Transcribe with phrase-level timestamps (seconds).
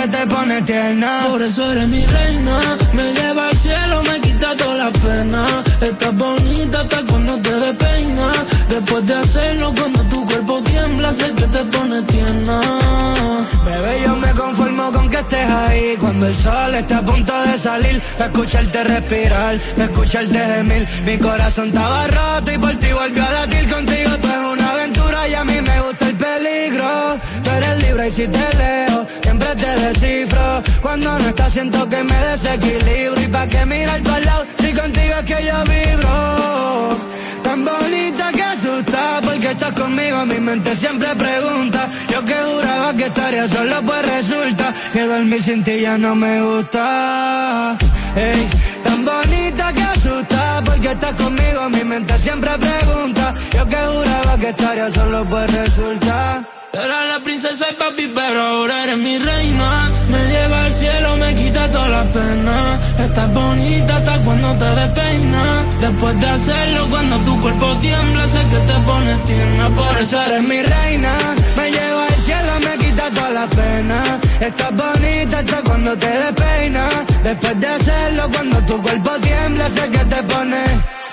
[0.00, 1.26] que te pone tierna.
[1.28, 5.42] Por eso eres mi reina, me lleva al cielo, me quita toda la pena.
[5.80, 8.38] Estás bonita hasta cuando te despeinas.
[8.68, 12.60] Después de hacerlo, cuando tu cuerpo tiembla, sé que te pone tierna.
[13.64, 15.96] Bebé, yo me conformo con que estés ahí.
[15.98, 20.88] Cuando el sol está a punto de salir, escucharte respirar, me escucharte gemir.
[21.04, 24.10] Mi corazón estaba roto y por ti volvió a latir contigo.
[24.22, 27.18] Tú es una aventura y a mí me gusta el peligro.
[27.90, 30.62] Y si te leo, siempre te descifro.
[30.80, 33.20] Cuando no estás siento que me desequilibro.
[33.20, 36.96] Y pa' que mirar por lado, si contigo es que yo vibro.
[37.42, 41.88] Tan bonita que asusta, porque estás conmigo, mi mente siempre pregunta.
[42.12, 46.42] Yo que juraba que estaría solo, pues resulta que dormir sin ti ya no me
[46.42, 47.76] gusta.
[48.82, 53.34] Tan bonita que asusta, porque estás conmigo, mi mente siempre pregunta.
[53.52, 56.48] Yo que juraba que estaría solo, pues resulta.
[56.72, 59.90] Era la princesa y papi, pero ahora eres mi reina.
[60.08, 62.80] Me lleva al cielo, me quita toda la pena.
[63.06, 65.80] Estás bonita hasta cuando te despeinas.
[65.80, 69.68] Después de hacerlo, cuando tu cuerpo tiembla, sé que te pones tierna.
[69.70, 71.12] Por eso eres mi reina.
[71.56, 74.20] Me lleva al cielo, me quita toda la pena.
[74.40, 77.06] Estás bonita hasta cuando te despeinas.
[77.22, 80.70] Después de hacerlo, cuando tu cuerpo tiembla, sé que te pones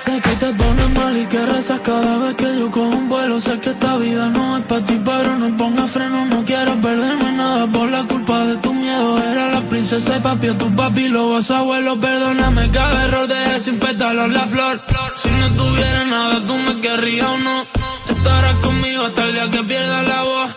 [0.07, 3.41] Sé que te pones mal y que rezas cada vez que yo cojo un vuelo.
[3.41, 6.25] Sé que esta vida no es para ti, pero no ponga freno.
[6.27, 9.17] No quiero perderme nada por la culpa de tu miedo.
[9.21, 11.99] Era la princesa y papi, tu papi, lo vas abuelo.
[11.99, 14.81] Perdóname cada error, dejé sin pétalos la flor.
[15.21, 17.65] Si no tuviera nada, tú me querrías o no.
[18.07, 20.56] Estarás conmigo hasta el día que pierda la voz.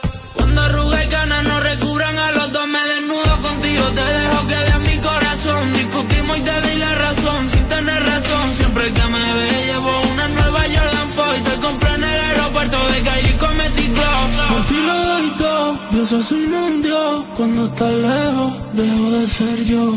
[16.83, 17.25] Dios.
[17.36, 19.94] Cuando estás lejos, dejo de ser yo.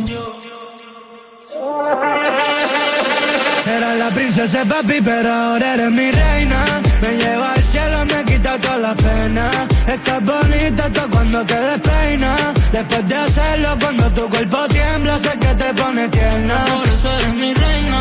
[3.65, 6.81] Era la princesa papi, pero ahora eres mi reina.
[7.01, 9.49] Me lleva al cielo, me quita toda la pena.
[9.87, 12.53] Estás bonita hasta cuando te despeinas.
[12.71, 16.65] Después de hacerlo, cuando tu cuerpo tiembla, sé que te pone tierna.
[16.65, 17.99] Por eso eres mi reina.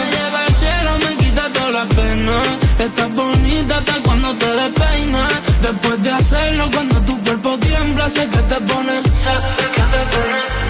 [0.00, 2.36] Me lleva al cielo, me quita toda la pena.
[2.78, 5.51] Estás bonita hasta cuando te despeinas.
[5.62, 10.62] Después de hacerlo, cuando tu cuerpo tiembla, sé que te pone, sé que te pone.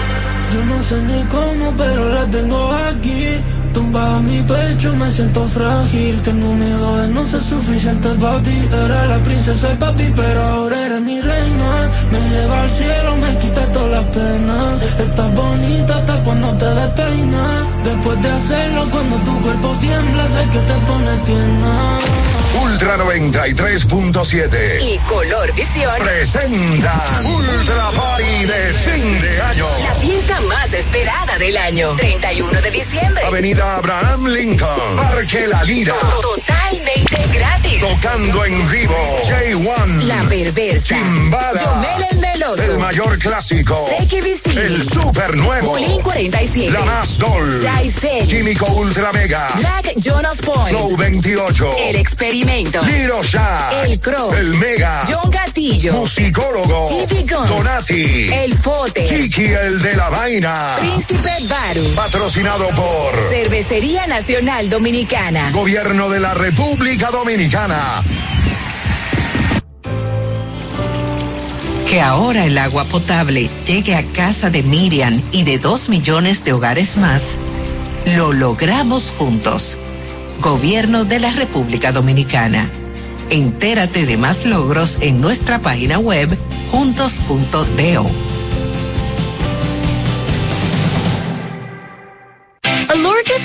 [0.53, 3.25] Yo no sé ni cómo, pero la tengo aquí.
[3.73, 6.21] Tumba a mi pecho, me siento frágil.
[6.21, 8.57] Tengo miedo de no ser suficiente para ti.
[8.71, 11.89] Era la princesa y papi, pero ahora eres mi reina.
[12.11, 14.83] Me lleva al cielo, me quita todas las penas.
[14.99, 17.83] Estás bonita hasta cuando te despeinas.
[17.83, 22.22] Después de hacerlo, cuando tu cuerpo tiembla, sé que te pone tierna.
[22.61, 29.65] Ultra 93.7 y Color Visión presentan Ultra Party de fin de año.
[29.79, 31.95] La fiesta más esperada del año.
[31.95, 33.23] 31 de diciembre.
[33.25, 35.93] Avenida Abraham Lincoln, Parque La Lira.
[36.21, 37.79] Totalmente gratis.
[37.79, 38.95] Tocando en vivo.
[39.23, 40.03] J1.
[40.03, 40.95] La Perversa.
[40.95, 41.52] Chimbala.
[43.17, 43.89] Clásico.
[44.55, 45.71] El super nuevo.
[45.71, 46.71] Bulín 47.
[46.71, 47.59] La más Dol.
[47.61, 48.27] Jaisel.
[48.27, 49.49] Químico Ultra Mega.
[49.55, 50.69] Black Jonas Point.
[50.69, 51.75] Flow 28.
[51.77, 52.79] El Experimento.
[53.23, 53.83] Shah.
[53.85, 54.33] El Crow.
[54.33, 55.03] El Mega.
[55.07, 55.93] John Gatillo.
[55.93, 56.87] Musicólogo.
[56.87, 57.49] TV Guns.
[57.49, 58.31] Donati.
[58.33, 59.05] El Fote.
[59.07, 60.75] Chiqui el de la vaina.
[60.79, 61.95] Príncipe Baru.
[61.95, 65.51] Patrocinado por Cervecería Nacional Dominicana.
[65.51, 68.03] Gobierno de la República Dominicana.
[71.87, 76.53] Que ahora el agua potable llegue a casa de Miriam y de dos millones de
[76.53, 77.35] hogares más,
[78.15, 79.77] lo logramos juntos.
[80.41, 82.69] Gobierno de la República Dominicana.
[83.29, 86.35] Entérate de más logros en nuestra página web
[86.71, 88.09] juntos.do.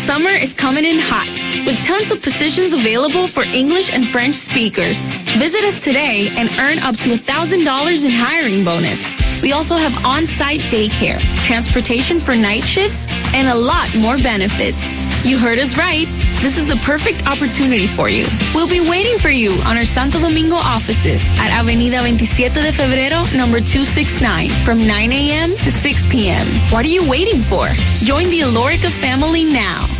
[0.08, 1.28] summer is coming in hot,
[1.66, 4.96] with tons of positions available for English and French speakers.
[5.36, 9.04] Visit us today and earn up to $1,000 in hiring bonus.
[9.42, 14.80] We also have on-site daycare, transportation for night shifts, and a lot more benefits.
[15.26, 16.08] You heard us right.
[16.40, 18.24] This is the perfect opportunity for you.
[18.54, 23.28] We'll be waiting for you on our Santo Domingo offices at Avenida 27 de Febrero,
[23.36, 25.50] number 269, from 9 a.m.
[25.58, 26.46] to 6 p.m.
[26.72, 27.68] What are you waiting for?
[28.08, 29.97] Join the Alorica family now.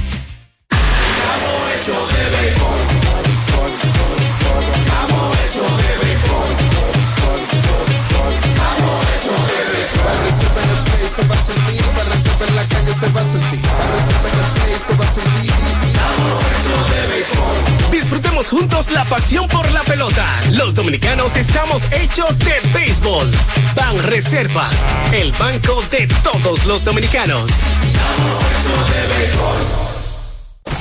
[17.91, 20.27] Disfrutemos juntos la pasión por la pelota.
[20.53, 23.31] Los dominicanos estamos hechos de béisbol.
[23.75, 24.75] Ban Reservas,
[25.13, 27.51] el banco de todos los dominicanos.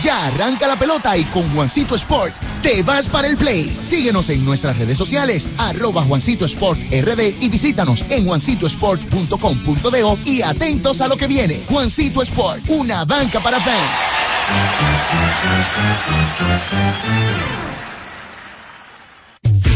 [0.01, 3.75] Ya arranca la pelota y con Juancito Sport te vas para el play.
[3.81, 11.01] Síguenos en nuestras redes sociales, arroba Juancito Sport RD y visítanos en juancitosport.com.de y atentos
[11.01, 11.61] a lo que viene.
[11.69, 13.77] Juancito Sport, una banca para fans.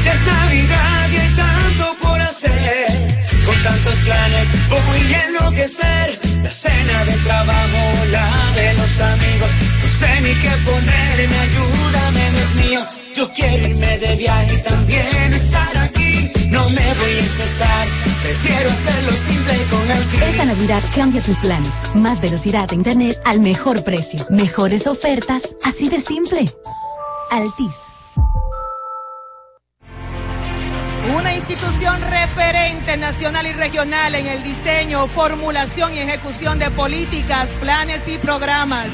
[0.03, 3.21] Ya es Navidad y hay tanto por hacer.
[3.45, 4.49] Con tantos planes
[5.27, 6.19] enloquecer.
[6.43, 9.51] La cena del trabajo, la de los amigos.
[10.01, 12.81] No sé ni qué ponerme, ayúdame, Dios mío.
[13.15, 16.31] Yo quiero irme de viaje y también estar aquí.
[16.49, 17.87] No me voy a estresar,
[18.23, 20.21] prefiero hacerlo simple con Altis.
[20.23, 21.91] Esta Navidad cambia tus planes.
[21.93, 24.25] Más velocidad de internet al mejor precio.
[24.31, 26.49] Mejores ofertas, así de simple.
[27.29, 27.75] Altis.
[31.15, 38.07] Una institución referente nacional y regional en el diseño, formulación y ejecución de políticas, planes
[38.07, 38.93] y programas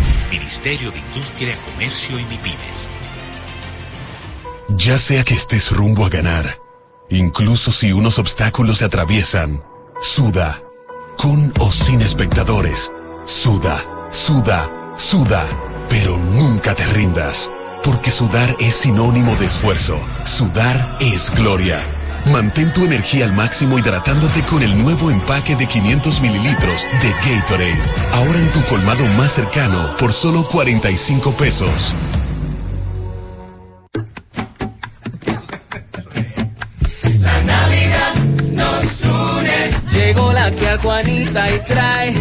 [0.31, 2.89] Ministerio de Industria, Comercio y MIPIMES.
[4.69, 6.59] Ya sea que estés rumbo a ganar,
[7.09, 9.61] incluso si unos obstáculos se atraviesan,
[9.99, 10.63] suda,
[11.17, 12.91] con o sin espectadores,
[13.25, 15.45] suda, suda, suda,
[15.89, 17.51] pero nunca te rindas,
[17.83, 21.83] porque sudar es sinónimo de esfuerzo, sudar es gloria.
[22.25, 27.81] Mantén tu energía al máximo hidratándote con el nuevo empaque de 500 mililitros de Gatorade.
[28.11, 31.95] Ahora en tu colmado más cercano por solo 45 pesos.
[37.19, 38.15] La Navidad
[38.51, 39.69] nos une.
[39.91, 42.13] Llegó la tía Juanita y trae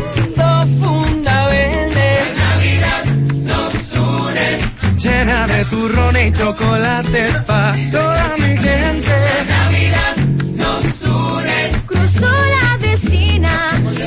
[5.02, 9.14] Llena de turrón y chocolate pa' toda mi gente.
[9.28, 10.16] La Navidad
[10.60, 11.60] nos une.
[11.86, 13.54] Cruzó la vecina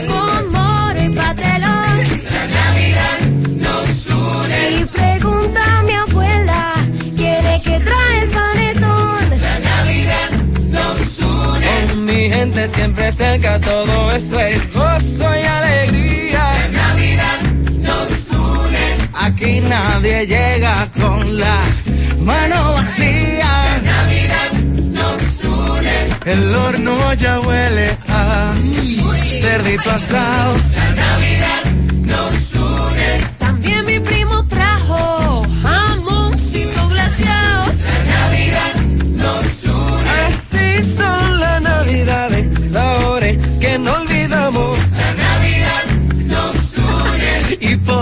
[0.08, 1.96] con moro y patelón.
[2.36, 3.20] La Navidad
[3.66, 4.72] nos une.
[4.82, 6.74] Y pregunta a mi abuela,
[7.18, 9.40] ¿quiere que trae el panetón?
[9.42, 10.30] La Navidad
[10.70, 11.88] nos une.
[11.88, 16.33] Con mi gente siempre cerca, todo eso es gozo y alegría.
[19.26, 21.60] Aquí nadie llega con la
[22.20, 23.46] mano vacía.
[23.46, 24.52] La Navidad
[25.00, 25.98] nos une.
[26.26, 28.54] El horno ya huele a
[29.42, 30.58] cerdito asado.
[30.76, 31.64] La Navidad
[32.06, 33.33] nos une.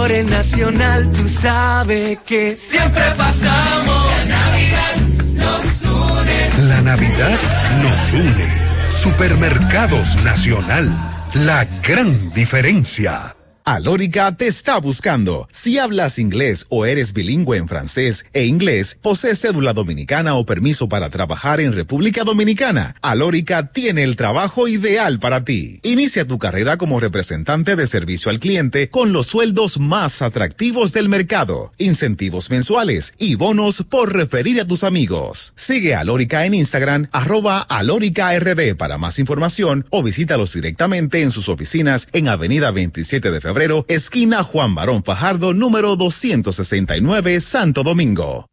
[0.02, 4.12] Por el nacional tú sabes que siempre pasamos.
[4.12, 4.96] La Navidad
[5.36, 6.68] nos une.
[6.70, 7.40] La Navidad
[7.84, 8.90] nos une.
[8.90, 10.88] Supermercados Nacional.
[11.36, 13.36] La gran diferencia.
[13.64, 15.48] Alórica te está buscando.
[15.52, 20.90] Si hablas inglés o eres bilingüe en francés e inglés, posees cédula dominicana o permiso
[20.90, 25.80] para trabajar en República Dominicana, Alórica tiene el trabajo ideal para ti.
[25.84, 31.08] Inicia tu carrera como representante de servicio al cliente con los sueldos más atractivos del
[31.08, 35.54] mercado, incentivos mensuales y bonos por referir a tus amigos.
[35.56, 42.08] Sigue Alórica en Instagram, arroba alóricard para más información o visítalos directamente en sus oficinas
[42.12, 48.48] en Avenida 27 de Febrero febrero, esquina Juan Barón Fajardo, número 269, Santo Domingo.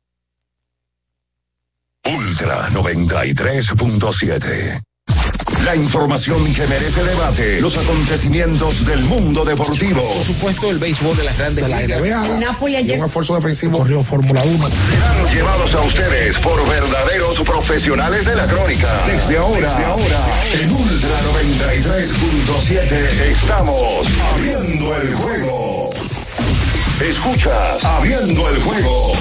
[2.05, 4.88] Ultra 93.7.
[5.65, 10.03] La información que merece debate, los acontecimientos del mundo deportivo.
[10.03, 12.39] Por supuesto, el béisbol de las grandes de la NBA.
[12.39, 12.99] Napoli ayer.
[12.99, 13.77] Un esfuerzo defensivo.
[13.79, 14.69] Corrió Fórmula 1.
[14.69, 18.89] Serán llevados a ustedes por verdaderos profesionales de la crónica.
[19.07, 20.25] Desde ahora, Desde ahora,
[20.55, 22.93] en Ultra 93.7
[23.31, 25.91] estamos abriendo el juego.
[27.01, 29.13] Escuchas Abriendo el juego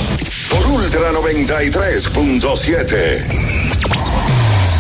[0.50, 3.57] por Ultra 93.7.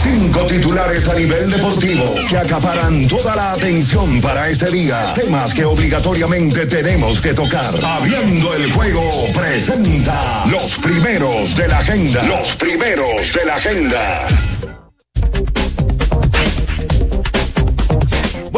[0.07, 5.13] Cinco titulares a nivel deportivo que acaparan toda la atención para este día.
[5.13, 7.73] Temas que obligatoriamente tenemos que tocar.
[7.83, 9.01] Habiendo el juego
[9.35, 12.23] presenta los primeros de la agenda.
[12.23, 14.46] Los primeros de la agenda.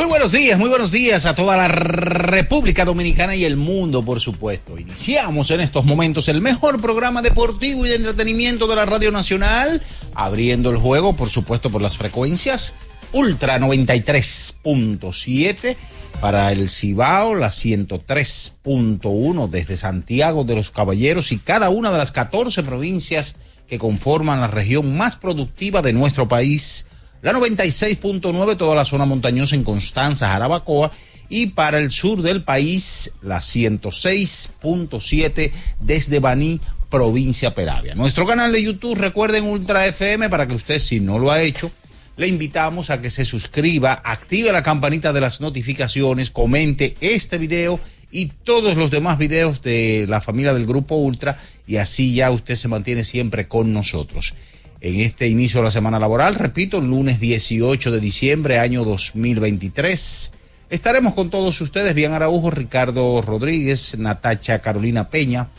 [0.09, 4.79] Buenos días, muy buenos días a toda la República Dominicana y el mundo, por supuesto.
[4.79, 9.83] Iniciamos en estos momentos el mejor programa deportivo y de entretenimiento de la Radio Nacional,
[10.15, 12.73] abriendo el juego, por supuesto, por las frecuencias
[13.13, 15.75] Ultra 93.7
[16.19, 22.11] para el Cibao, la 103.1 desde Santiago de los Caballeros y cada una de las
[22.11, 23.35] 14 provincias
[23.67, 26.87] que conforman la región más productiva de nuestro país
[27.21, 30.91] la 96.9 toda la zona montañosa en Constanza, Jarabacoa
[31.27, 37.95] y para el sur del país la 106.7 desde Baní, provincia Peravia.
[37.95, 41.71] Nuestro canal de YouTube, recuerden Ultra FM para que usted si no lo ha hecho,
[42.17, 47.79] le invitamos a que se suscriba, active la campanita de las notificaciones, comente este video
[48.11, 52.55] y todos los demás videos de la familia del Grupo Ultra y así ya usted
[52.55, 54.33] se mantiene siempre con nosotros
[54.81, 56.35] en este inicio de la semana laboral.
[56.35, 60.31] Repito, lunes 18 de diciembre, año 2023.
[60.69, 65.49] Estaremos con todos ustedes, Bien Araujo, Ricardo Rodríguez, Natacha Carolina Peña.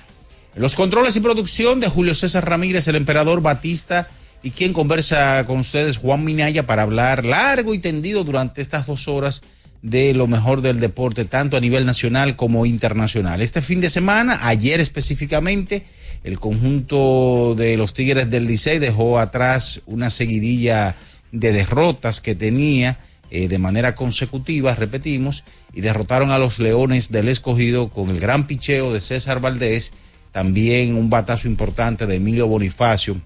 [0.55, 4.09] Los controles y producción de Julio César Ramírez, el emperador Batista,
[4.43, 9.07] y quien conversa con ustedes, Juan Minaya, para hablar largo y tendido durante estas dos
[9.07, 9.43] horas
[9.83, 13.41] de lo mejor del deporte, tanto a nivel nacional como internacional.
[13.41, 15.85] Este fin de semana, ayer específicamente,
[16.23, 20.97] el conjunto de los Tigres del Licey dejó atrás una seguidilla
[21.33, 22.99] de derrotas que tenía
[23.31, 28.47] eh, de manera consecutiva, repetimos, y derrotaron a los Leones del Escogido con el gran
[28.47, 29.93] picheo de César Valdés,
[30.33, 33.21] también un batazo importante de Emilio Bonifacio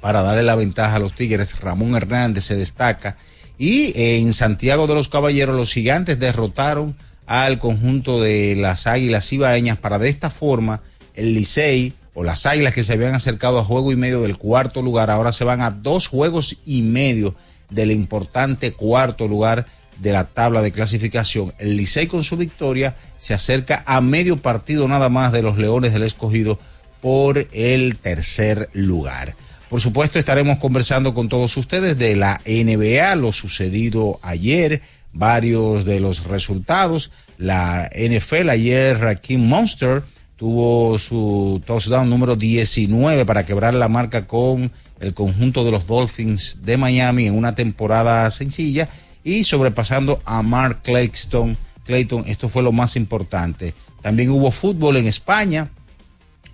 [0.00, 1.58] para darle la ventaja a los Tigres.
[1.60, 3.16] Ramón Hernández se destaca.
[3.56, 9.78] Y en Santiago de los Caballeros los gigantes derrotaron al conjunto de las Águilas Ibaeñas
[9.78, 10.82] para de esta forma
[11.14, 14.82] el Licey o las Águilas que se habían acercado a juego y medio del cuarto
[14.82, 17.34] lugar, ahora se van a dos juegos y medio
[17.70, 19.66] del importante cuarto lugar
[20.00, 21.52] de la tabla de clasificación.
[21.58, 25.92] El Licey con su victoria se acerca a medio partido nada más de los Leones
[25.92, 26.58] del Escogido
[27.00, 29.36] por el tercer lugar.
[29.68, 36.00] Por supuesto estaremos conversando con todos ustedes de la NBA, lo sucedido ayer, varios de
[36.00, 37.10] los resultados.
[37.38, 40.04] La NFL ayer, Rakim Monster
[40.44, 44.70] tuvo su touchdown número 19 para quebrar la marca con
[45.00, 48.86] el conjunto de los Dolphins de Miami en una temporada sencilla
[49.24, 51.56] y sobrepasando a Mark Clayton.
[51.86, 53.72] Clayton, esto fue lo más importante.
[54.02, 55.70] También hubo fútbol en España.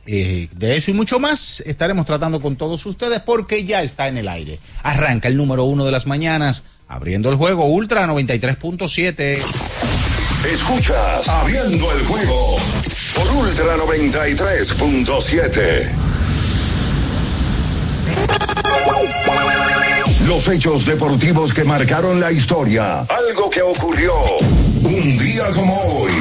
[0.07, 4.19] Eh, de eso y mucho más estaremos tratando con todos ustedes porque ya está en
[4.19, 4.61] el aire.
[4.85, 9.80] Arranca el número uno de las mañanas, abriendo el juego Ultra 93.7.
[10.45, 12.57] Escuchas, abriendo el juego
[13.15, 15.91] por Ultra 93.7.
[20.27, 23.01] Los hechos deportivos que marcaron la historia.
[23.01, 24.15] Algo que ocurrió
[24.83, 26.13] un día como hoy.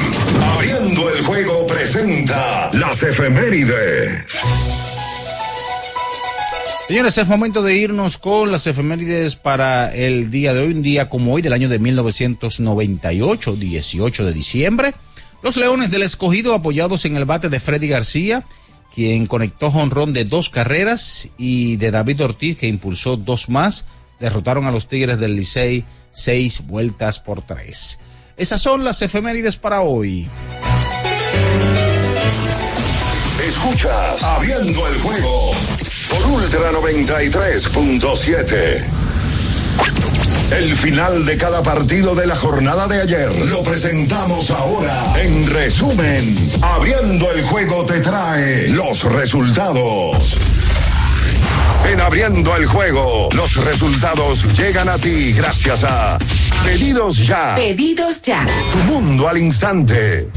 [0.54, 4.42] Abriendo el juego presenta las efemérides.
[6.90, 11.08] Señores, es momento de irnos con las efemérides para el día de hoy, un día
[11.08, 14.94] como hoy del año de 1998, 18 de diciembre.
[15.40, 18.44] Los Leones del Escogido apoyados en el bate de Freddy García,
[18.92, 23.84] quien conectó jonrón de dos carreras y de David Ortiz, que impulsó dos más,
[24.18, 28.00] derrotaron a los Tigres del Licey seis vueltas por tres.
[28.36, 30.28] Esas son las efemérides para hoy.
[33.46, 35.52] Escuchas Abriendo el juego
[36.10, 38.84] por Ultra 93.7.
[40.50, 45.02] El final de cada partido de la jornada de ayer lo presentamos ahora.
[45.22, 50.36] En resumen, abriendo el juego te trae los resultados.
[51.90, 56.18] En abriendo el juego, los resultados llegan a ti gracias a
[56.64, 57.54] Pedidos Ya.
[57.54, 58.44] Pedidos Ya.
[58.72, 60.28] Tu mundo al instante.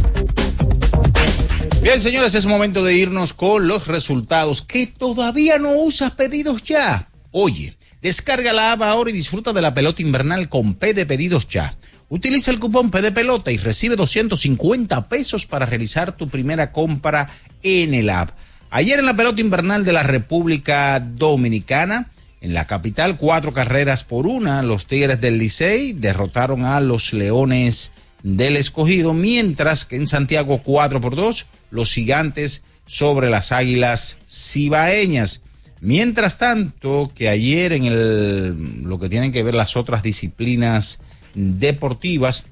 [1.83, 4.61] Bien, señores, es momento de irnos con los resultados.
[4.61, 7.09] que todavía no usas pedidos ya?
[7.31, 7.75] Oye.
[8.01, 11.77] Descarga la app ahora y disfruta de la pelota invernal con P de pedidos ya.
[12.07, 17.29] Utiliza el cupón P de pelota y recibe 250 pesos para realizar tu primera compra
[17.63, 18.31] en el app.
[18.69, 24.25] Ayer en la pelota invernal de la República Dominicana, en la capital, cuatro carreras por
[24.25, 27.91] una, los Tigres del Licey derrotaron a los Leones
[28.23, 35.41] del Escogido, mientras que en Santiago, cuatro por dos, los Gigantes sobre las Águilas Cibaeñas.
[35.81, 41.01] Mientras tanto, que ayer en el, lo que tienen que ver las otras disciplinas
[41.35, 42.45] deportivas,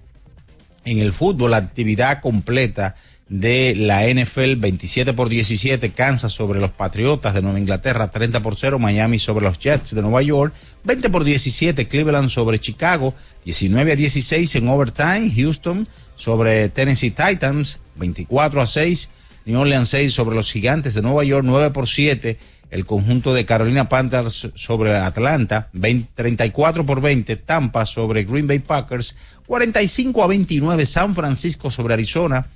[0.83, 2.95] en el fútbol, la actividad completa
[3.31, 8.57] de la NFL 27 por 17, Kansas sobre los Patriotas de Nueva Inglaterra, 30 por
[8.57, 13.93] 0, Miami sobre los Jets de Nueva York, 20 por 17, Cleveland sobre Chicago, 19
[13.93, 15.85] a 16 en overtime, Houston
[16.17, 19.09] sobre Tennessee Titans, 24 a 6,
[19.45, 22.37] New Orleans 6 sobre los Gigantes de Nueva York, 9 por 7,
[22.69, 25.69] el conjunto de Carolina Panthers sobre Atlanta,
[26.15, 29.15] 34 por 20, Tampa sobre Green Bay Packers,
[29.47, 32.49] 45 a 29, San Francisco sobre Arizona,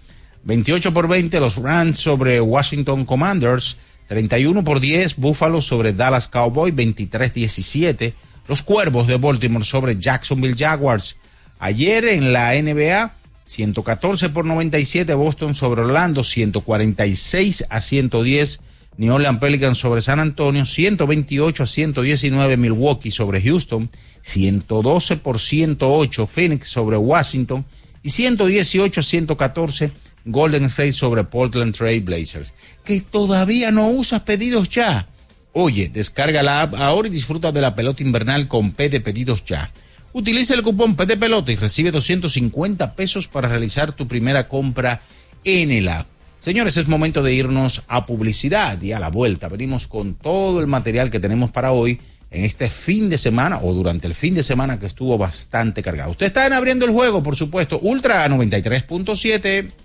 [0.45, 6.73] 28 por 20 los Rams sobre Washington Commanders, 31 por 10 Buffalo sobre Dallas Cowboys,
[6.75, 8.13] 23-17
[8.47, 11.17] los Cuervos de Baltimore sobre Jacksonville Jaguars.
[11.57, 18.59] Ayer en la NBA, 114 por 97 Boston sobre Orlando, 146 a 110
[18.97, 23.89] New Orleans Pelicans sobre San Antonio, 128 a 119 Milwaukee sobre Houston,
[24.21, 27.65] 112 por 108 Phoenix sobre Washington
[28.03, 29.91] y 118 a 114
[30.25, 32.53] Golden State sobre Portland Trail Blazers.
[32.83, 35.07] Que todavía no usas pedidos ya.
[35.53, 39.45] Oye, descarga la app ahora y disfruta de la pelota invernal con P de pedidos
[39.45, 39.71] ya.
[40.11, 45.01] Utiliza el cupón P de pelota y recibe 250 pesos para realizar tu primera compra
[45.43, 46.07] en el app.
[46.39, 49.49] Señores, es momento de irnos a publicidad y a la vuelta.
[49.49, 51.99] Venimos con todo el material que tenemos para hoy
[52.31, 56.11] en este fin de semana o durante el fin de semana que estuvo bastante cargado.
[56.11, 57.79] Usted está en abriendo el juego, por supuesto.
[57.79, 59.84] Ultra 93.7.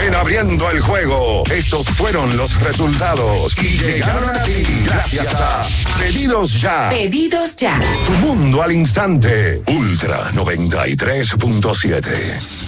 [0.00, 5.62] En abriendo el juego, estos fueron los resultados y llegaron a ti gracias a
[5.98, 6.88] Pedidos Ya.
[6.88, 7.80] Pedidos ya.
[8.06, 9.60] Tu mundo al instante.
[9.66, 12.67] Ultra 93.7.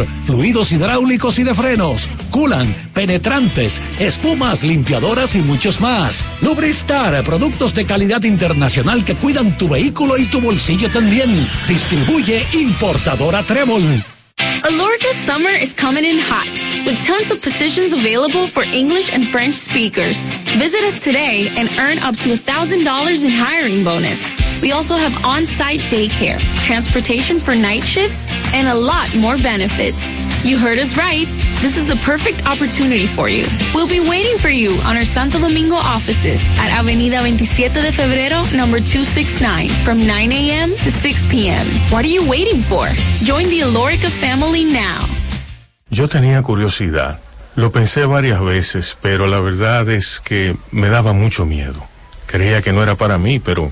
[0.25, 6.23] fluidos hidráulicos y de frenos, culan, penetrantes, espumas, limpiadoras y muchos más.
[6.41, 11.47] Lubristar, productos de calidad internacional que cuidan tu vehículo y tu bolsillo también.
[11.67, 14.03] Distribuye importadora Trébol.
[14.63, 16.47] Alorca's summer is coming in hot,
[16.85, 20.17] with tons of positions available for English and French speakers.
[20.57, 24.40] Visit us today and earn up to $1,000 in hiring bonus.
[24.61, 29.97] We also have on-site daycare, transportation for night shifts, and a lot more benefits.
[30.45, 31.27] You heard us right.
[31.61, 33.45] This is the perfect opportunity for you.
[33.73, 38.41] We'll be waiting for you on our Santo Domingo offices at Avenida 27 de Febrero,
[38.57, 40.71] number 269, from 9 a.m.
[40.77, 41.65] to 6 p.m.
[41.91, 42.87] What are you waiting for?
[43.23, 45.05] Join the Alorica family now.
[45.89, 47.19] Yo tenía curiosidad.
[47.55, 51.87] Lo pensé varias veces, pero la verdad es que me daba mucho miedo.
[52.25, 53.71] Creía que no era para mí, pero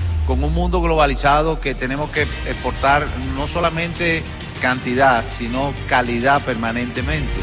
[0.25, 4.23] con un mundo globalizado que tenemos que exportar no solamente
[4.61, 7.33] cantidad, sino calidad permanentemente.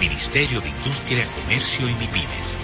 [0.00, 2.58] Ministerio de Industria, Comercio y MIPIMES.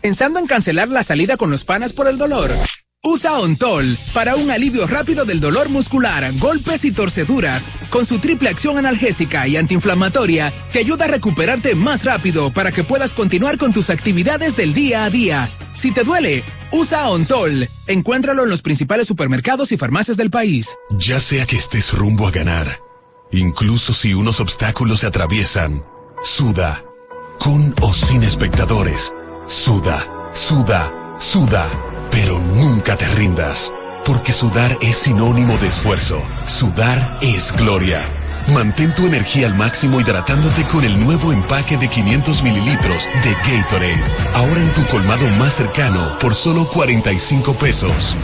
[0.00, 2.50] Pensando en cancelar la salida con los panas por el dolor.
[3.02, 7.68] Usa Ontol para un alivio rápido del dolor muscular, golpes y torceduras.
[7.90, 12.82] Con su triple acción analgésica y antiinflamatoria, te ayuda a recuperarte más rápido para que
[12.84, 15.50] puedas continuar con tus actividades del día a día.
[15.74, 17.68] Si te duele, usa Ontol.
[17.86, 20.76] Encuéntralo en los principales supermercados y farmacias del país.
[20.90, 22.80] Ya sea que estés rumbo a ganar,
[23.32, 25.84] incluso si unos obstáculos se atraviesan,
[26.22, 26.84] suda,
[27.38, 29.12] con o sin espectadores,
[29.46, 31.68] suda, suda, suda
[32.10, 33.72] Pero nunca te rindas,
[34.04, 36.22] porque sudar es sinónimo de esfuerzo.
[36.46, 38.04] Sudar es gloria.
[38.52, 44.02] Mantén tu energía al máximo hidratándote con el nuevo empaque de 500 mililitros de Gatorade.
[44.34, 48.16] Ahora en tu colmado más cercano por solo 45 pesos.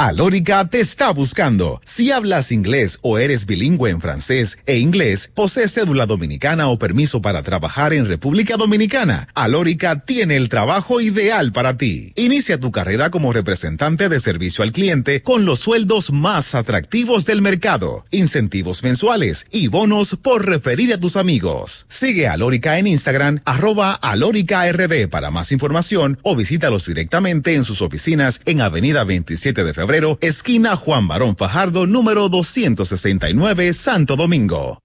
[0.00, 1.80] Alórica te está buscando.
[1.84, 7.20] Si hablas inglés o eres bilingüe en francés e inglés, posees cédula dominicana o permiso
[7.20, 12.12] para trabajar en República Dominicana, Alórica tiene el trabajo ideal para ti.
[12.14, 17.42] Inicia tu carrera como representante de servicio al cliente con los sueldos más atractivos del
[17.42, 21.86] mercado, incentivos mensuales y bonos por referir a tus amigos.
[21.88, 27.82] Sigue a Alórica en Instagram, arroba alóricard para más información o visítalos directamente en sus
[27.82, 29.87] oficinas en Avenida 27 de Febrero
[30.20, 34.80] esquina Juan Barón Fajardo, número 269, Santo Domingo.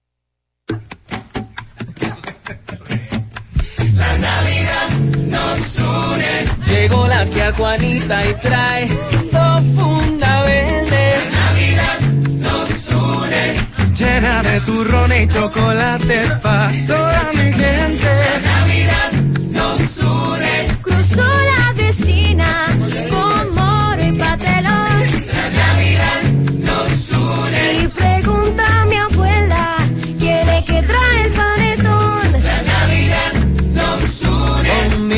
[3.94, 4.88] La Navidad
[5.28, 6.44] nos une.
[6.66, 8.88] Llegó la tía Juanita y trae
[9.30, 11.30] dos funda verde.
[11.30, 12.00] La Navidad
[12.40, 13.54] nos une.
[13.98, 18.06] Llena de turrón y chocolate pa' toda mi gente.
[18.06, 19.12] La Navidad
[19.50, 20.78] nos une.
[20.82, 22.33] Cruzó la vecina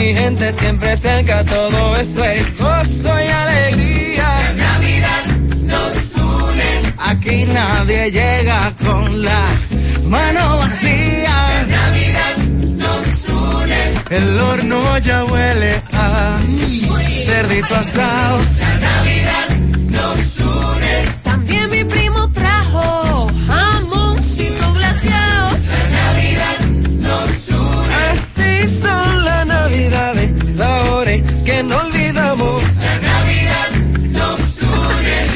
[0.06, 4.28] mi gente siempre cerca, todo eso es gozo y alegría.
[4.38, 5.24] La Navidad
[5.62, 6.70] nos une.
[6.98, 9.44] Aquí nadie llega con la
[10.04, 11.36] mano vacía.
[11.58, 12.36] La Navidad
[12.82, 14.16] nos une.
[14.18, 16.38] El horno ya huele a
[17.26, 18.38] cerdito asado.
[18.60, 19.48] La Navidad
[19.90, 21.25] nos une.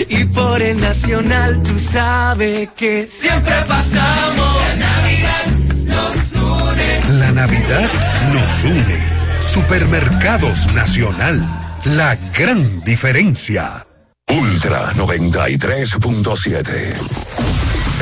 [0.09, 4.63] Y por el nacional tú sabes que siempre pasamos.
[4.63, 5.47] La Navidad
[5.85, 7.01] nos une.
[7.19, 7.91] La Navidad
[8.33, 9.21] nos une.
[9.41, 11.45] Supermercados Nacional.
[11.85, 13.87] La gran diferencia.
[14.29, 16.71] Ultra 93.7.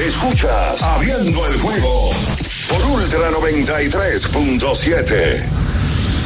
[0.06, 2.12] Escuchas Abriendo el juego
[2.68, 5.67] por Ultra 93.7.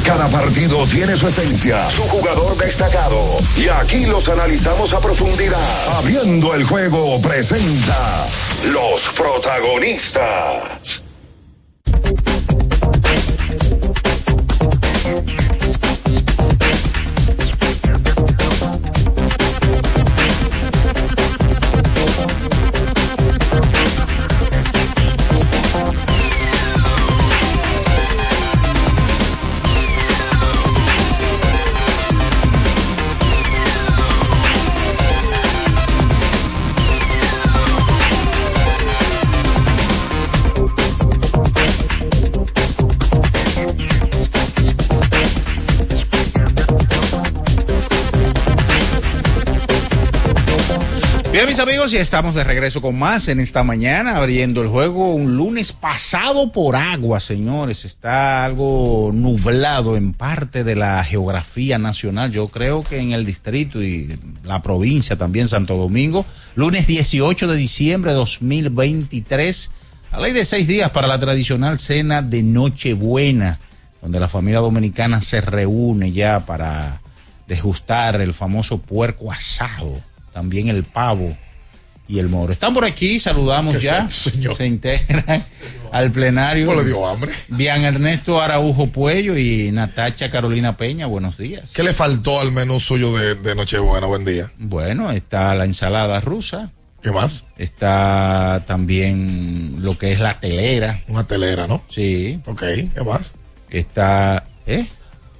[0.03, 3.39] Cada partido tiene su esencia, su jugador destacado.
[3.55, 5.97] Y aquí los analizamos a profundidad.
[5.97, 8.27] Abriendo el juego presenta
[8.65, 11.02] los protagonistas.
[51.83, 55.73] Amigos, ya estamos de regreso con más en esta mañana, abriendo el juego un lunes
[55.73, 57.83] pasado por agua, señores.
[57.83, 62.31] Está algo nublado en parte de la geografía nacional.
[62.31, 67.57] Yo creo que en el distrito y la provincia también, Santo Domingo, lunes 18 de
[67.57, 69.71] diciembre de 2023,
[70.11, 73.59] a ley de seis días para la tradicional cena de Nochebuena,
[74.01, 77.01] donde la familia dominicana se reúne ya para
[77.45, 80.01] degustar el famoso puerco asado
[80.33, 81.37] también el pavo
[82.07, 82.51] y el moro.
[82.53, 84.09] Están por aquí, saludamos ¿Qué ya.
[84.11, 84.55] se- señor?
[84.55, 85.45] Se integran
[85.91, 86.65] al plenario.
[86.67, 87.31] ¿Cómo le dio hambre?
[87.47, 91.73] Bian Ernesto Araujo Puello y Natacha Carolina Peña, buenos días.
[91.73, 94.05] ¿Qué le faltó al menú suyo de, de Nochebuena?
[94.07, 94.51] Buen día.
[94.59, 96.71] Bueno, está la ensalada rusa.
[97.01, 97.45] ¿Qué más?
[97.57, 101.03] Está también lo que es la telera.
[101.07, 101.83] Una telera, ¿no?
[101.89, 102.39] Sí.
[102.45, 103.33] Ok, ¿qué más?
[103.69, 104.87] Está, ¿eh?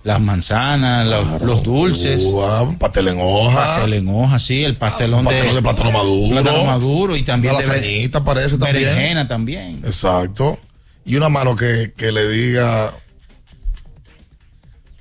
[0.03, 2.23] Las manzanas, los, los dulces.
[2.25, 3.55] Uva, pastel en hoja.
[3.55, 6.29] Pastel en hoja, sí, el pastelón, pastelón de plátano maduro.
[6.41, 8.83] Plátano maduro y también Una de lasañita parece también.
[8.85, 9.81] berenjena también.
[9.85, 10.59] Exacto.
[11.05, 12.91] Y una mano que, que le diga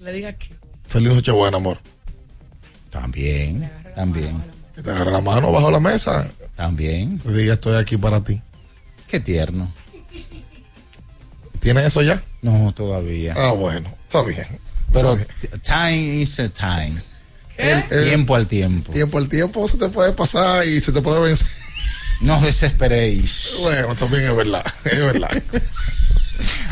[0.01, 0.51] Le diga que.
[0.87, 1.79] feliz Nochebuena, amor.
[2.91, 4.41] También, también.
[4.75, 6.31] Que te agarre la mano bajo la mesa.
[6.57, 7.19] También.
[7.19, 8.41] Te diga estoy aquí para ti.
[9.09, 9.73] Qué tierno.
[11.59, 12.23] ¿Tienes eso ya?
[12.41, 13.35] No, todavía.
[13.37, 14.47] Ah, bueno, está bien.
[14.93, 15.19] Pero
[15.63, 17.03] time is a time.
[17.57, 18.93] El- el- tiempo al tiempo.
[18.93, 21.47] Tiempo al tiempo se te puede pasar y se te puede vencer.
[22.21, 23.57] No desesperéis.
[23.63, 25.31] Bueno, también es verdad, es verdad.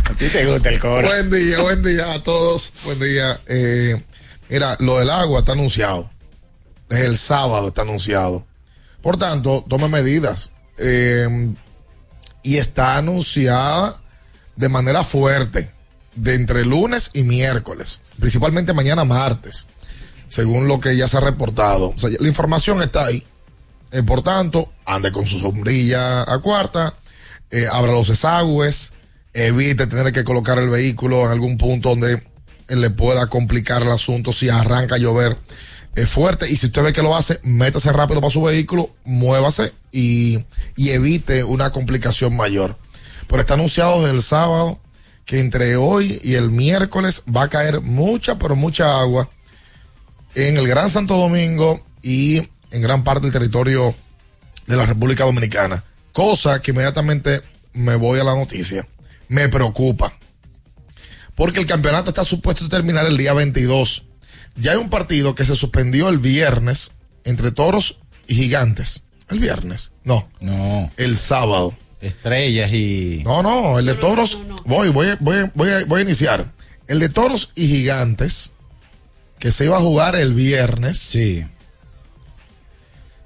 [0.05, 1.07] A ti te gusta el coro.
[1.09, 2.73] Buen día, buen día a todos.
[2.85, 3.41] Buen día.
[3.47, 4.03] Eh,
[4.49, 6.11] Mira, lo del agua está anunciado.
[6.89, 8.45] Desde el sábado está anunciado.
[9.01, 10.51] Por tanto, tome medidas.
[10.79, 11.53] Eh,
[12.43, 14.01] y está anunciada
[14.57, 15.71] de manera fuerte
[16.15, 19.67] de entre lunes y miércoles, principalmente mañana martes,
[20.29, 21.91] según lo que ya se ha reportado.
[21.91, 23.25] O sea, la información está ahí.
[23.93, 26.95] Eh, por tanto, ande con su sombrilla a cuarta,
[27.51, 28.93] eh, abra los desagües,
[29.33, 32.23] evite tener que colocar el vehículo en algún punto donde
[32.69, 35.37] le pueda complicar el asunto si arranca a llover
[35.97, 36.49] eh, fuerte.
[36.49, 40.45] Y si usted ve que lo hace, métase rápido para su vehículo, muévase y,
[40.77, 42.77] y evite una complicación mayor.
[43.27, 44.80] Pero está anunciado desde el sábado
[45.31, 49.31] que entre hoy y el miércoles va a caer mucha, pero mucha agua
[50.35, 52.39] en el Gran Santo Domingo y
[52.73, 53.95] en gran parte del territorio
[54.67, 55.85] de la República Dominicana.
[56.13, 57.43] Cosa que inmediatamente
[57.75, 58.89] me voy a la noticia.
[59.29, 60.19] Me preocupa.
[61.37, 64.07] Porque el campeonato está supuesto a terminar el día 22.
[64.57, 66.91] Ya hay un partido que se suspendió el viernes
[67.23, 69.05] entre toros y gigantes.
[69.29, 69.93] El viernes.
[70.03, 70.29] No.
[70.41, 70.91] No.
[70.97, 71.73] El sábado.
[72.01, 73.23] Estrellas y.
[73.25, 74.39] No, no, el de toros.
[74.65, 76.53] Voy, voy, voy, voy, a, voy a iniciar.
[76.87, 78.55] El de toros y gigantes,
[79.39, 80.99] que se iba a jugar el viernes.
[80.99, 81.45] Sí.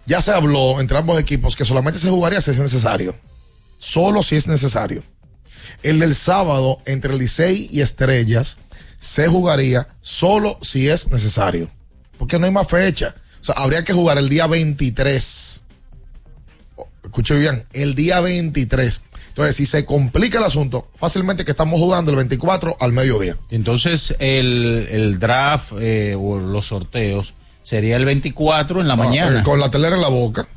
[0.07, 3.15] Ya se habló entre ambos equipos que solamente se jugaría si es necesario.
[3.79, 5.03] Solo si es necesario.
[5.83, 8.59] El del sábado entre Licey y Estrellas
[8.99, 11.71] se jugaría solo si es necesario.
[12.19, 13.15] Porque no hay más fecha.
[13.41, 15.64] O sea, habría que jugar el día 23.
[17.15, 19.05] Escuche bien, el día 23.
[19.29, 23.37] Entonces, si se complica el asunto, fácilmente que estamos jugando el 24 al mediodía.
[23.51, 29.39] Entonces, el, el draft eh, o los sorteos sería el 24 en la Ah, mañana.
[29.39, 30.49] eh, con la telera en la boca.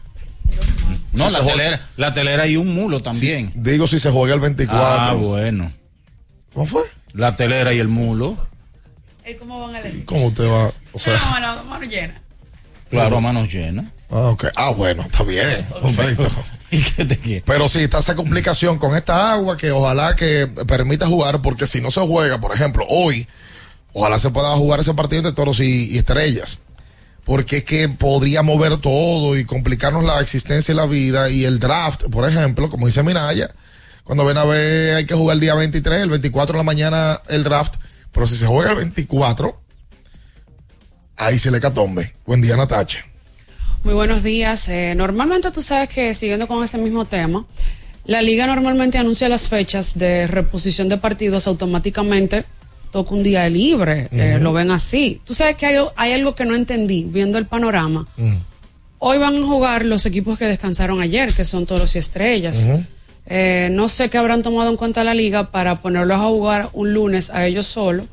[1.12, 3.52] no, si la juega- telera, la telera y un mulo también.
[3.54, 4.80] Digo si se juega el 24.
[4.82, 5.72] Ah, bueno.
[6.56, 6.82] ¿Cómo fue?
[7.14, 8.36] La telera y el mulo.
[9.38, 10.06] ¿Cómo van a elegir?
[10.06, 10.72] ¿Cómo usted va?
[10.94, 12.20] O sea, No, mano, mano llena.
[12.90, 13.86] Claro, a manos llenas.
[14.10, 14.46] Ah, ok.
[14.56, 15.66] Ah, bueno, está bien.
[15.82, 16.30] Perfecto.
[17.46, 21.82] Pero sí, está esa complicación con esta agua que ojalá que permita jugar, porque si
[21.82, 23.28] no se juega, por ejemplo, hoy,
[23.94, 26.60] ojalá se pueda jugar ese partido entre toros y, y estrellas.
[27.24, 31.30] Porque es que podría mover todo y complicarnos la existencia y la vida.
[31.30, 33.54] Y el draft, por ejemplo, como dice Minaya,
[34.04, 37.22] cuando ven a ver hay que jugar el día 23, el 24 de la mañana
[37.28, 37.76] el draft.
[38.14, 39.62] Pero si se juega el 24,
[41.18, 42.16] ahí se le catombe.
[42.26, 43.07] Buen día, Natacha.
[43.88, 44.68] Muy buenos días.
[44.68, 47.46] Eh, normalmente tú sabes que siguiendo con ese mismo tema,
[48.04, 52.44] la liga normalmente anuncia las fechas de reposición de partidos automáticamente.
[52.92, 55.22] Toca un día libre, eh, lo ven así.
[55.24, 58.06] Tú sabes que hay, hay algo que no entendí viendo el panorama.
[59.00, 62.68] Hoy van a jugar los equipos que descansaron ayer, que son toros y estrellas.
[63.26, 66.94] Eh, no sé qué habrán tomado en cuenta la liga para ponerlos a jugar un
[66.94, 68.08] lunes a ellos solos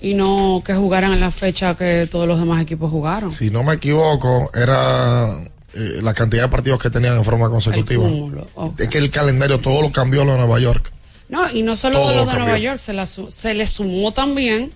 [0.00, 3.30] y no que jugaran en la fecha que todos los demás equipos jugaron.
[3.30, 5.42] Si no me equivoco, era
[5.74, 8.04] eh, la cantidad de partidos que tenían en forma consecutiva.
[8.04, 8.48] Cúmulo.
[8.78, 10.90] Es que el calendario todo lo cambió lo de Nueva York.
[11.28, 12.44] No, y no solo Todo los de cambió.
[12.44, 14.72] Nueva York, se, la se le sumó también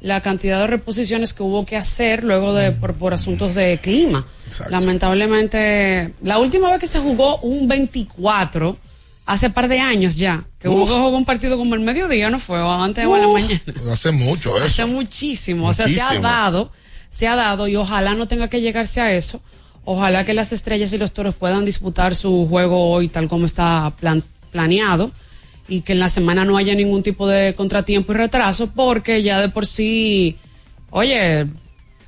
[0.00, 4.26] la cantidad de reposiciones que hubo que hacer luego de por, por asuntos de clima.
[4.70, 8.76] Lamentablemente, la última vez que se jugó un 24,
[9.28, 10.88] hace par de años ya, que hubo Uf.
[10.88, 12.58] que jugar un partido como el mediodía, ¿no fue?
[12.60, 13.92] O antes o en la Uf, mañana.
[13.92, 14.64] Hace mucho eso.
[14.66, 15.68] Hace muchísimo.
[15.68, 16.72] O sea, se ha dado,
[17.10, 19.42] se ha dado y ojalá no tenga que llegarse a eso.
[19.84, 23.92] Ojalá que las estrellas y los toros puedan disputar su juego hoy tal como está
[24.00, 25.10] plan- planeado
[25.68, 29.40] y que en la semana no haya ningún tipo de contratiempo y retraso porque ya
[29.40, 30.36] de por sí,
[30.90, 31.46] oye,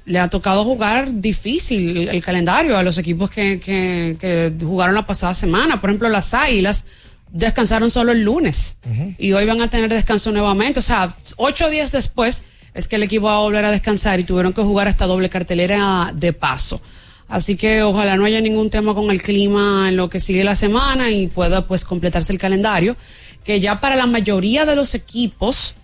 [0.06, 4.94] le ha tocado jugar difícil el, el calendario a los equipos que, que, que jugaron
[4.94, 5.80] la pasada semana.
[5.80, 6.84] Por ejemplo, las Águilas
[7.32, 8.76] descansaron solo el lunes
[9.18, 10.80] y hoy van a tener descanso nuevamente.
[10.80, 12.42] O sea, ocho días después
[12.74, 15.28] es que el equipo va a volver a descansar y tuvieron que jugar esta doble
[15.28, 16.80] cartelera de paso.
[17.28, 20.56] Así que ojalá no haya ningún tema con el clima en lo que sigue la
[20.56, 22.96] semana y pueda pues completarse el calendario,
[23.44, 25.76] que ya para la mayoría de los equipos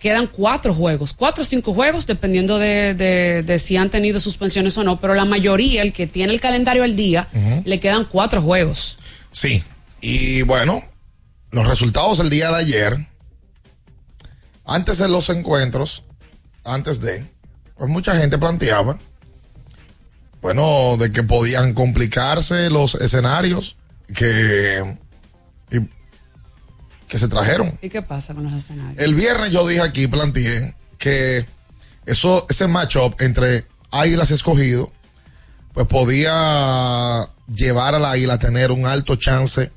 [0.00, 4.76] quedan cuatro juegos, cuatro o cinco juegos, dependiendo de, de- de si han tenido suspensiones
[4.78, 7.28] o no, pero la mayoría, el que tiene el calendario al día,
[7.64, 8.96] le quedan cuatro juegos.
[9.30, 9.62] Sí.
[10.00, 10.82] Y bueno,
[11.50, 13.06] los resultados del día de ayer,
[14.64, 16.04] antes de los encuentros,
[16.64, 17.24] antes de,
[17.76, 18.98] pues mucha gente planteaba,
[20.40, 23.76] bueno, de que podían complicarse los escenarios
[24.14, 24.96] que,
[25.70, 25.88] y-
[27.08, 27.78] que se trajeron.
[27.82, 29.02] ¿Y qué pasa con los escenarios?
[29.02, 31.44] El viernes yo dije aquí, planteé que
[32.06, 34.92] eso, ese matchup entre Águilas escogido,
[35.74, 39.70] pues podía llevar al Águila a tener un alto chance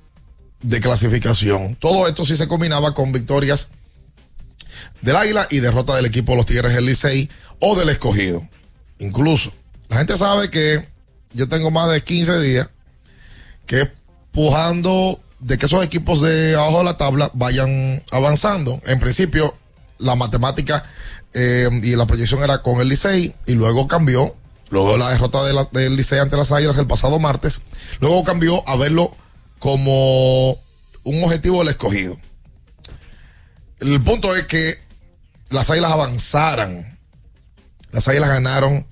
[0.63, 1.75] de clasificación.
[1.75, 3.69] Todo esto sí se combinaba con victorias
[5.01, 8.47] del Águila y derrota del equipo de los Tigres del Licey o del Escogido.
[8.99, 9.51] Incluso,
[9.89, 10.87] la gente sabe que
[11.33, 12.69] yo tengo más de 15 días
[13.65, 13.89] que
[14.31, 18.81] pujando de que esos equipos de abajo de la tabla vayan avanzando.
[18.85, 19.55] En principio,
[19.99, 20.83] la matemática
[21.33, 24.35] eh, y la proyección era con el Licey y luego cambió.
[24.69, 27.61] Luego la derrota de la- del Licey ante las Águilas el pasado martes.
[27.99, 29.15] Luego cambió a verlo
[29.63, 30.59] como
[31.03, 32.19] un objetivo del escogido.
[33.79, 34.75] El punto es que
[35.51, 36.99] las Águilas avanzaran.
[37.93, 38.85] Las Águilas ganaron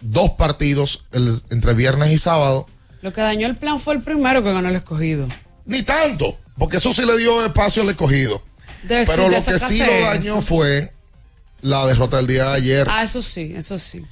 [0.00, 2.66] dos partidos el- entre viernes y sábado.
[3.00, 5.28] Lo que dañó el plan fue el primero que ganó el escogido.
[5.66, 8.42] Ni tanto, porque eso sí le dio espacio al escogido.
[8.82, 10.42] De- Pero sí, lo que sí lo dañó eso.
[10.42, 10.92] fue
[11.60, 14.04] la derrota del día de ayer Ah, eso sí, eso sí.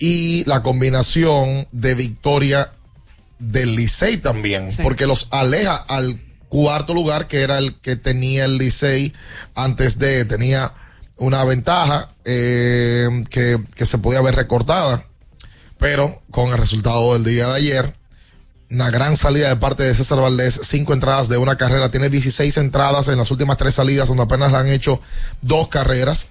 [0.00, 2.72] y la combinación de victoria
[3.38, 4.82] del Licey también, Sí.
[4.82, 9.12] porque los aleja al cuarto lugar, que era el que tenía el Licey
[9.54, 10.72] antes de, tenía
[11.16, 15.04] una ventaja eh, que, que se podía ver recortada,
[15.78, 17.94] pero con el resultado del día de ayer,
[18.70, 22.56] una gran salida de parte de César Valdés, cinco entradas de una carrera, tiene 16
[22.56, 25.00] entradas en las últimas tres salidas, donde apenas le han hecho
[25.42, 26.28] dos carreras.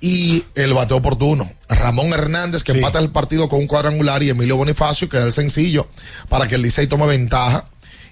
[0.00, 1.50] Y el bateo oportuno.
[1.68, 5.32] Ramón Hernández, que empata el partido con un cuadrangular, y Emilio Bonifacio, que da el
[5.32, 5.88] sencillo
[6.28, 7.66] para que el Licey tome ventaja.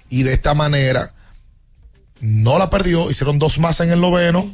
[0.09, 1.13] Y de esta manera,
[2.19, 4.49] no la perdió, hicieron dos más en el noveno.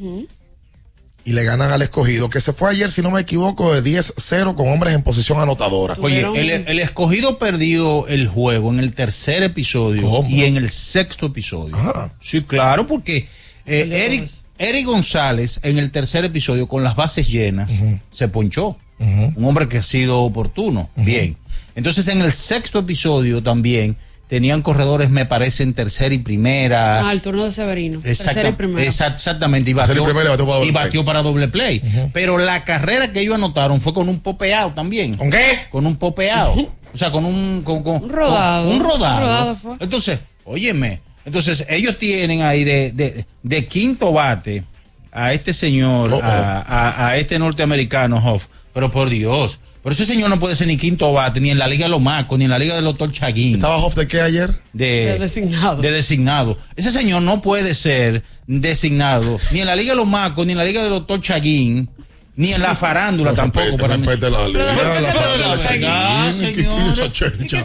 [1.25, 4.55] Y le ganan al escogido, que se fue ayer, si no me equivoco, de 10-0
[4.55, 5.95] con hombres en posición anotadora.
[6.01, 11.27] Oye, el, el escogido perdió el juego en el tercer episodio y en el sexto
[11.27, 11.77] episodio.
[12.19, 13.27] Sí, claro, porque
[13.65, 17.71] eh, Eric, Eric González en el tercer episodio con las bases llenas
[18.11, 18.77] se ponchó.
[18.99, 20.89] Un hombre que ha sido oportuno.
[20.97, 21.37] Bien.
[21.75, 23.95] Entonces en el sexto episodio también
[24.27, 27.07] tenían corredores, me parece, en tercera y primera.
[27.07, 27.99] Ah, el turno de Severino.
[28.03, 28.87] Exacta- Tercera y primera.
[28.87, 30.83] exact- exactamente, y batió, primera batió para doble y play.
[30.85, 31.81] batió para doble play.
[32.13, 35.15] Pero la carrera que ellos anotaron fue con un popeado también.
[35.15, 35.61] ¿Con qué?
[35.71, 36.53] Con un popeado.
[36.93, 37.61] o sea, con un...
[37.63, 38.67] Con, con- Un rodado.
[38.67, 39.15] con un rodado.
[39.15, 39.75] Un rodado fue.
[39.79, 44.63] Entonces, óyeme, entonces ellos tienen ahí de, de, de quinto bate
[45.11, 48.47] a este señor, Oh, a, a- a este norteamericano, Hoff.
[48.73, 51.67] Pero por Dios, pero ese señor no puede ser ni quinto bate, ni en la
[51.67, 53.55] Liga de los Macos, ni en la Liga del doctor Chaguín.
[53.55, 54.53] ¿Estaba Hoff de qué ayer?
[54.73, 55.81] De, De designado.
[55.81, 56.57] de designado.
[56.75, 60.57] Ese señor no puede ser designado ni en la Liga de los Macos, ni en
[60.59, 61.89] la Liga del doctor Chaguín,
[62.39, 63.75] ni en la farándula tampoco.
[63.75, 64.05] para mí.
[64.07, 64.73] La Pero la verdad.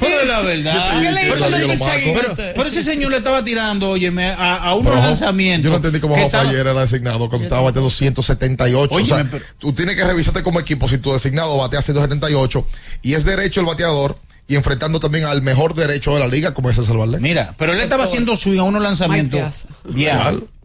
[0.00, 1.00] Pero la verdad.
[1.00, 5.62] ¿Qué le hizo Pero- la ese señor le estaba tirando, óyeme, a, a unos lanzamientos.
[5.64, 8.92] Yo no entendí cómo estaba- ayer era designado, cuando estaba bateando 178.
[8.92, 9.24] o sea,
[9.58, 12.66] tú tienes que revisarte como equipo si tu designado batea 178
[13.02, 16.68] y es derecho el bateador y enfrentando también al mejor derecho de la liga, como
[16.68, 17.20] es César Valdés.
[17.20, 19.66] Mira, pero él estaba haciendo swing a unos lanzamientos.
[19.84, 20.18] Bien,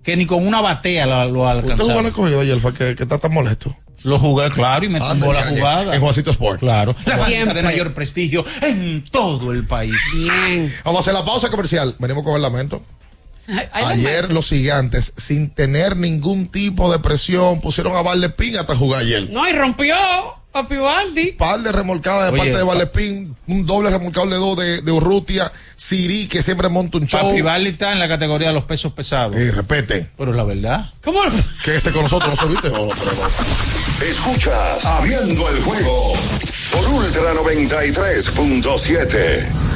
[0.03, 1.99] que ni con una batea lo, lo ¿Usted jugó alcanzaba.
[1.99, 3.77] el escogido fue que, que está tan molesto?
[4.03, 5.95] Lo jugué, claro, y me Ah, tumbó la en- jugada.
[5.95, 6.59] En Juancito Sport.
[6.59, 6.95] Claro.
[7.05, 9.93] La banca de mayor prestigio en todo el país.
[10.13, 10.73] Bien.
[10.85, 11.95] Vamos a hacer la pausa comercial.
[11.99, 12.81] Venimos con el lamento.
[13.73, 19.27] Ayer los gigantes, sin tener ningún tipo de presión, pusieron a Valepín hasta jugar ayer.
[19.31, 19.95] No, y rompió
[20.51, 21.33] Papi Baldi.
[21.33, 24.91] par de remolcadas de Oye, parte de Valepín, un doble remolcado de dos de, de
[24.91, 27.21] Urrutia, Siri, que siempre monta un show.
[27.21, 29.37] Papi Barley está en la categoría de los pesos pesados.
[29.37, 30.91] Y repete, Pero la verdad.
[31.03, 31.19] ¿Cómo?
[31.63, 32.69] que ese con nosotros, ¿no se viste?
[32.69, 32.89] Oh.
[34.01, 36.13] Escuchas Abriendo el juego
[36.71, 39.68] por Ultra 93.7.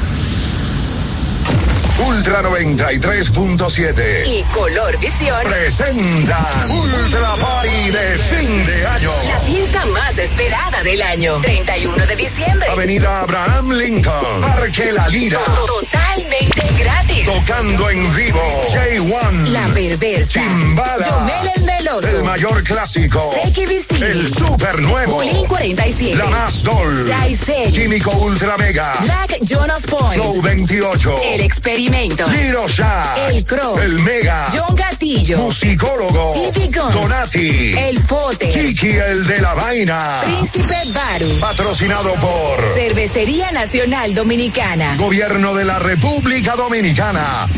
[1.98, 4.26] Ultra 93.7.
[4.26, 5.38] Y Color Visión.
[5.44, 9.12] Presentan Ultra Party de fin de año.
[9.28, 11.40] La fiesta más esperada del año.
[11.40, 12.68] 31 de diciembre.
[12.70, 14.40] Avenida Abraham Lincoln.
[14.42, 15.38] Parque La Lira.
[15.66, 17.26] Totalmente gratis.
[17.26, 18.64] Tocando en vivo.
[18.68, 19.46] J1.
[19.50, 20.40] La perversa.
[20.40, 21.53] Chimbala.
[21.64, 23.32] Yomel el mayor clásico.
[23.54, 24.02] Vicini.
[24.02, 25.14] El super nuevo.
[25.14, 26.16] Bulín 47.
[26.16, 27.04] La más dol.
[27.06, 27.72] Jaisel.
[27.72, 28.96] Químico Ultra Mega.
[29.00, 30.14] Black Jonas Point.
[30.14, 31.20] Flow 28.
[31.22, 32.26] El experimento.
[32.28, 33.28] Giro Shah.
[33.28, 33.78] El Crow.
[33.78, 34.48] El Mega.
[34.52, 35.38] John Gatillo.
[35.38, 36.32] Musicólogo.
[36.32, 36.94] Tiffy Guns.
[36.94, 37.74] Donati.
[37.78, 38.48] El Fote.
[38.48, 40.20] Kiki el de la vaina.
[40.24, 41.40] Príncipe Baru.
[41.40, 44.96] Patrocinado por Cervecería Nacional Dominicana.
[44.96, 47.48] Gobierno de la República Dominicana.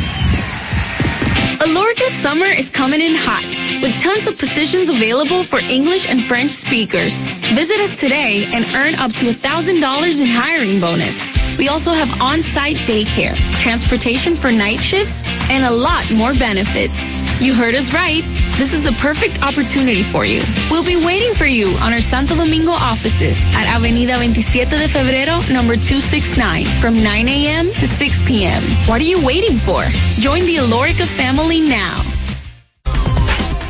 [1.60, 3.44] Alorca summer is coming in hot,
[3.82, 7.14] with tons of positions available for English and French speakers.
[7.54, 11.16] Visit us today and earn up to $1,000 in hiring bonus.
[11.56, 17.15] We also have on-site daycare, transportation for night shifts, and a lot more benefits.
[17.38, 18.24] You heard us right.
[18.56, 20.40] This is the perfect opportunity for you.
[20.70, 25.36] We'll be waiting for you on our Santo Domingo offices at Avenida 27 de Febrero,
[25.52, 27.66] number 269, from 9 a.m.
[27.74, 28.62] to 6 p.m.
[28.88, 29.84] What are you waiting for?
[30.18, 32.02] Join the Alorica family now.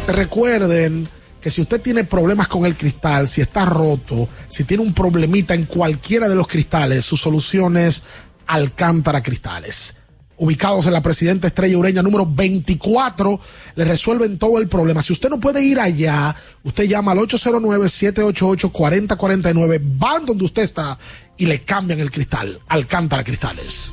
[0.06, 1.08] Recuerden
[1.40, 5.54] que si usted tiene problemas con el cristal, si está roto, si tiene un problemita
[5.54, 8.04] en cualquiera de los cristales, su solución es
[8.46, 9.96] Alcántara Cristales.
[10.38, 13.40] Ubicados en la Presidenta Estrella Ureña número 24,
[13.74, 15.02] le resuelven todo el problema.
[15.02, 20.98] Si usted no puede ir allá, usted llama al 809-788-4049, van donde usted está
[21.38, 22.60] y le cambian el cristal.
[22.68, 23.92] Alcántara Cristales.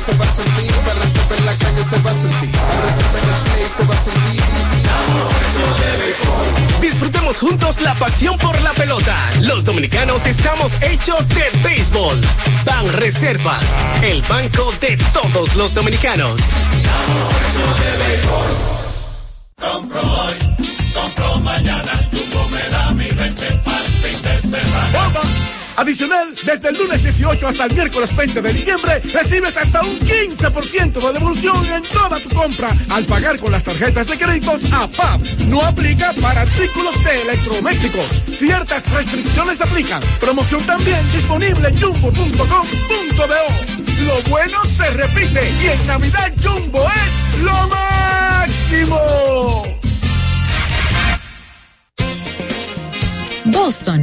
[0.00, 0.72] Se va a sentir,
[1.28, 4.42] me en la calle se va a sentir, me play se va a sentir.
[6.80, 9.14] Disfrutemos juntos la pasión por la pelota.
[9.42, 12.18] Los dominicanos estamos hechos de béisbol.
[12.64, 13.64] Ban Reservas,
[14.02, 16.40] el banco de todos los dominicanos.
[19.56, 20.34] Compro hoy,
[20.94, 25.59] compro mañana, Jumbo me mi 20 para el fin de semana.
[25.80, 30.92] Adicional, desde el lunes 18 hasta el miércoles 20 de diciembre, recibes hasta un 15%
[30.92, 35.22] de devolución en toda tu compra al pagar con las tarjetas de créditos APAP.
[35.46, 38.10] No aplica para artículos de electrodomésticos.
[38.26, 40.02] Ciertas restricciones aplican.
[40.20, 42.44] Promoción también disponible en jumbo.com.do.
[44.04, 48.98] Lo bueno se repite y en Navidad Jumbo es lo máximo.
[53.46, 54.02] Boston,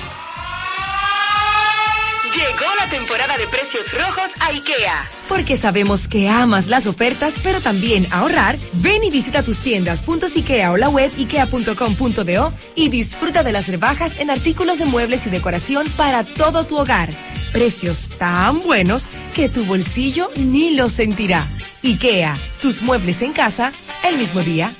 [2.33, 5.09] Llegó la temporada de precios rojos a IKEA.
[5.27, 8.57] Porque sabemos que amas las ofertas, pero también ahorrar.
[8.73, 10.01] Ven y visita tus tiendas
[10.35, 15.29] IKEA o la web ikea.com.do y disfruta de las rebajas en artículos de muebles y
[15.29, 17.09] decoración para todo tu hogar.
[17.51, 21.45] Precios tan buenos que tu bolsillo ni lo sentirá.
[21.83, 23.73] IKEA, tus muebles en casa
[24.07, 24.71] el mismo día.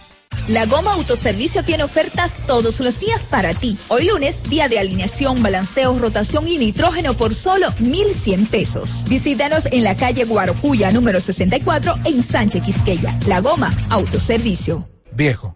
[0.48, 3.78] La Goma Autoservicio tiene ofertas todos los días para ti.
[3.88, 9.06] Hoy lunes, día de alineación, balanceo, rotación y nitrógeno por solo 1,100 pesos.
[9.08, 13.18] Visítanos en la calle Guarocuya, número 64, en Sánchez Quisqueya.
[13.28, 14.88] La Goma Autoservicio.
[15.14, 15.56] Viejo,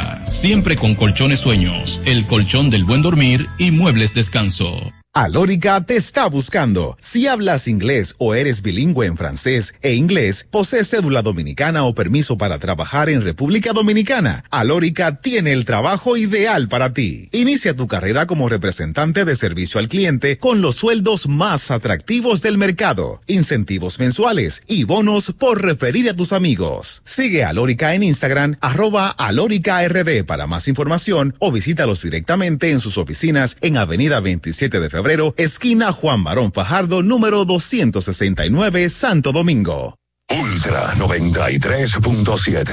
[0.25, 4.91] siempre con colchones sueños, el colchón del buen dormir y muebles descanso.
[5.13, 6.95] Alórica te está buscando.
[6.97, 12.37] Si hablas inglés o eres bilingüe en francés e inglés, posees cédula dominicana o permiso
[12.37, 17.27] para trabajar en República Dominicana, Alórica tiene el trabajo ideal para ti.
[17.33, 22.57] Inicia tu carrera como representante de servicio al cliente con los sueldos más atractivos del
[22.57, 27.01] mercado, incentivos mensuales y bonos por referir a tus amigos.
[27.03, 32.97] Sigue Alórica en Instagram, arroba Alórica RD para más información o visítalos directamente en sus
[32.97, 35.00] oficinas en Avenida 27 de Febrero
[35.37, 39.95] esquina Juan Barón Fajardo, número 269, Santo Domingo.
[40.29, 42.67] Ultra 93.7.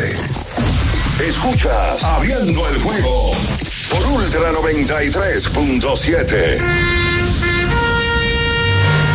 [1.26, 3.32] Escuchas Abriendo el juego
[3.90, 6.58] por Ultra 93.7.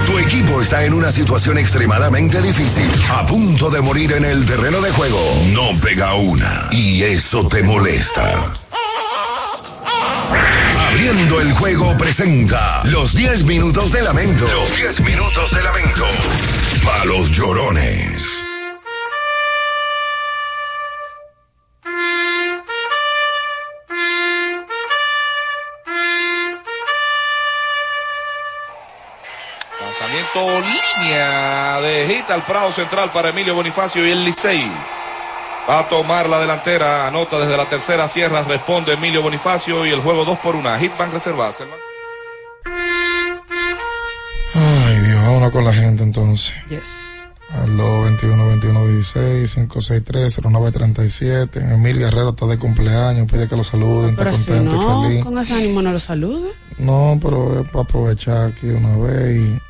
[0.05, 4.81] Tu equipo está en una situación extremadamente difícil, a punto de morir en el terreno
[4.81, 5.19] de juego.
[5.53, 8.53] No pega una y eso te molesta.
[10.93, 14.45] Abriendo el juego presenta los 10 minutos de lamento.
[14.45, 16.05] Los 10 minutos de lamento.
[16.85, 18.43] Para los llorones.
[29.81, 34.71] Lanzamiento línea de hit al Prado Central para Emilio Bonifacio y el Licey.
[35.69, 40.01] Va a tomar la delantera, anota desde la tercera sierra, responde Emilio Bonifacio y el
[40.01, 40.77] juego 2 por 1.
[40.79, 41.63] Hit van reservarse.
[44.53, 46.53] Ay, Dios, vámonos con la gente entonces.
[46.69, 46.81] Yes.
[47.49, 54.11] Al 221 21 16 563 0937 Emil Guerrero está de cumpleaños, pide que lo saluden,
[54.11, 55.23] está Pero si contento y feliz.
[55.23, 56.49] con ese ánimo no lo saluda.
[56.79, 59.61] No, pero es para aprovechar aquí una vez y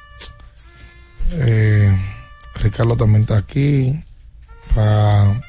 [1.33, 1.93] eh,
[2.55, 4.01] Ricardo también está aquí
[4.73, 5.41] para,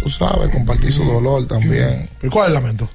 [0.00, 2.08] tú sabes, compartir su dolor también.
[2.22, 2.90] ¿Y cuál es el lamento?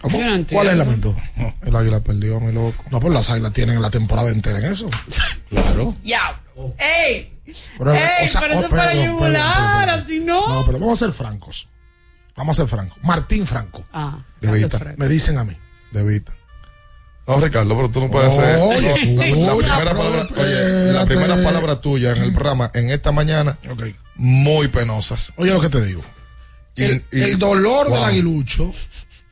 [0.00, 0.18] ¿Cómo?
[0.18, 0.54] Yo no entiendo.
[0.54, 1.16] ¿Cuál es el lamento?
[1.62, 2.84] El águila perdió, mi loco.
[2.90, 4.88] No, pues las águilas tienen la temporada entera en eso.
[5.48, 5.94] Claro.
[6.04, 6.40] Ya.
[6.78, 7.32] ¡Ey!
[7.78, 8.26] Pero, ¡Ey!
[8.26, 10.46] o sea, pero eso oh, para perdón, yugular, perdón, así no.
[10.46, 11.68] No, pero vamos a ser francos.
[12.36, 12.98] Vamos a ser francos.
[13.02, 13.84] Martín Franco.
[13.92, 14.78] Ah, De Vita.
[14.96, 15.56] Me dicen a mí.
[15.92, 16.32] De Vita.
[17.26, 18.58] No, Ricardo, pero tú no puedes Oye, hacer.
[19.36, 23.12] no, la, primera pero palabra, oye, la primera palabra tuya en el programa, en esta
[23.12, 23.84] mañana, Ok.
[24.16, 25.32] muy penosas.
[25.36, 26.02] Oye lo que te digo.
[26.84, 28.72] El, dolor del aguilucho,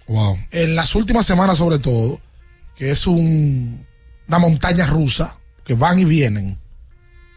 [0.08, 0.38] Wow.
[0.52, 2.20] en las últimas semanas sobre todo,
[2.76, 3.84] que es un,
[4.28, 6.58] una montaña rusa, que van y vienen.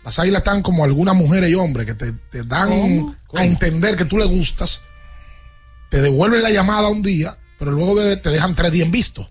[0.04, 3.16] Las águilas están como algunas mujeres y hombres que te, te dan ¿Cómo?
[3.36, 4.82] a entender que tú le gustas,
[5.90, 9.30] te devuelven la llamada un día, pero luego de- te dejan tres días en visto.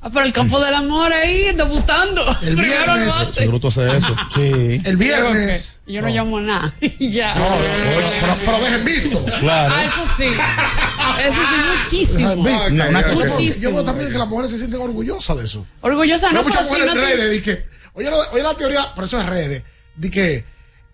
[0.00, 2.24] Ah, pero el campo del amor ahí, debutando.
[2.42, 3.40] El Primero viernes, lo hace.
[3.40, 4.16] Si Bruto hace eso.
[4.34, 4.80] Sí.
[4.84, 5.80] El viernes.
[5.86, 6.74] Yo no llamo a nada.
[6.98, 7.34] ya.
[7.34, 7.44] No,
[8.20, 9.24] pero, pero dejen visto.
[9.40, 9.74] Claro.
[9.76, 10.24] Ah, eso sí.
[10.24, 12.34] Eso sí, muchísimo.
[12.36, 15.66] No, una Yo- veo también que las mujeres se sienten orgullosas de eso.
[15.80, 18.54] Orgullosa Hay no, muchas pero sí mujeres no en te- redes di que, oye la
[18.54, 19.64] teoría, por eso es redes,
[19.96, 20.44] di que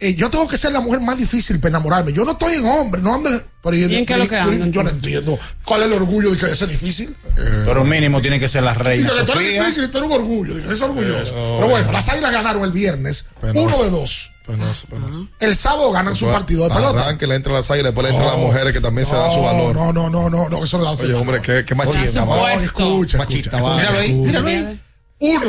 [0.01, 2.13] eh, yo tengo que ser la mujer más difícil para enamorarme.
[2.13, 3.31] Yo no estoy en hombre, no ando.
[3.63, 5.39] Pero yo, ¿Y en qué lo que yo- andan, yo no entiendo.
[5.65, 7.15] ¿Cuál es el orgullo de que es difícil?
[7.37, 10.17] Pero mínimo tiene que ser la reina que tú eres difícil y tú eres un
[10.17, 10.73] orgullo.
[10.73, 11.33] Es orgulloso.
[11.37, 13.27] Eh, Pero bueno, las águilas ganaron el viernes.
[13.41, 13.61] Penoso.
[13.67, 14.31] Uno de dos.
[14.47, 15.29] Penoso, penoso.
[15.39, 17.03] El sábado ganan su partido de pelota.
[17.03, 18.47] Arranque, le entra las águilas, después le entran las No.
[18.49, 19.75] mujeres que también se dan su No, valor.
[19.77, 22.55] No, no, no, no, no, eso le da Oye, hombre, qué, qué machista, No, va.
[22.55, 23.83] escucha, Machista, escucha, va.
[23.83, 24.81] escucha, Míralo ahí, míralo ahí.
[25.23, 25.45] Uno,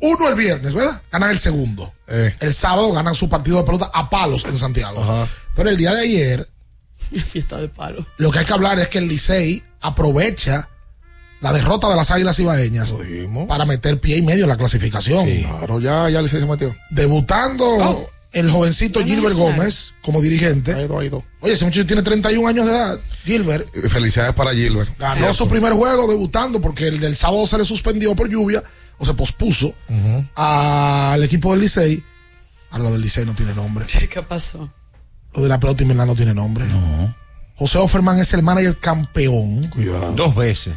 [0.00, 1.02] uno el viernes, ¿verdad?
[1.12, 1.92] Ganan el segundo.
[2.08, 2.34] Eh.
[2.40, 5.02] El sábado ganan su partido de pelota a palos en Santiago.
[5.02, 5.28] Ajá.
[5.54, 6.48] Pero el día de ayer,
[7.26, 8.06] Fiesta de palo.
[8.18, 10.68] lo que hay que hablar es que el Licey aprovecha
[11.40, 12.92] la derrota de las Águilas Ibaeñas
[13.48, 15.26] para meter pie y medio en la clasificación.
[15.26, 16.74] Claro, ya, ya le se metió.
[16.90, 18.10] Debutando Oh.
[18.32, 19.34] el jovencito Gilbert.
[19.36, 20.74] Gómez como dirigente.
[20.74, 21.24] Ha ido, ha ido.
[21.40, 22.98] Oye, ese muchacho tiene 31 años de edad.
[23.24, 24.90] Gilbert Y Felicidades para Gilbert.
[24.98, 25.32] ganó Cierto.
[25.34, 28.62] su primer juego debutando porque el del sábado se le suspendió por lluvia
[29.00, 29.74] o se pospuso
[30.36, 32.04] al equipo del Licey.
[32.70, 33.86] Ahora lo del Licey no tiene nombre.
[34.10, 34.70] ¿Qué pasó?
[35.34, 36.66] Lo de la pelota invernal no tiene nombre.
[36.66, 37.14] No.
[37.56, 39.66] José Offerman es el manager campeón.
[39.68, 40.12] Cuidado.
[40.12, 40.74] Dos veces.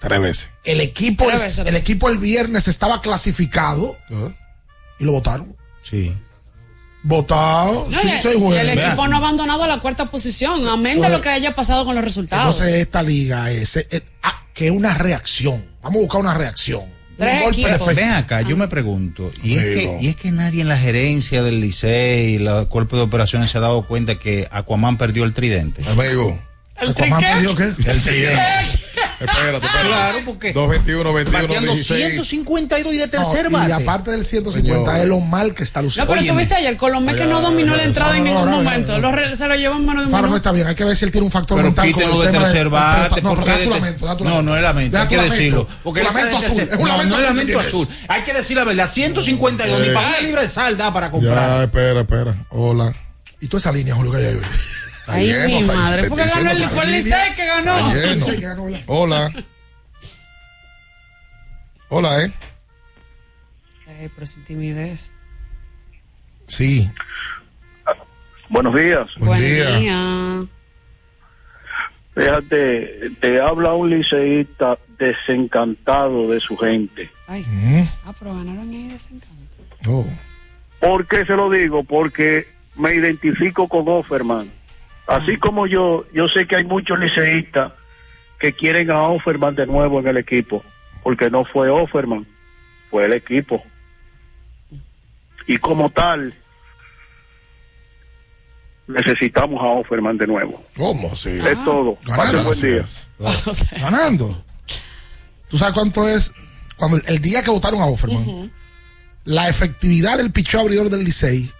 [0.00, 0.50] Tres veces.
[0.64, 3.96] El equipo, Tres el, veces, el tres equipo el viernes estaba clasificado
[4.98, 5.56] y lo votaron.
[5.82, 6.12] Sí.
[7.02, 8.56] Votado, No, sí, y- seis y juegos.
[8.58, 11.94] el equipo no ha abandonado la cuarta posición, amén de lo que haya pasado con
[11.94, 12.56] los resultados.
[12.56, 15.64] Entonces esta liga es, es- ah, que es una reacción.
[15.82, 16.84] Vamos a buscar una reacción.
[17.16, 17.94] Tres equipos.
[17.94, 21.42] Ven acá, yo me pregunto, ¿y es, que, y es que nadie en la gerencia
[21.42, 25.32] del Licey y el cuerpo de operaciones se ha dado cuenta que Aquaman perdió el
[25.32, 25.82] tridente?
[25.88, 26.38] Amigo.
[26.80, 27.56] ¿El trinquet?
[27.56, 27.62] qué?
[27.90, 28.42] El tridente.
[29.18, 29.66] Espérate, espérate.
[29.88, 32.26] Claro, porque 221, 21, bateando 16.
[32.26, 33.72] 152 y de No, tercer y bate.
[33.72, 35.00] aparte del 150 Señor.
[35.00, 36.10] es lo mal que está No, luciendo.
[36.12, 36.34] pero Óyeme.
[36.36, 38.98] tuviste ayer, Colomé que no dominó la entrada en no, ningún no, no, momento.
[38.98, 39.10] no.
[39.12, 40.96] Los se lo llevan en menos de un Faro no está bien, hay que ver
[40.96, 41.94] si él tiene un factor Pero mental el
[42.32, 44.30] de tercer bate, No, ¿por pero qué da de tu ter- lamento, da tu No,
[44.30, 44.50] lamento.
[44.50, 45.34] no es lamento, hay que lamento.
[45.36, 45.68] decirlo.
[45.82, 47.88] Porque Un la lamento azul, es un no, lamento no es lamento azul.
[48.08, 49.90] Hay que decir la verdad, 152 ni Eh.
[49.92, 51.62] para una libre de sal da para Ya, comprar.
[51.62, 52.34] espera, espera.
[52.50, 52.92] Hola.
[53.40, 54.40] Y toda esa línea, Julio, que hay hoy.
[55.06, 56.08] Ay, mi madre.
[56.08, 57.74] Porque ganó el, fue el Licey que ganó.
[58.86, 59.32] Hola.
[61.88, 62.32] Hola, ¿eh?
[63.86, 65.12] Ay, pero sin timidez.
[66.46, 66.90] Sí.
[68.48, 69.06] Buenos días.
[69.18, 69.78] Buen Buen día.
[69.78, 70.44] día.
[72.14, 77.10] Fíjate, te habla un liceísta desencantado de su gente.
[77.26, 77.44] Ay.
[77.46, 77.82] Mm.
[78.04, 79.56] Ah, pero ganaron ahí desencanto.
[79.86, 80.08] Oh.
[80.80, 81.84] ¿Por qué se lo digo?
[81.84, 84.50] Porque me identifico con Offerman.
[85.06, 87.72] Así como yo, yo sé que hay muchos liceístas
[88.40, 90.64] que quieren a Offerman de nuevo en el equipo,
[91.02, 92.26] porque no fue Offerman,
[92.90, 93.64] fue el equipo.
[95.46, 96.34] Y como tal,
[98.88, 100.64] necesitamos a Offerman de nuevo.
[100.76, 101.14] ¿Cómo?
[101.14, 101.38] Sí.
[101.38, 101.96] Es todo.
[102.06, 102.84] Pase buen día.
[103.80, 104.44] Ganando.
[105.48, 106.32] ¿Tú sabes cuánto es?
[106.76, 108.50] Cuando el, el día que votaron a Offerman,
[109.24, 111.52] la efectividad del picheo abridor del Licey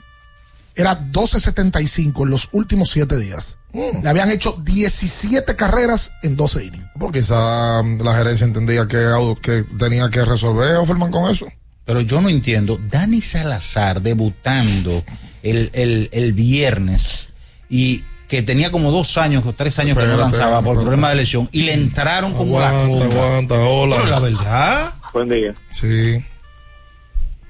[0.77, 3.59] era 12.75 en los últimos 7 días.
[3.73, 6.87] Le habían hecho 17 carreras en 12 innings.
[6.99, 8.99] Porque quizá mm, la gerencia entendía que,
[9.43, 11.47] que tenía que resolver Offerman con eso.
[11.85, 12.79] Pero yo no entiendo.
[12.89, 15.03] Dani Salazar debutando
[15.43, 17.31] el, el, el viernes
[17.69, 20.85] y que tenía como dos años o tres años que no Espérate, lanzaba por espérate.
[20.85, 23.25] problema de lesión y le entraron como la Aguanta, conga.
[23.27, 23.97] aguanta, hola.
[23.99, 24.95] Pero la verdad.
[25.13, 25.55] Buen día.
[25.71, 26.25] Sí.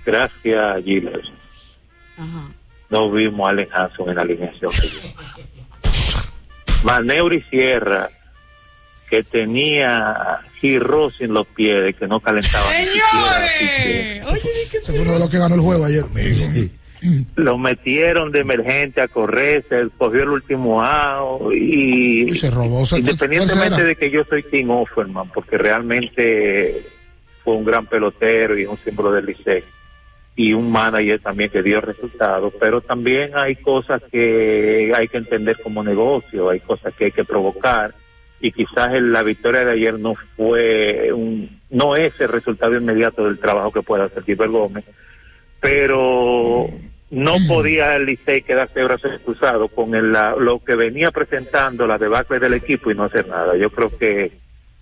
[0.05, 1.27] Gracias, Giles.
[2.91, 4.71] No vimos a Allen Hanson en la alineación.
[6.85, 8.09] Maneuri Sierra,
[9.11, 12.65] que tenía girros en los pies, de que no calentaba.
[12.71, 14.31] ¡Señores!
[14.33, 16.05] Oye, Ese fue uno de los que ganó el juego ayer.
[17.37, 22.85] Lo metieron de emergente a correr, se cogió el último out y, Y se robó.
[22.87, 26.87] se- independientemente de que yo soy Tim Offerman, porque realmente
[27.45, 29.63] fue un gran pelotero y un símbolo del Licey
[30.39, 35.57] y un manager también que dio resultados, pero también hay cosas que hay que entender
[35.63, 37.95] como negocio, hay cosas que hay que provocar
[38.39, 43.25] y quizás el- la victoria de ayer no fue un, no es el resultado inmediato
[43.25, 44.85] del trabajo que pueda hacer Gilbert Gómez,
[45.61, 46.67] pero
[47.11, 51.99] no podía el Licey quedarse brazos cruzados con el- la- lo que venía presentando la
[51.99, 53.57] debacle del equipo y no hacer nada.
[53.57, 54.33] Yo creo que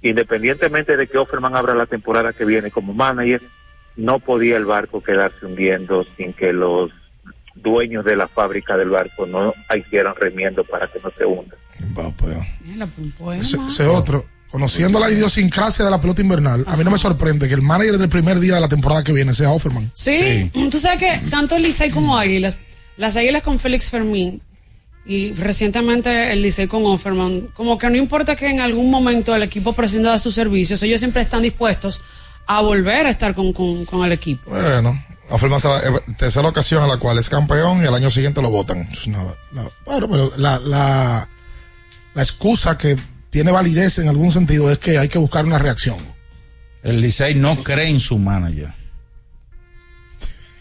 [0.02, 3.40] independientemente de que Offerman abra la temporada que viene como manager,
[3.96, 6.90] no podía el barco quedarse hundiendo sin que los
[7.54, 11.56] dueños de la fábrica del barco no hicieran remiendo para que no se hunda.
[11.80, 13.40] Un poema.
[13.40, 14.24] Ese, ese otro.
[14.50, 17.98] Conociendo la idiosincrasia de la pelota invernal, a mí no me sorprende que el manager
[17.98, 19.90] del primer día de la temporada que viene sea Offerman.
[19.92, 22.56] Sí, tú sabes que tanto Licey como Águilas,
[22.96, 24.40] las Águilas con Félix Fermín
[25.04, 29.42] y recientemente el Licey con Offerman, como que no importa que en algún momento el
[29.42, 32.00] equipo prescinda de sus servicios, ellos siempre están dispuestos
[32.46, 34.50] a volver a estar con, con- con el equipo.
[34.50, 38.10] Bueno, Offerman será la eh, tercera ocasión en la cual es campeón y el año
[38.10, 38.88] siguiente lo votan.
[39.06, 39.70] No, no.
[39.86, 41.28] Bueno, pero la, la,
[42.14, 42.96] la excusa que
[43.30, 45.96] tiene validez en algún sentido es que hay que buscar una reacción.
[46.82, 48.72] El Licey no cree en su manager.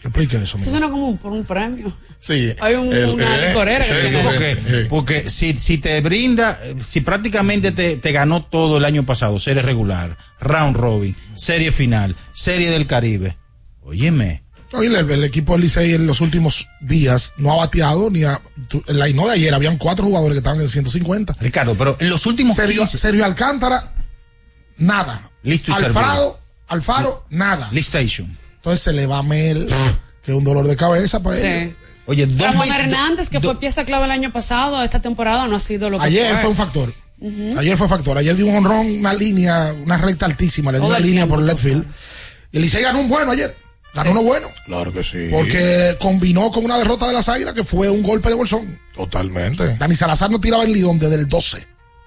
[0.08, 0.56] Explique eso.
[0.58, 1.96] Eso suena como un- por un premio.
[2.18, 2.54] Sí.
[2.60, 7.00] Hay un- El- una eh, licorera que sí, porque, porque si, si te brinda, si
[7.00, 12.70] prácticamente te, te ganó todo el año pasado, serie regular, round robin, serie final, serie
[12.70, 13.36] del Caribe,
[13.82, 14.42] óyeme,
[14.72, 18.40] Oye, el, el equipo del Licey en los últimos días no ha bateado ni a.
[18.66, 21.36] tu- En la INO de ayer habían cuatro jugadores que estaban en 150.
[21.40, 23.92] Ricardo, pero en los últimos Sergio, 15 Sergio Alcántara,
[24.78, 25.30] nada.
[25.44, 27.68] Listo y Alfredo, Alfaro, nada.
[27.70, 28.36] Listation.
[28.64, 29.68] Entonces se le va a Mel,
[30.22, 31.68] que es un dolor de cabeza para él.
[31.68, 31.76] Sí.
[32.06, 35.58] Oye, dos Ramón Hernández, que fue pieza clave el año pasado, esta temporada no ha
[35.58, 36.90] sido lo que Ayer fue un factor.
[37.58, 38.16] Ayer fue factor.
[38.16, 41.34] Ayer dio un honrón, una línea, una recta altísima, le dio Todo una línea tiempo,
[41.34, 41.86] por el left field.
[42.52, 43.54] Y el Licey ganó un bueno ayer.
[43.92, 44.48] Ganó uno bueno.
[44.64, 45.28] Claro que sí.
[45.30, 48.80] Porque combinó con una derrota de las águilas que fue un golpe de bolsón.
[48.94, 49.76] Totalmente.
[49.76, 51.66] Dani Salazar no tiraba el lidón desde el 12.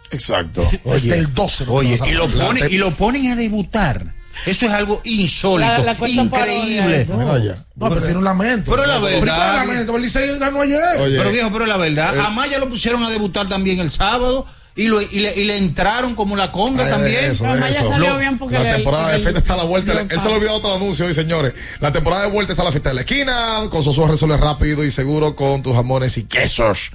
[0.10, 0.68] Exacto.
[0.86, 1.66] Desde el 12.
[1.68, 4.16] no Oye, y lo, ponen, y lo ponen a debutar.
[4.46, 7.06] Eso es algo insólito, La- la cuesta increíble.
[7.06, 7.66] parodia.
[7.76, 8.72] No, pero tiene un lamento.
[8.72, 12.22] Pero la verdad- Pero viejo, pero la verdad, Eh.
[12.26, 15.58] a Maya lo pusieron a debutar también el sábado y, lo, y, le, y le
[15.58, 17.26] entraron como la conga Ay, también.
[17.26, 17.90] eso, eso.
[17.90, 19.92] salió Lo- bien porque la el- temporada el- de fiesta está a la vuelta.
[19.94, 21.54] el- Él se le olvidó otro anuncio hoy, señores.
[21.80, 23.70] La temporada de vuelta está a la fiesta de la esquina.
[23.70, 26.92] Con Sosúa resuelve rápido y seguro con tus jamones y quesos.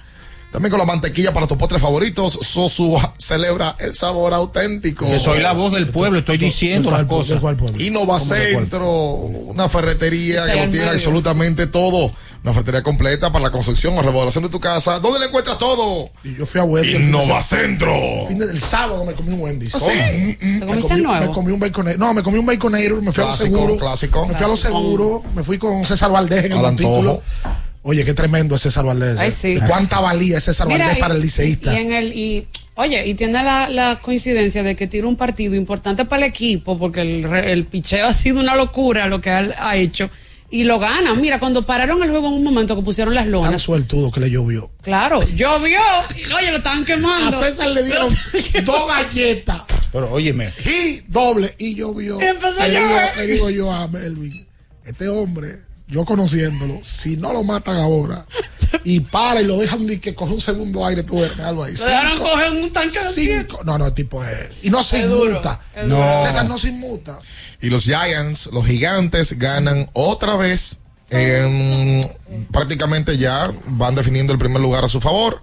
[0.53, 2.39] También con la mantequilla para tus postres favoritos.
[2.43, 5.07] Sosúa celebra el sabor auténtico.
[5.07, 7.41] Que soy la voz del pueblo, estoy diciendo las cosas.
[7.79, 12.13] Innova Centro, una ferretería que lo tiene absolutamente todo.
[12.45, 14.99] Una ferretería completa para la construcción o remodelación de tu casa.
[14.99, 16.11] ¿Dónde le encuentras todo?
[16.25, 16.95] Y yo fui a Wendy's.
[16.97, 17.43] el fin de Innova semana.
[17.69, 17.95] Centro.
[17.95, 19.75] El fin de- el sábado me comí un Wendy's.
[19.77, 20.37] ¿Ah, sí?
[20.41, 21.27] ¿Te me comiste comí- el nuevo?
[21.29, 22.01] Me comí un baconator.
[22.01, 23.01] No, me comí un baconator.
[23.01, 23.77] Me fui a lo seguro.
[23.79, 24.27] clásico.
[24.27, 25.23] Me fui a lo seguro.
[25.37, 27.23] Me fui con César Valdés en el montículo.
[27.85, 29.19] Oye, qué tremendo es César Valdés.
[29.19, 29.33] Ay, eh.
[29.33, 29.49] sí.
[29.55, 31.75] ¿Y cuánta valía es César Mira, Valdés y- para el liceísta?
[31.75, 35.55] Y en el, y, oye, y tiene la, la coincidencia de que tira un partido
[35.57, 39.53] importante para el equipo, porque el, el picheo ha sido una locura lo que él
[39.59, 40.11] ha hecho,
[40.49, 41.15] y lo gana.
[41.15, 44.21] Mira, cuando pararon el juego en un momento que pusieron las Tan lonas, suertudo que
[44.21, 44.71] le llovió.
[44.83, 45.81] claro, llovió,
[46.15, 47.41] y oye, lo estaban A quemando.
[47.41, 48.15] César le dieron
[48.65, 49.63] dos galletas.
[49.91, 51.55] Pero óyeme, Y doble.
[51.59, 52.21] Y llovió.
[52.21, 54.47] Y empezó a digo, le digo yo a Melvin,
[54.87, 55.59] este hombre
[55.93, 58.27] yo conociéndolo, si no lo matan ahora
[58.83, 61.75] y para y lo dejan de que coge un segundo aire, tú ves algo ahí.
[61.77, 64.51] Lo dejaron Cinco- coger un tanque de cinco- No, no, el tipo es.
[64.63, 65.61] Y no se inmuta.
[65.87, 66.21] duro.
[66.27, 67.19] César no se inmuta.
[67.61, 70.79] Y los Giants, los gigantes, ganan otra vez.
[71.15, 72.09] en-
[72.51, 75.43] prácticamente ya van definiendo el primer lugar a su favor.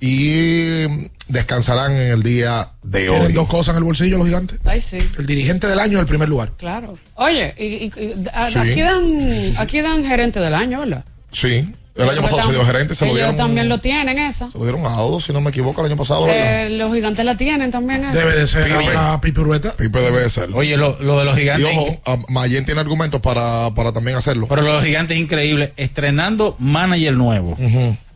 [0.00, 0.86] Y
[1.28, 3.32] descansarán en el día de Tienen hoy.
[3.32, 4.58] dos cosas en el bolsillo los gigantes.
[4.64, 4.98] Ay, sí.
[5.18, 6.52] El dirigente del año en el primer lugar.
[6.56, 6.98] Claro.
[7.16, 8.58] Oye, y, y- y- a- Sí.
[8.58, 11.04] aquí dan aquí dan gerente del año, ¿verdad?
[11.32, 11.74] Sí.
[11.98, 13.36] El año pasado se dio gerente, se lo dieron.
[13.36, 14.50] también lo tienen esa.
[14.50, 16.26] Se lo dieron a Audo, si no me equivoco, el año pasado.
[16.28, 18.18] Eh, los gigantes la tienen también esa.
[18.18, 18.96] Debe de ser Pipe.
[18.96, 19.72] ahora Pipe Urueta.
[19.72, 20.48] Pipe debe de ser.
[20.54, 21.68] Oye, lo, lo de los Y gigantes.
[21.76, 24.46] ojo, a- Mayen tiene argumentos para, para también hacerlo.
[24.48, 25.72] Pero lo de los gigantes es increíble.
[25.76, 27.56] Estrenando manager nuevo.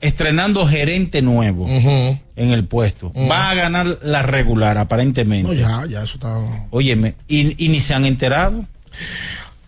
[0.01, 2.21] Estrenando gerente nuevo en
[2.51, 3.13] el puesto.
[3.31, 5.49] Va a ganar la regular, aparentemente.
[5.49, 6.39] No, ya, ya, eso está.
[6.71, 8.65] Óyeme, y, y ni se han enterado.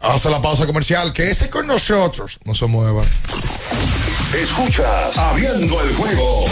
[0.01, 1.13] Hace la pausa comercial.
[1.15, 2.39] Quédese con nosotros.
[2.45, 3.03] No se mueva.
[4.41, 6.47] Escuchas Abriendo el juego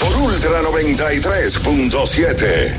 [0.00, 2.74] por Ultra 93.7.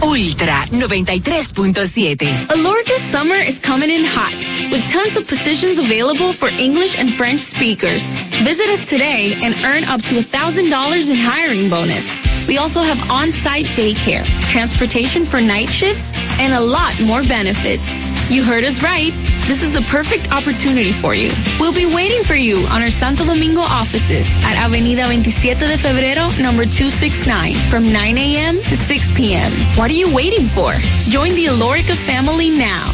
[0.00, 2.46] Ultra 93.7.
[2.50, 4.32] Alorca's summer is coming in hot,
[4.70, 8.04] with tons of positions available for English and French speakers.
[8.44, 12.08] Visit us today and earn up to $1,000 in hiring bonus.
[12.46, 17.82] We also have on-site daycare, transportation for night shifts, and a lot more benefits.
[18.30, 19.12] You heard us right.
[19.48, 21.30] This is the perfect opportunity for you.
[21.58, 26.28] We'll be waiting for you on our Santo Domingo offices at Avenida 27 de Febrero,
[26.42, 28.56] number 269, from 9 a.m.
[28.60, 29.50] to 6 p.m.
[29.80, 30.70] What are you waiting for?
[31.08, 32.92] Join the Alorica family now.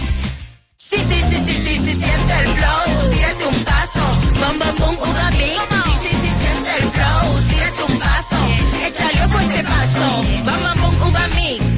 [8.86, 10.22] Échale ojo este paso,
[11.34, 11.74] mix.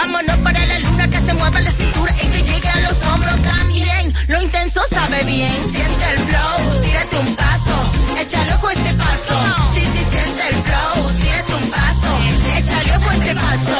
[0.00, 3.42] Vámonos para la luna que se mueva la cintura y que llegue a los hombros
[3.42, 4.14] también.
[4.28, 5.62] Lo intenso sabe bien.
[5.62, 9.44] Siente el flow, tírate un paso, échale ojo este paso.
[9.74, 12.18] Sí, sí, siente el flow, tírate un paso,
[12.56, 13.78] échale ojo este paso.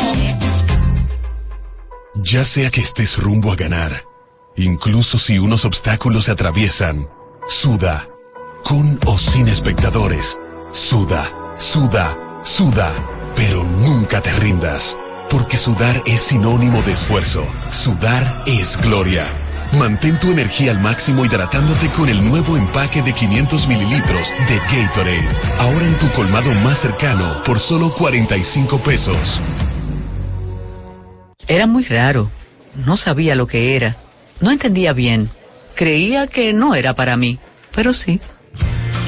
[2.16, 4.04] Ya sea que estés rumbo a ganar,
[4.56, 7.08] incluso si unos obstáculos se atraviesan,
[7.48, 8.06] suda,
[8.62, 10.38] con o sin espectadores,
[10.70, 12.92] suda, suda, suda,
[13.36, 14.98] pero nunca te rindas,
[15.30, 19.24] porque sudar es sinónimo de esfuerzo, sudar es gloria.
[19.78, 25.28] Mantén tu energía al máximo hidratándote con el nuevo empaque de 500 mililitros de Gatorade,
[25.58, 29.40] ahora en tu colmado más cercano por solo 45 pesos.
[31.46, 32.30] Era muy raro.
[32.74, 33.96] No sabía lo que era.
[34.40, 35.30] No entendía bien.
[35.74, 37.38] Creía que no era para mí,
[37.72, 38.20] pero sí.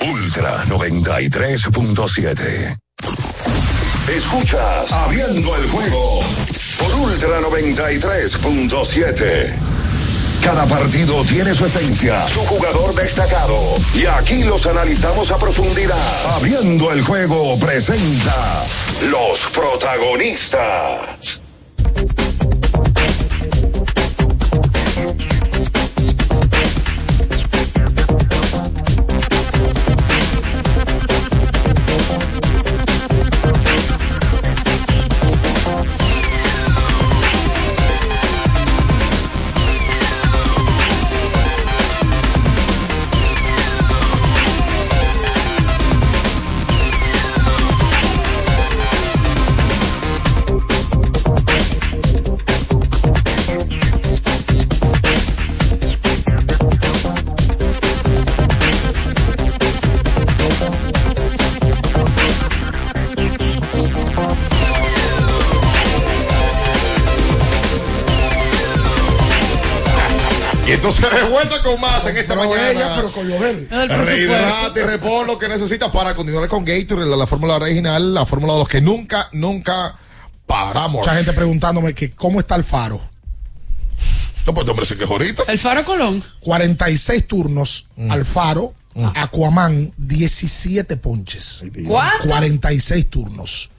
[0.00, 2.76] Ultra 93.7.
[4.16, 6.20] Escuchas Abriendo el juego
[6.78, 9.54] por Ultra 93.7.
[10.42, 13.58] Cada partido tiene su esencia, su jugador destacado.
[13.94, 16.36] Y aquí los analizamos a profundidad.
[16.36, 18.64] Abriendo el juego presenta
[19.10, 21.40] los protagonistas.
[70.88, 72.70] Entonces de vuelta con más en esta mañana.
[72.70, 73.68] ella, pero con lo de él.
[73.70, 78.24] Rehidrate y repon lo que necesitas para continuar con Gatorade, la, la fórmula original, la
[78.26, 79.96] fórmula de los que nunca, nunca
[80.46, 80.98] paramos.
[81.00, 83.00] Mucha gente preguntándome que cómo está el faro.
[84.46, 85.42] No, pues hombre, se quejó ahorita.
[85.48, 86.22] El Faro Colón.
[86.40, 88.10] 46 turnos Mm.
[88.12, 88.74] al faro.
[89.16, 91.64] Aquaman, 17 ponches.
[91.86, 92.28] ¿Cuánto?
[92.28, 93.70] 46 turnos.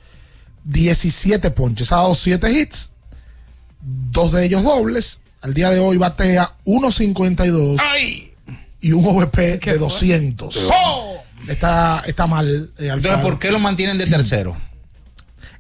[0.66, 1.92] 17 ponches.
[1.92, 2.92] Ha dado 7 hits.
[3.82, 5.22] Dos de ellos dobles.
[5.42, 7.82] Al día de hoy batea 1.52
[8.82, 10.70] y un OVP de 200.
[11.48, 12.72] Está, está mal.
[12.78, 13.22] eh, Entonces.
[13.22, 14.58] ¿por qué lo mantienen de tercero?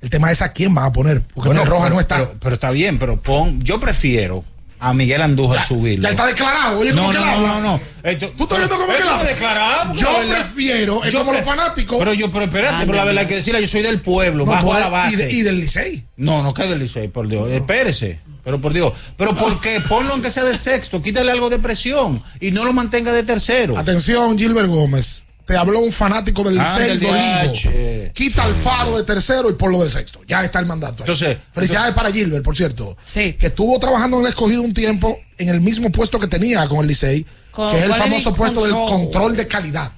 [0.01, 1.21] El tema es a quién van a poner.
[1.21, 2.17] Porque Bueno, el Roja pero, no está.
[2.17, 3.61] Pero, pero está bien, pero pon.
[3.61, 4.43] Yo prefiero
[4.79, 6.03] a Miguel Andújar subirlo.
[6.03, 6.79] ya está declarado.
[6.79, 7.47] Oye, no, ¿cómo no, que él habla?
[7.47, 11.33] no, no, Esto- ¿Tú estás viendo cómo que declarado, Yo verdad- prefiero, es yo como
[11.33, 11.97] los pre- fanáticos.
[11.99, 13.19] Pero yo, pero espérate, Ah, pero la no, verdad no.
[13.21, 15.13] hay que decirla, yo soy del pueblo, No, bajo a la base.
[15.13, 16.05] y de- y del Licey.
[16.17, 17.49] No, no que del Licey, por Dios.
[17.51, 18.19] Espérese.
[18.43, 18.93] Pero por Dios.
[19.17, 19.81] Pero ¿por qué?
[19.81, 23.77] Ponlo aunque sea de sexto, quítale algo de presión y no lo mantenga de tercero.
[23.77, 25.23] Atención, Gilbert Gómez.
[25.47, 28.11] Te habló un fanático del Ah, Licey dolido.
[28.13, 30.19] Quita el faro de tercero y ponlo de sexto.
[30.27, 31.03] Ya está el mandato.
[31.03, 31.09] ahí.
[31.09, 32.97] Entonces- Felicidades para Gilbert, por cierto.
[33.03, 33.33] Sí.
[33.39, 36.79] Que estuvo trabajando en el escogido un tiempo en el mismo puesto que tenía con
[36.81, 39.37] el Licey, Con que es el famoso puesto del control.
[39.37, 39.91] de calidad.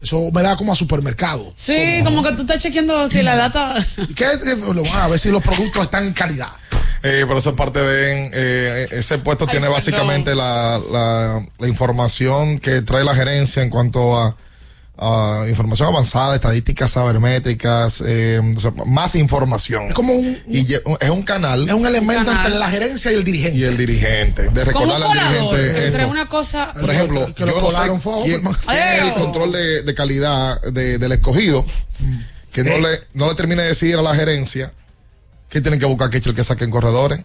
[0.00, 1.52] Eso me da como a supermercado.
[1.54, 3.76] Sí, como que tú estás chequeando si la data.
[4.08, 4.24] ¿Y qué?
[4.94, 6.48] A ver si los productos están en calidad.
[7.04, 9.76] Eh, pero eso es parte de eh, ese puesto Ay, tiene perdón.
[9.80, 14.36] básicamente la, la, la información que trae la gerencia en cuanto a,
[14.98, 19.88] a información avanzada, estadísticas sabermétricas, eh, o sea, más información.
[19.88, 22.44] Es como un, y es un canal es un elemento canal.
[22.46, 23.58] entre la gerencia y el dirigente.
[23.58, 24.42] y el dirigente.
[24.50, 26.08] De recordarle al dirigente entre esto.
[26.12, 26.72] una cosa.
[26.74, 27.90] Por ejemplo, que lo yo no sé
[28.24, 31.64] quién, quién es el control de, de calidad de- del escogido
[32.52, 32.82] que no Eh.
[32.82, 34.72] le no le termine de decir a la gerencia
[35.48, 37.20] que tienen que buscar que el que saquen corredores.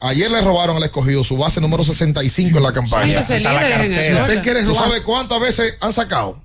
[0.00, 3.14] Ayer le robaron al escogido su base número 65 en la Sí, campaña.
[3.14, 3.84] cartera.
[4.08, 6.41] Si usted quiere ¿Tú sabes cuántas veces han sacado?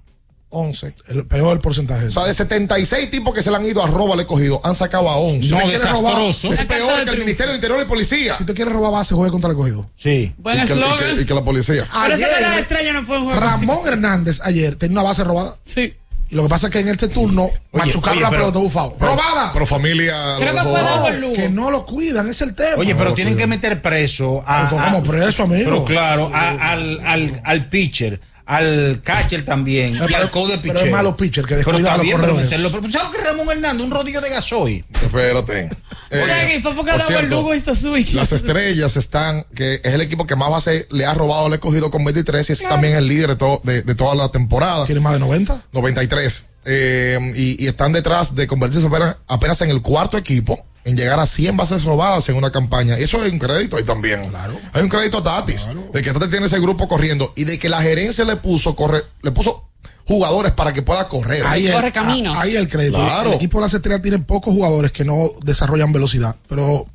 [0.49, 0.93] 11.
[1.09, 2.05] el peor porcentaje.
[2.07, 4.75] O sea, de 76 tipos que se le han ido a robar al escogido, han
[4.75, 5.49] sacado a 11.
[5.49, 6.53] No, robar- desastroso.
[6.53, 7.17] es La peor que el.
[7.19, 8.33] Ministerio de Interior y Policía.
[8.35, 9.89] si usted quiere robar base, juegue contra el escogido.
[9.97, 10.33] Sí.
[10.37, 11.21] Buen y, que, y que- eslogan.
[11.21, 11.87] y que la policía.
[11.91, 13.39] Pero Ayer, estrellas no fue un juego.
[13.39, 15.57] Ramón Hernández ayer tenía una base robada.
[15.65, 15.93] Sí.
[16.29, 18.95] Y lo que pasa es que en este turno machucaron oye, la pero- pelota bufado.
[18.99, 19.51] ¡Robada!
[19.53, 22.75] Pero familia Creo que fue que no lo cuidan, es el tema.
[22.77, 23.49] Oye, pero tienen cuidan.
[23.49, 25.63] que meter preso a, Pero a- como preso, amigo.
[25.65, 30.57] Pero claro, a- al, al, al pitcher, al catcher también y Pero- al code de
[30.59, 30.87] pero pitcher.
[30.87, 32.49] es malo pitcher que Pero descuida está a los bien, pero corredores.
[32.49, 32.81] meterlo.
[32.81, 34.85] Pero ¿sabes que Ramón Hernández, un rodillo de gasoil?
[34.89, 35.69] Espérate.
[36.09, 38.13] O sea, Eh, que fue porque por cierto, Lugo switch.
[38.13, 41.91] Las estrellas están, que es el equipo que más base le ha robado al escogido
[41.91, 44.85] con 23 y es también el líder de, to- de, de toda la temporada.
[44.85, 45.63] ¿Tiene más de 90?
[45.73, 46.45] 93.
[46.69, 51.19] Eh, y, y están detrás de convertirse apenas, apenas en el cuarto equipo en llegar
[51.19, 52.95] a 100 bases robadas en una campaña.
[52.97, 54.31] Eso es un crédito ahí también.
[54.73, 55.69] Hay un crédito a Tatis.
[55.93, 59.01] De que Tatis tiene ese grupo corriendo y de que la gerencia le puso, corre,
[59.21, 59.67] le puso
[60.05, 61.45] jugadores para que pueda correr.
[61.45, 62.37] Ahí corre el, caminos.
[62.37, 62.97] a- ahí el crédito.
[62.97, 63.29] Claro.
[63.31, 66.35] El equipo de las estrellas tiene pocos jugadores que no desarrollan velocidad.
[66.47, 66.87] Pero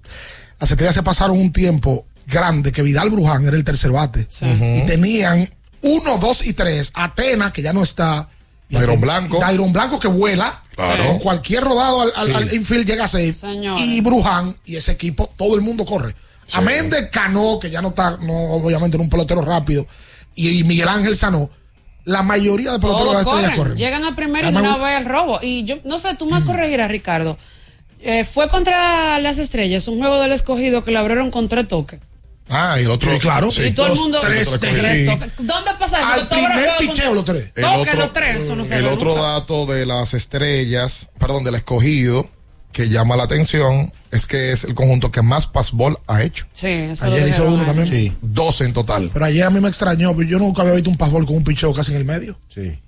[0.58, 4.26] las estrellas se pasaron un tiempo grande que Vidal Bruján era el tercer bate.
[4.40, 5.48] Y tenían
[5.82, 6.90] uno, dos y tres.
[6.94, 8.28] Atena, que ya no está.
[8.78, 9.38] Atena- Blanco.
[9.38, 10.62] Dairon Blanco que vuela.
[10.74, 11.04] Claro.
[11.06, 13.32] Con cualquier rodado al, al- al infield llega a safe.
[13.34, 13.78] Señor.
[13.78, 16.14] Y Bruján y ese equipo, todo el mundo corre.
[16.54, 19.86] Amén de Cano, que ya no está, no, obviamente, en un pelotero rápido.
[20.34, 21.50] Y, y Miguel Ángel Sanó.
[22.04, 23.76] La mayoría de peloteros de corren, corren.
[23.76, 25.38] llegan a primero y una vez al robo.
[25.40, 27.38] Y yo, no sé, tú me corregirás, Ricardo.
[28.00, 32.00] Eh, fue contra las estrellas, un juego del escogido que lo abrieron con tres toques.
[32.48, 33.10] Ah, y el otro.
[33.10, 33.50] Sí, claro.
[33.50, 33.62] sí.
[33.62, 34.18] y todo el mundo.
[34.20, 35.08] tres tres tres.
[35.38, 36.12] ¿Dónde pasa eso?
[36.12, 37.52] Al el primer picheo, los tres.
[37.54, 41.54] El otro, los tres, eso no se el otro dato de las estrellas, perdón, del
[41.54, 42.28] escogido,
[42.72, 46.46] que llama la atención, es que es el conjunto que más passball ha hecho.
[46.52, 47.86] Sí, eso lo Ayer hizo uno también.
[47.86, 49.10] Sí, 12 en total.
[49.12, 51.44] Pero ayer a mí me extrañó, porque yo nunca había visto un pasbol con un
[51.44, 52.38] picheo casi en el medio.
[52.52, 52.78] sí.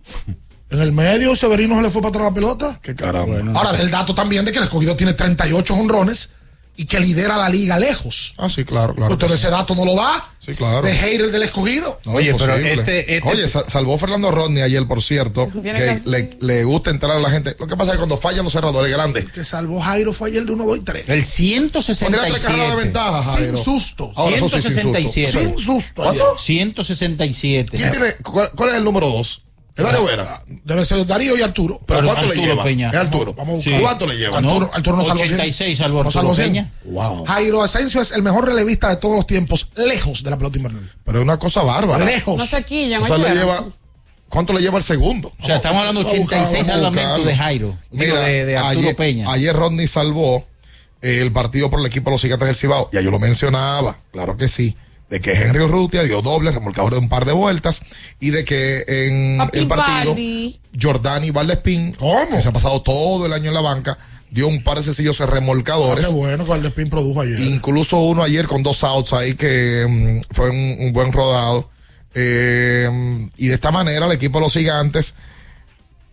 [0.71, 2.79] En el medio, Severino se le fue para atrás la pelota.
[2.83, 3.37] Qué caramba.
[3.55, 6.33] Ahora, del dato también de que el escogido tiene 38 honrones
[6.77, 8.35] y que lidera la liga lejos.
[8.37, 9.15] Ah, sí, claro, claro.
[9.15, 10.31] Usted ese dato no lo da.
[10.45, 10.83] Sí, claro.
[10.87, 12.01] De hater del escogido.
[12.05, 16.01] No, Oye, pero este- este- Oye, sa- salvó Fernando Rodney ayer, por cierto, que que-
[16.05, 17.57] le, le gusta entrar a la gente.
[17.59, 20.29] Lo que pasa es que cuando fallan los cerradores grandes, El que salvó Jairo fue
[20.29, 21.09] ayer de 1, 2 y 3.
[21.09, 22.85] El pondría tres carreras de 167.
[22.85, 23.57] ventaja, Jairo.
[23.57, 24.11] Sin sustos.
[24.17, 24.83] Ahora, eso sí, sin susto.
[24.99, 25.39] 167.
[25.39, 26.03] Sin susto.
[26.03, 26.37] ¿Cuánto?
[26.39, 27.77] 167.
[27.77, 29.43] ¿Quién tiene, cuál, cuál es el número dos?
[29.77, 30.43] ¿Es Darío Vera?
[30.47, 31.81] Debe ser Darío y Arturo.
[31.85, 32.63] ¿Pero Pero cuánto le Arturo lleva?
[32.65, 32.91] Peña.
[32.91, 33.35] Es Arturo.
[33.35, 33.71] Vamos a Sí.
[33.71, 33.83] buscar.
[33.83, 34.41] ¿Cuánto le lleva?
[34.41, 34.49] ¿no?
[34.51, 35.35] Arturo, Arturo no salvó 100.
[35.35, 36.47] 86 salvó No Arturo salvó 100.
[36.49, 36.73] Peña.
[36.85, 37.25] Wow.
[37.27, 40.93] Jairo Asensio es el mejor relevista de todos los tiempos, lejos de la pelota invernal.
[41.05, 42.05] Pero es una cosa bárbara.
[42.05, 42.37] Lejos.
[42.37, 43.65] No se quillan, O sea, le lleva,
[44.29, 45.33] ¿cuánto le lleva el segundo?
[45.41, 47.79] O sea, estamos hablando de Vamos a buscar, 86 vamos a salvamentos de Jairo.
[47.91, 49.33] Digo, Mira, de, de Arturo ayer, Peña.
[49.33, 50.47] Ayer Rodney salvó
[51.03, 52.89] el partido por el equipo de los gigantes del Cibao.
[52.93, 54.77] Ya yo lo mencionaba, claro que sí.
[55.11, 57.83] De que Henry Urrutia dio doble, remolcador de un par de vueltas.
[58.21, 60.61] Y de que en Papi el partido, Baldi.
[60.81, 63.97] Jordani Valdespín, que se ha pasado todo el año en la banca,
[64.31, 66.07] dio un par de sencillos Ah, remolcadores.
[66.07, 67.39] qué bueno que Valdespín produjo ayer.
[67.41, 71.71] Incluso uno ayer con dos outs ahí que mm, fue un, un buen rodado.
[72.15, 75.15] Eh, y de esta manera el equipo de los gigantes,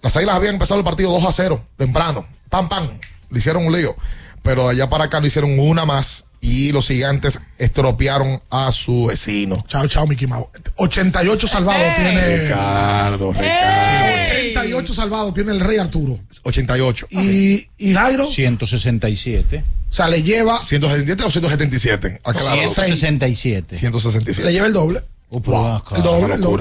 [0.02, 2.28] las águilas habían empezado el partido 2 a 0, temprano.
[2.50, 2.89] Pam, pam.
[3.30, 3.96] Le hicieron un lío.
[4.44, 9.06] Pero de allá para acá le hicieron una más y los gigantes estropearon a su
[9.06, 9.64] vecino.
[9.68, 10.48] Chao, chao, Mickey Mouse.
[10.76, 11.94] 88 salvados Ey.
[11.96, 12.38] tiene.
[12.38, 14.24] Ricardo, Ricardo.
[14.24, 16.20] 88 salvados tiene el Rey Arturo.
[16.44, 17.08] 88.
[17.12, 19.64] Y, y Jairo, 167.
[19.89, 22.22] o sea, le lleva, 177 o 177.
[22.24, 22.56] Aclaro.
[22.56, 23.78] 167.
[23.78, 24.44] 167.
[24.44, 25.04] le lleva el doble.
[25.34, 25.95] Oh, pero acá.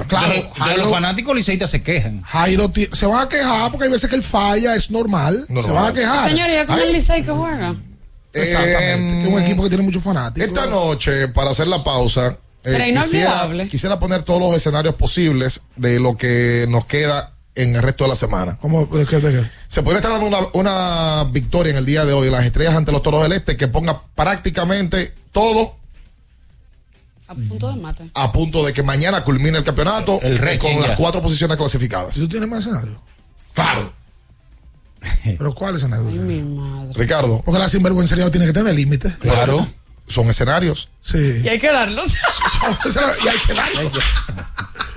[0.06, 2.22] Claro, de, de los fanáticos liceístas se quejan.
[2.22, 5.44] Jairo se van a quejar porque hay veces que él falla, es normal.
[5.48, 5.64] Normal.
[5.64, 6.30] Se van a quejar.
[6.30, 7.74] Señoría, ¿con el Licey que juega?
[8.32, 8.92] Exactamente.
[8.92, 10.48] Em, es un equipo que tiene muchos fanáticos.
[10.48, 12.94] Esta noche, para hacer la pausa, eh,
[13.68, 18.10] quisiera, poner todos los escenarios posibles de lo que nos queda en el resto de
[18.10, 18.56] la semana.
[18.60, 18.86] ¿Cómo?
[18.86, 19.18] ¿De qué?
[19.18, 19.50] de qué?
[19.66, 22.92] Se podría estar dando una, una victoria en el día de hoy las estrellas ante
[22.92, 25.79] los toros del este que ponga prácticamente todo
[27.30, 28.10] A punto de mate.
[28.12, 32.16] a punto de que mañana culmine el campeonato El eh, con las cuatro posiciones clasificadas.
[32.16, 33.00] ¿Y tú tienes más escenario?
[33.54, 33.92] Claro,
[35.24, 36.08] ¿Pero cuál escenario?
[36.08, 36.90] Ay, mi madre.
[36.94, 39.14] Ricardo, Porque la sinvergüencería tiene que tener límite.
[39.20, 39.66] Claro.
[40.08, 40.90] son escenarios.
[41.02, 41.40] Sí.
[41.44, 42.06] Y hay que darlos.
[43.24, 43.90] y hay que darlo.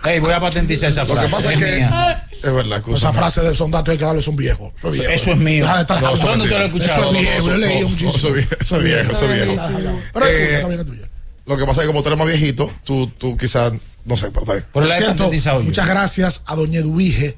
[0.05, 1.25] Ey, voy a patentizar esa Lo frase.
[1.27, 2.27] que pasa es que mía.
[2.31, 3.17] es verdad, Esa escúchame.
[3.17, 4.73] frase de son datos hay que darle son viejos.
[4.77, 5.13] Eso es viejo.
[5.13, 5.63] Eso es mío.
[5.63, 7.01] Deja de estar No, eso es ¿Dónde usted lo ha escuchado?
[7.01, 8.13] Eso es viejo, yo he leído muchísimo.
[8.15, 9.11] Eso es viejo, eso es viejo.
[9.13, 9.33] Eso es
[9.77, 9.99] viejo.
[10.13, 10.87] Pero Eh,
[11.45, 13.73] Lo que pasa es que como tú eres más viejito, tú, tú quizás,
[14.05, 14.91] no sé, pero está bien.
[14.91, 15.31] He Cierto,
[15.63, 17.37] muchas gracias a Doña Eduvige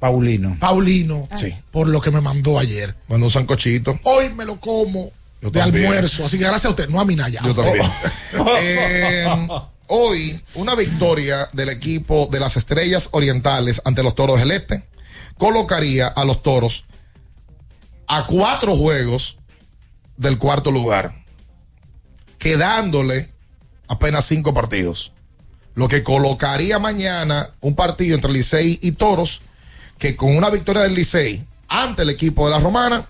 [0.00, 0.56] Paulino.
[0.60, 1.54] Paulino Sí.
[1.70, 2.94] por lo que me mandó ayer.
[3.08, 5.10] Cuando un sancochito, Hoy me lo como
[5.42, 5.86] Yo de también.
[5.86, 6.24] almuerzo.
[6.24, 7.40] Así que gracias a usted, no a Minaya.
[7.44, 7.86] yo también.
[8.60, 9.26] Eh,
[9.86, 14.84] hoy, una victoria del equipo de las Estrellas Orientales ante los Toros del Este
[15.38, 16.84] colocaría a los Toros
[18.06, 19.38] a cuatro juegos
[20.16, 21.24] del cuarto lugar,
[22.38, 23.30] quedándole
[23.88, 25.12] apenas cinco partidos.
[25.74, 29.42] Lo que colocaría mañana un partido entre Licey y Toros,
[29.98, 33.08] que con una victoria del Licey ante el equipo de la Romana,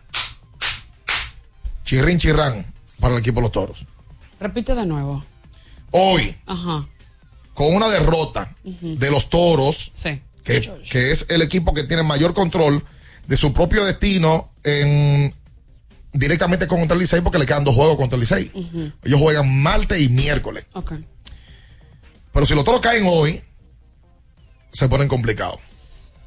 [1.85, 2.67] chirrin chirrán
[3.01, 3.87] para el equipo de los Toros.
[4.41, 5.25] Repite de nuevo.
[5.91, 6.87] Hoy, Ajá.
[7.55, 10.21] con una derrota de los Toros, Sí.
[10.45, 10.61] que,
[10.91, 12.85] que es el equipo que tiene mayor control
[13.27, 15.35] de su propio destino en
[16.13, 18.51] directamente contra el Licey porque le quedan dos juegos contra el Licey.
[19.05, 20.65] Ellos juegan martes y miércoles.
[20.75, 20.93] Ok.
[22.33, 23.43] Pero si los toros caen hoy,
[24.73, 25.61] se ponen complicados.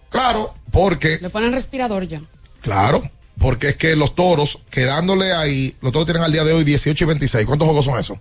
[0.09, 2.21] Claro, porque, Le ponen respirador ya.
[2.61, 3.01] claro,
[3.39, 7.03] porque es que los toros, quedándole ahí, los toros tienen al día de hoy 18
[7.03, 7.45] y 26.
[7.45, 8.17] ¿Cuántos juegos son esos?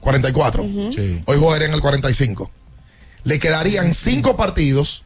[0.00, 0.64] 44.
[0.92, 1.22] Sí.
[1.26, 2.50] Hoy jugarían el 45.
[3.24, 5.02] Le quedarían cinco partidos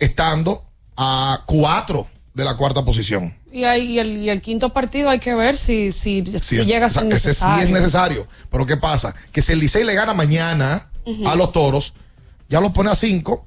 [0.00, 0.64] estando
[0.96, 3.36] a cuatro de la cuarta posición.
[3.56, 6.66] Y, ahí, y, el, y el quinto partido hay que ver si, si, si es-
[6.66, 7.64] llega a o sea, ser ese sí necesario.
[7.64, 8.28] es necesario.
[8.50, 9.14] Pero ¿qué pasa?
[9.32, 10.90] Que si el Licey le gana mañana
[11.24, 11.94] a los toros,
[12.48, 13.46] ya los pone a cinco,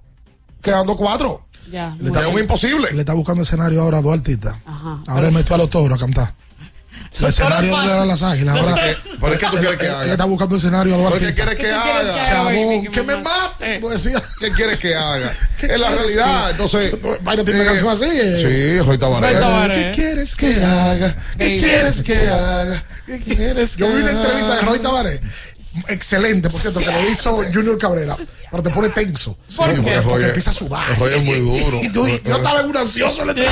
[0.62, 1.46] quedando cuatro.
[1.72, 1.96] Ya.
[2.00, 2.92] Le Es un imposible.
[2.94, 4.56] Le está buscando escenario ahora a dos artistas.
[4.66, 5.04] Ajá.
[5.06, 6.34] Ahora metió a los toros a cantar.
[7.18, 8.56] El escenario de era las águilas.
[8.56, 8.76] Ahora,
[9.20, 10.06] ¿Por qué tú quieres que haga?
[10.12, 11.28] está buscando el escenario a ¿Por Duarte.
[11.28, 12.26] qué quieres que haga?
[12.26, 13.80] Chabón, que me mate.
[13.82, 14.10] Pues.
[14.40, 15.34] ¿Qué quieres que haga?
[15.60, 16.52] ¿Qué Es la realidad.
[16.52, 16.96] Entonces.
[17.22, 18.36] Vaina tiene una canción así.
[18.36, 19.74] Sí, Roy Tabaré.
[19.74, 21.16] ¿Qué quieres que haga?
[21.38, 22.84] ¿Qué quieres que haga?
[23.06, 25.20] ¿Qué quieres que Yo vi una entrevista de Roy Tabaré.
[25.88, 28.18] Excelente, por cierto, que lo hizo Junior Cabrera.
[28.52, 29.38] Pero te pone tenso.
[29.56, 30.98] Porque, empieza a sudar.
[30.98, 31.80] Roy es muy duro.
[31.84, 33.48] Y tú- yo estaba en un ansioso conmigo.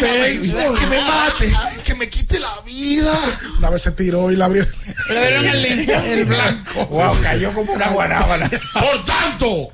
[0.00, 1.52] Tenso, que me mate,
[1.84, 3.16] que me quite la vida.
[3.58, 4.66] Una vez se tiró y la abrió.
[5.08, 5.64] Le dieron el.
[5.90, 6.86] El blanco.
[6.86, 8.50] Wow, cayó como una guanábana.
[8.72, 9.72] Por tanto,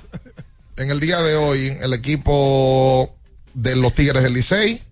[0.77, 3.15] En el día de hoy, el equipo
[3.55, 4.83] de los Tigres del Licey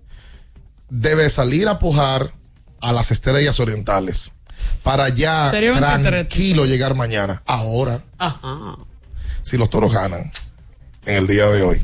[0.88, 2.32] debe salir a pujar
[2.80, 4.32] a las estrellas orientales
[4.82, 7.42] para ya Sería un tranquilo llegar mañana.
[7.46, 8.76] Ahora, Ajá.
[9.40, 10.30] si los toros ganan
[11.06, 11.80] en el día de hoy,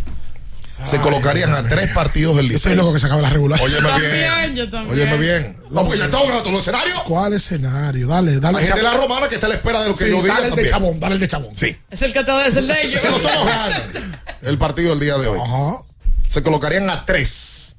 [0.85, 3.61] se colocarían a tres partidos del yo soy loco que se acabe la regular.
[3.61, 4.55] Óyeme También, bien.
[4.55, 4.95] yo también.
[4.95, 5.57] Óyeme bien.
[5.71, 7.01] No, porque ya estamos en todos los escenarios.
[7.03, 8.07] ¿Cuál escenario?
[8.07, 8.59] Dale, dale.
[8.59, 10.23] Hay gente de la romana que está a la espera de lo que Sí, yo
[10.23, 11.55] diga dale el de chabón, dale el de chabón.
[11.55, 11.77] Sí.
[11.91, 13.01] Es el que te es el de ellos.
[13.03, 15.83] Si los toros ganan el partido del día de hoy, Ajá.
[16.29, 17.77] se colocarían a tres.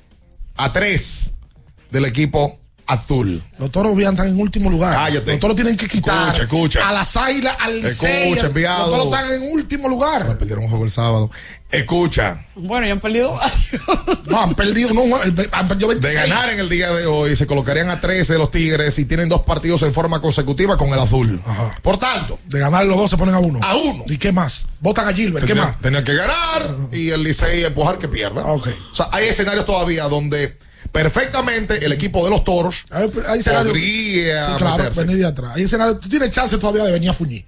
[0.58, 1.36] A tres
[1.91, 2.59] del equipo
[2.90, 3.42] azul.
[3.58, 4.94] Los toros bien están en último lugar.
[4.94, 5.32] Cállate.
[5.32, 6.90] Los toros tienen que quitar Escucha, escucha.
[6.90, 7.78] a las águilas, al.
[7.86, 8.88] Escucha, enviado.
[8.98, 10.38] Los toros están en último lugar.
[10.38, 11.30] Perdieron un juego el sábado.
[11.72, 13.40] Escucha, Bueno, ya han perdido.
[14.26, 15.04] No, han perdido, no,
[15.52, 16.16] han perdido de 26.
[16.30, 19.30] ganar en el día de hoy, se colocarían a 13 de los Tigres y tienen
[19.30, 21.40] dos partidos en forma consecutiva con el azul.
[21.46, 21.76] Ajá.
[21.84, 23.60] Por tanto, De ganar los dos se ponen a uno.
[23.62, 24.04] A uno.
[24.08, 24.66] ¿Y qué más?
[24.80, 25.46] Votan a Gilbert.
[25.46, 25.80] ¿Qué tenían, más?
[25.80, 28.42] tenían que ganar y el Licey empujar que pierda.
[28.44, 28.68] Ah, ok.
[28.92, 30.58] O sea, hay escenarios todavía donde
[30.92, 35.52] perfectamente el equipo de los toros Hay, hay podría Sí, claro, venir de atrás.
[35.56, 37.46] Hay escenario, tú tienes chance todavía de venir a fuñir.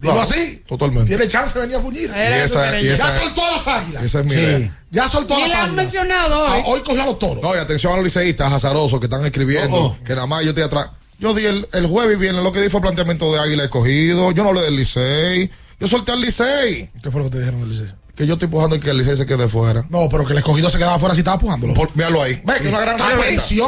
[0.00, 0.62] Digo Claro, así.
[0.66, 1.08] Totalmente.
[1.08, 2.10] Tienes chance de venir a fuñir.
[2.10, 4.02] Ya soltó a las águilas.
[4.02, 4.38] Esa es mi Sí.
[4.40, 4.78] idea.
[4.90, 5.84] Ya soltó a las le han águilas.
[5.84, 6.62] mencionado Ah, hoy.
[6.66, 7.42] hoy cogió a los toros.
[7.42, 10.50] No, y atención a los liceístas azarosos que están escribiendo Oh, que nada más yo
[10.50, 10.88] estoy atrás.
[11.18, 14.32] Yo di el, el jueves y viernes lo que di fue planteamiento de Águila escogido.
[14.32, 15.50] Yo no hablé del Licey.
[15.78, 16.90] Yo solté al Licey.
[17.02, 17.94] ¿Qué fue lo que te dijeron del Licey?
[18.20, 19.86] Que yo estoy pujando y que el Licey se quede fuera.
[19.88, 21.72] No, pero que el escogido se quedaba fuera si estaba pujándolo.
[21.72, 22.38] Por, míralo ahí.
[22.44, 23.16] Ve que una gran Míralo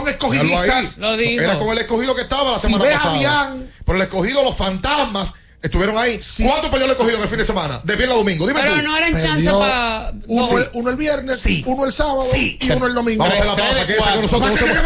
[0.09, 0.99] escogidistas.
[0.99, 1.43] Lo dijo.
[1.43, 3.55] Era con el escogido que estaba la Si semana pasada.
[3.87, 5.33] Pero el escogido, los fantasmas,
[5.63, 6.21] estuvieron ahí.
[6.45, 7.81] ¿Cuánto perdió el escogido en el fin de semana?
[7.83, 8.47] De viernes a domingo.
[8.47, 8.83] Dime Pero tú.
[8.83, 10.13] no eran chance para.
[10.27, 10.55] Uno, Sí.
[10.57, 11.65] el, uno el viernes, Sí.
[11.67, 12.59] uno el sábado Sí.
[12.61, 13.25] y uno el domingo.
[13.25, 13.87] Vamos a la pausa.
[13.87, 14.51] Que con nosotros.
[14.51, 14.77] No somos-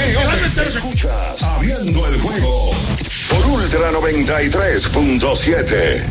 [0.00, 0.16] eh.
[0.68, 2.70] Escuchas Abriendo el juego
[3.28, 6.02] por Ultra 93.7.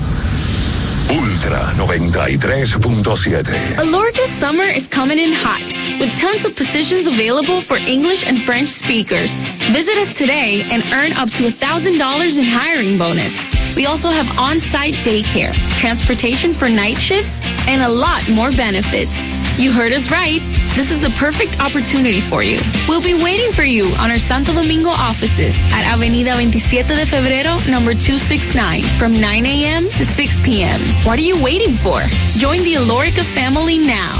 [1.10, 3.78] Ultra 93.7.
[3.78, 5.62] Alorca's summer is coming in hot,
[6.00, 9.32] with tons of positions available for English and French speakers.
[9.72, 13.36] Visit us today and earn up to $1,000 in hiring bonus.
[13.76, 19.14] We also have on-site daycare, transportation for night shifts, and a lot more benefits.
[19.60, 20.42] You heard us right.
[20.76, 22.60] This is the perfect opportunity for you.
[22.90, 27.56] We'll be waiting for you on our Santo Domingo offices at Avenida 27 de Febrero,
[27.72, 29.86] number 269, from 9 a.m.
[29.92, 30.78] to 6 p.m.
[31.08, 32.02] What are you waiting for?
[32.36, 34.20] Join the Alorica family now.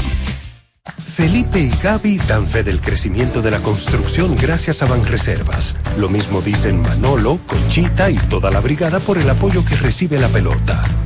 [1.04, 5.76] Felipe y Gaby dan fe del crecimiento de la construcción gracias a Banreservas.
[5.98, 10.28] Lo mismo dicen Manolo, Conchita y toda la brigada por el apoyo que recibe la
[10.28, 11.05] pelota.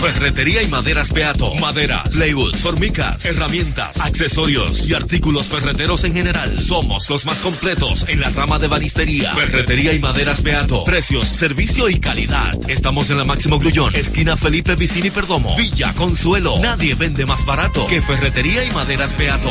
[0.00, 1.54] Ferretería y maderas Beato.
[1.56, 6.58] Maderas, plywood, formicas, herramientas, accesorios y artículos ferreteros en general.
[6.58, 9.34] Somos los más completos en la rama de banistería.
[9.34, 10.84] Ferretería y maderas Beato.
[10.84, 12.52] Precios, servicio y calidad.
[12.68, 15.56] Estamos en la Máximo Grullón, esquina Felipe Vicini Perdomo.
[15.56, 16.58] Villa Consuelo.
[16.60, 19.50] Nadie vende más barato que Ferretería y maderas Beato.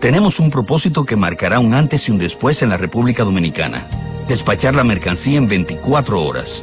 [0.00, 3.86] Tenemos un propósito que marcará un antes y un después en la República Dominicana.
[4.28, 6.62] Despachar la mercancía en 24 horas.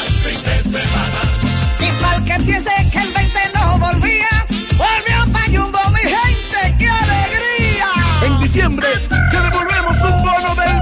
[2.25, 4.45] Que piense que el 20 no volvía,
[4.77, 7.87] volvió pa' Jumbo, mi gente, ¡qué alegría!
[8.23, 8.87] En diciembre
[9.31, 10.81] te devolvemos un bono del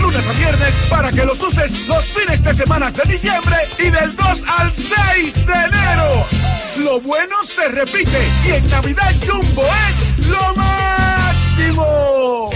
[0.00, 4.14] lunes a viernes para que los uses los fines de semana de diciembre y del
[4.14, 6.26] 2 al 6 de enero.
[6.78, 12.50] Lo bueno se repite y en Navidad Jumbo es lo máximo.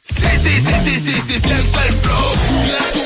[0.00, 1.64] Sí, sí, sí, sí, sí, sí, siente el
[2.00, 3.03] flow.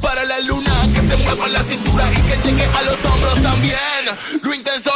[0.00, 0.72] Para la luna.
[0.94, 4.40] Que se mueva la cintura y que llegue a los hombros también.
[4.42, 4.95] Lo intenso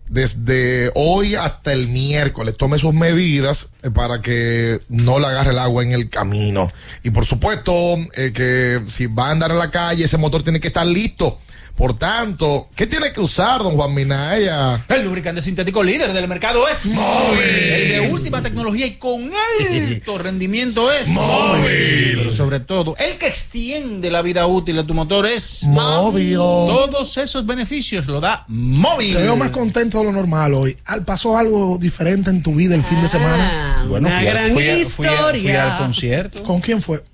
[0.09, 2.56] desde hoy hasta el miércoles.
[2.59, 6.70] Tome sus medidas eh, para que no le agarre el agua en el camino.
[7.02, 7.72] Y por supuesto,
[8.14, 11.39] eh, que si va a andar a la calle, ese motor tiene que estar listo.
[11.79, 14.85] Por tanto, ¿qué tiene que usar, don Juan Minaya?
[14.89, 17.39] El lubricante sintético líder del mercado es Móvil.
[17.41, 22.17] El de última tecnología y con alto rendimiento es Móvil.
[22.19, 26.35] Pero sobre todo, el que extiende la vida útil de tu motor es Móvil.
[26.35, 29.15] Todos esos beneficios lo da Móvil.
[29.15, 30.77] Te veo más contento de lo normal hoy.
[30.85, 33.85] Al- ¿Pasó algo diferente en tu vida el fin de semana?
[33.89, 35.77] Bueno, Una fui, a- gran fui a- fui a- fui historia.
[35.77, 36.43] al concierto.
[36.43, 37.05] ¿Con quién fue?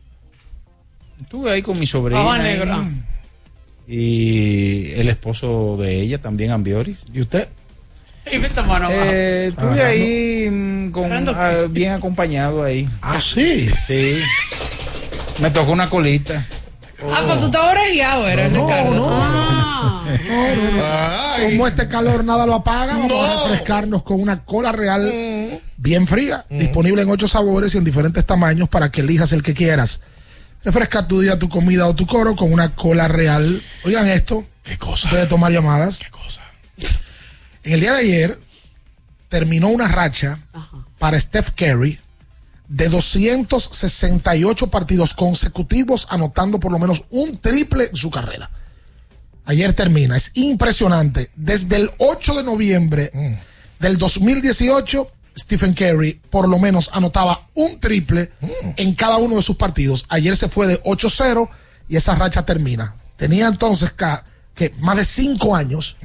[1.20, 2.32] Estuve ahí con mi sobrina.
[2.32, 2.42] Ahí.
[2.42, 2.82] negro.
[2.82, 3.13] Y
[3.86, 6.98] el esposo de ella también, Ambioris.
[7.12, 7.48] ¿Y usted?
[8.26, 12.88] Y Eh, estuve ahí mm, con, ah, bien acompañado ahí.
[13.02, 13.68] Ah, sí.
[13.86, 14.18] Sí.
[15.40, 16.44] Me tocó una colita.
[17.12, 18.94] Ah, pues tú estabas orejeado, eres No, Ricardo.
[18.94, 19.08] no.
[19.10, 20.04] Ah.
[20.28, 20.82] No, no, no.
[20.82, 21.50] Ay.
[21.52, 25.12] Como este calor nada lo apaga, vamos a refrescarnos con una cola real
[25.76, 29.52] bien fría, disponible en ocho sabores y en diferentes tamaños para que elijas el que
[29.54, 30.00] quieras.
[30.64, 33.62] Refresca tu día, tu comida o tu coro con una cola real.
[33.84, 34.46] Oigan esto.
[34.62, 35.10] ¿Qué cosa?
[35.10, 35.98] Puede tomar llamadas.
[35.98, 36.40] ¿Qué cosa?
[37.62, 38.40] En el día de ayer
[39.28, 40.40] terminó una racha
[40.98, 42.00] para Steph Curry
[42.68, 48.50] de 268 partidos consecutivos anotando por lo menos un triple en su carrera.
[49.44, 51.30] Ayer termina, es impresionante.
[51.36, 53.12] Desde el 8 de noviembre
[53.78, 58.30] del 2018, Stephen Curry por lo menos anotaba un triple
[58.76, 60.04] en cada uno de sus partidos.
[60.08, 61.48] Ayer se fue de 8-0
[61.88, 62.94] y esa racha termina.
[63.16, 63.92] Tenía entonces
[64.54, 65.96] que más de cinco años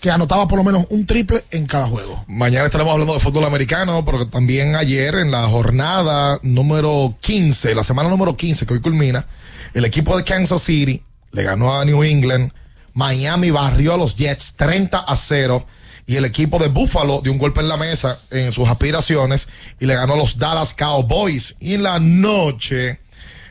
[0.00, 2.24] que anotaba por lo menos un triple en cada juego.
[2.28, 7.84] Mañana estaremos hablando de fútbol americano, pero también ayer en la jornada número 15, la
[7.84, 9.26] semana número 15 que hoy culmina,
[9.74, 11.02] el equipo de Kansas City
[11.32, 12.52] le ganó a New England,
[12.94, 15.66] Miami barrió a los Jets 30 a 0
[16.08, 19.46] y el equipo de Buffalo dio un golpe en la mesa en sus aspiraciones
[19.78, 21.54] y le ganó a los Dallas Cowboys.
[21.60, 22.98] Y en la noche,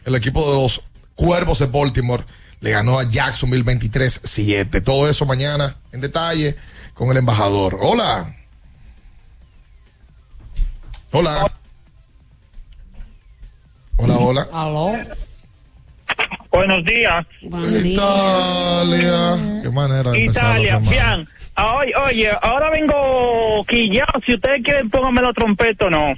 [0.06, 0.82] el equipo de los
[1.14, 2.26] Cuervos de Baltimore
[2.60, 4.84] le ganó a Jacksonville 23-7.
[4.84, 6.56] Todo eso mañana en detalle
[6.96, 7.78] con el embajador.
[7.80, 8.36] Hola.
[11.12, 11.52] Hola.
[13.98, 14.48] Hola, hola.
[14.52, 14.94] Aló.
[16.52, 17.24] Buenos días.
[17.40, 19.38] Italia.
[19.62, 21.16] Qué manera de empezar la Italia, semana.
[21.18, 21.37] bien.
[21.58, 24.22] Oye, oye, ahora vengo quillado.
[24.26, 26.14] Si ustedes quieren, pónganme la trompeta o no.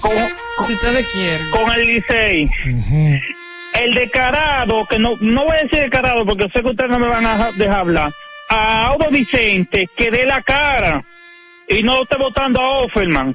[0.00, 0.12] Con,
[0.66, 1.50] Si ustedes quieren.
[1.50, 2.50] con el Licey.
[3.74, 7.08] El descarado, que no, no voy a decir descarado porque sé que ustedes no me
[7.08, 8.12] van a dejar hablar.
[8.50, 11.02] A Audo Vicente, que dé la cara
[11.68, 13.34] y no esté votando a Offerman.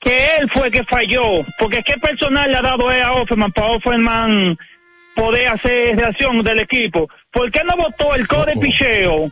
[0.00, 1.44] Que él fue que falló.
[1.58, 4.56] Porque qué personal le ha dado él a Offerman para Offerman
[5.16, 7.08] poder hacer reacción del equipo.
[7.32, 9.30] ¿Por qué no votó el code de picheo?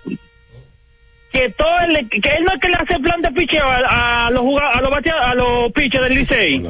[1.32, 4.30] Que todo el, que él no es que le hace plan de picheo a, a
[4.30, 6.62] los jugadores, a los a los pitchers del Licey.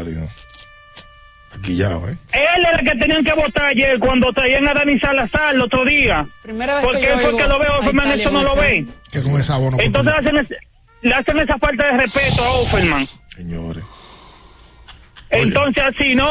[1.59, 2.17] Aquí ya, ¿eh?
[2.33, 5.85] Él era el que tenían que votar ayer cuando traían a Dani Salazar el otro
[5.85, 6.27] día.
[6.43, 8.31] Primera vez porque que yo él fue el que oigo lo veo, a Offerman esto
[8.31, 8.87] no lo ve.
[9.11, 9.77] Que con esa bono.
[9.81, 10.59] Entonces le hacen, ese-
[11.03, 13.07] le hacen esa falta de respeto a Offerman.
[13.35, 13.83] Señores.
[15.31, 16.31] Entonces así, ¿no?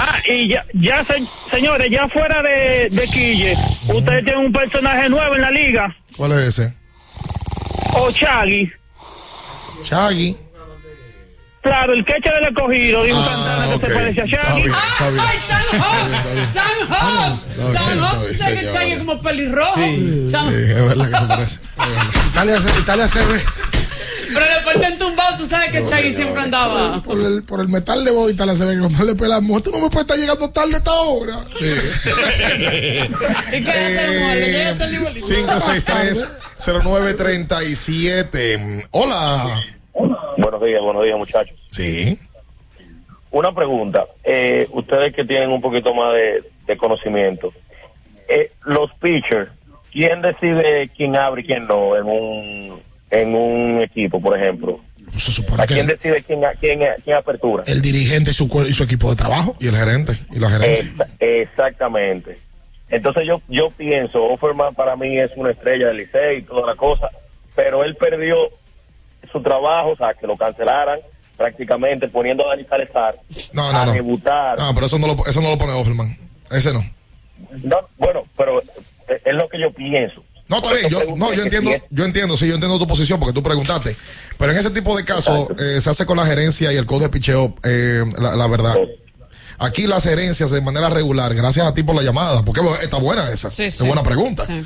[0.00, 3.56] Ah, y ya, ya se- señores, ya fuera de, de Quille,
[3.88, 6.72] ustedes tienen un personaje nuevo en la liga, ¿Cuál es ese?
[7.94, 8.70] o Chagui.
[9.82, 10.36] Chagui.
[11.60, 14.62] Claro, el queche del escogido, dijo Santana que se parece a Está Chagui.
[14.62, 15.24] bien, está bien.
[16.54, 16.64] San
[17.88, 18.72] bien, San sé que señora.
[18.72, 19.74] Chagui es como pelirrojo.
[19.74, 21.60] Sí, San- es verdad que se parece.
[22.30, 23.42] Italia, se- Italia se ve
[24.38, 27.02] Pero después te entumbado, tú sabes que Chagui siempre andaba.
[27.02, 29.72] por el, por el metal de voz Italia se ve que cuando le pelamos, tú
[29.72, 31.34] no me puedes estar llegando tarde a esta hora.
[33.52, 33.72] ¿Y qué?
[33.72, 35.26] ¿Le hasta el igualito?
[36.58, 38.86] 563-0937.
[38.92, 39.60] Hola.
[40.36, 41.56] Buenos días, buenos días, muchachos.
[41.70, 42.16] Sí.
[43.32, 44.06] Una pregunta.
[44.22, 47.52] Eh, ustedes que tienen un poquito más de, de conocimiento.
[48.28, 49.50] Eh, los pitchers,
[49.90, 52.80] ¿quién decide quién abre y quién no en un,
[53.10, 54.80] en un equipo, por ejemplo?
[55.16, 57.64] Se supone ¿A quién decide quién, quién, quién apertura?
[57.66, 59.56] el dirigente y su, y su equipo de trabajo.
[59.58, 60.12] Y el gerente.
[60.32, 60.86] Y la gerencia.
[60.90, 62.38] Exa- exactamente.
[62.90, 66.74] Entonces yo yo pienso, Offerman para mí es una estrella del Licey y toda la
[66.76, 67.10] cosa,
[67.54, 68.36] pero él perdió
[69.32, 71.00] su trabajo, o sea, que lo cancelaran
[71.36, 73.14] prácticamente poniendo a Dani Salazar
[73.52, 73.92] No, no, a no.
[73.92, 74.58] debutar.
[74.58, 76.16] No, pero eso no lo, eso no lo pone Offerman.
[76.50, 76.82] Ese no.
[77.62, 80.22] No, bueno, pero eh, es lo que yo pienso.
[80.48, 83.34] No, está bien, yo, no, yo entiendo, yo entiendo, sí, yo entiendo tu posición porque
[83.34, 83.96] tú preguntaste.
[84.38, 87.04] Pero en ese tipo de casos eh, se hace con la gerencia y el código
[87.04, 88.74] de picheo, eh, la, la verdad.
[89.58, 93.28] Aquí las gerencias de manera regular, gracias a ti por la llamada, porque está buena
[93.30, 93.84] esa, Sí, es sí.
[93.84, 94.46] buena pregunta.
[94.46, 94.64] Sí.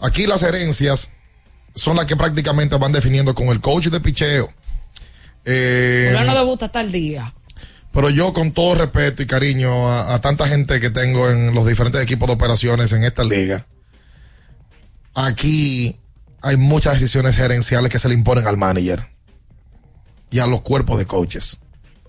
[0.00, 1.12] Aquí las gerencias
[1.74, 4.52] son las que prácticamente van definiendo con el coach de picheo.
[5.44, 7.34] Eh, Fulano debuta tal día.
[7.92, 11.66] pero yo con todo respeto y cariño a, a tanta gente que tengo en los
[11.66, 13.66] diferentes equipos de operaciones en esta liga,
[15.14, 15.98] aquí
[16.40, 19.06] hay muchas decisiones gerenciales que se le imponen al manager
[20.30, 21.58] y a los cuerpos de coaches.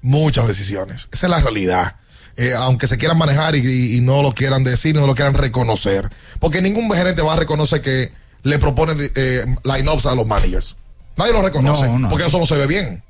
[0.02, 1.08] Muchas decisiones.
[1.12, 1.96] Esa es la realidad.
[2.36, 6.10] Eh, aunque se quieran manejar y, no lo quieran decir, no lo quieran reconocer.
[6.40, 8.12] Porque ningún gerente va a reconocer que
[8.42, 10.78] le propone eh, line-ups a los managers.
[11.16, 11.88] Nadie lo reconoce.
[11.88, 12.10] No, no.
[12.10, 13.04] Porque eso no se ve bien.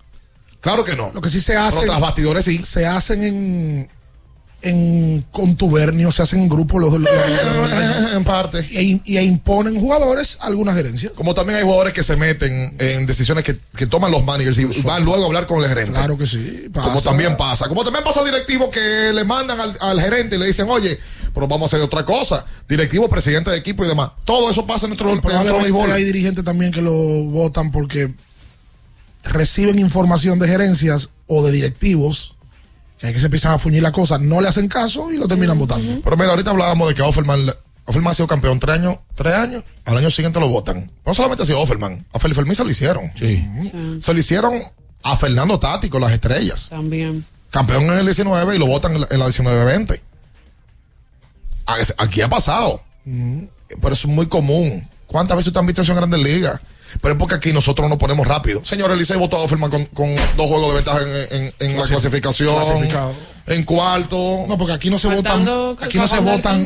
[0.59, 1.11] Claro que no.
[1.13, 1.79] Lo que sí se hace.
[1.79, 2.63] Pero tras bastidores sí.
[2.63, 3.89] Se hacen en.
[4.65, 7.10] En contubernio, se hacen en grupo los, los-
[8.15, 8.65] en parte.
[8.72, 11.11] Y, y imponen jugadores a alguna gerencia.
[11.15, 14.65] Como también hay jugadores que se meten en decisiones que, que toman los managers y
[14.84, 15.91] van luego a hablar con el gerente.
[15.91, 16.69] Claro que sí.
[16.73, 17.68] Como también pasa.
[17.68, 20.98] Como también pasa directivos que le mandan al, al gerente y le dicen, oye,
[21.34, 22.45] pero vamos a hacer otra cosa.
[22.69, 24.11] Directivo, presidente de equipo y demás.
[24.23, 25.91] Todo eso pasa en nuestro, en nuestro béisbol.
[25.91, 28.14] hay dirigentes también que lo votan porque
[29.26, 32.35] reciben información de gerencias o de directivos
[33.03, 35.27] que hay que se empiezan a fuñir la cosa, no le hacen caso y lo
[35.27, 35.99] terminan votando.
[36.01, 37.51] Pero mira, ahorita hablábamos de que Offerman,
[37.84, 40.89] Offerman ha sido campeón tres años, tres años, al año siguiente lo votan.
[41.05, 43.11] No solamente ha sido Offerman, a Felipe Fermín se lo hicieron.
[44.01, 44.53] Se lo hicieron
[45.03, 46.69] a Fernando Tati con las estrellas.
[46.69, 47.25] También.
[47.51, 49.99] Campeón en el 19 y lo votan en la, en la 19-20.
[51.65, 52.81] Ah, es- Aquí ha pasado.
[53.03, 54.88] Pero es muy común.
[55.07, 56.59] ¿Cuántas veces ustedes han visto eso en grandes ligas?
[57.01, 58.63] Pero es porque aquí nosotros nos ponemos rápido.
[58.63, 61.83] Señor Eliseo votó a Offerman con, con dos juegos de ventaja en, en- en la
[61.83, 62.55] Clasi- clasificación.
[62.55, 63.13] clasificado.
[63.45, 64.45] En cuarto.
[64.47, 66.65] No, porque aquí no se Faltando votan, aquí no se votan.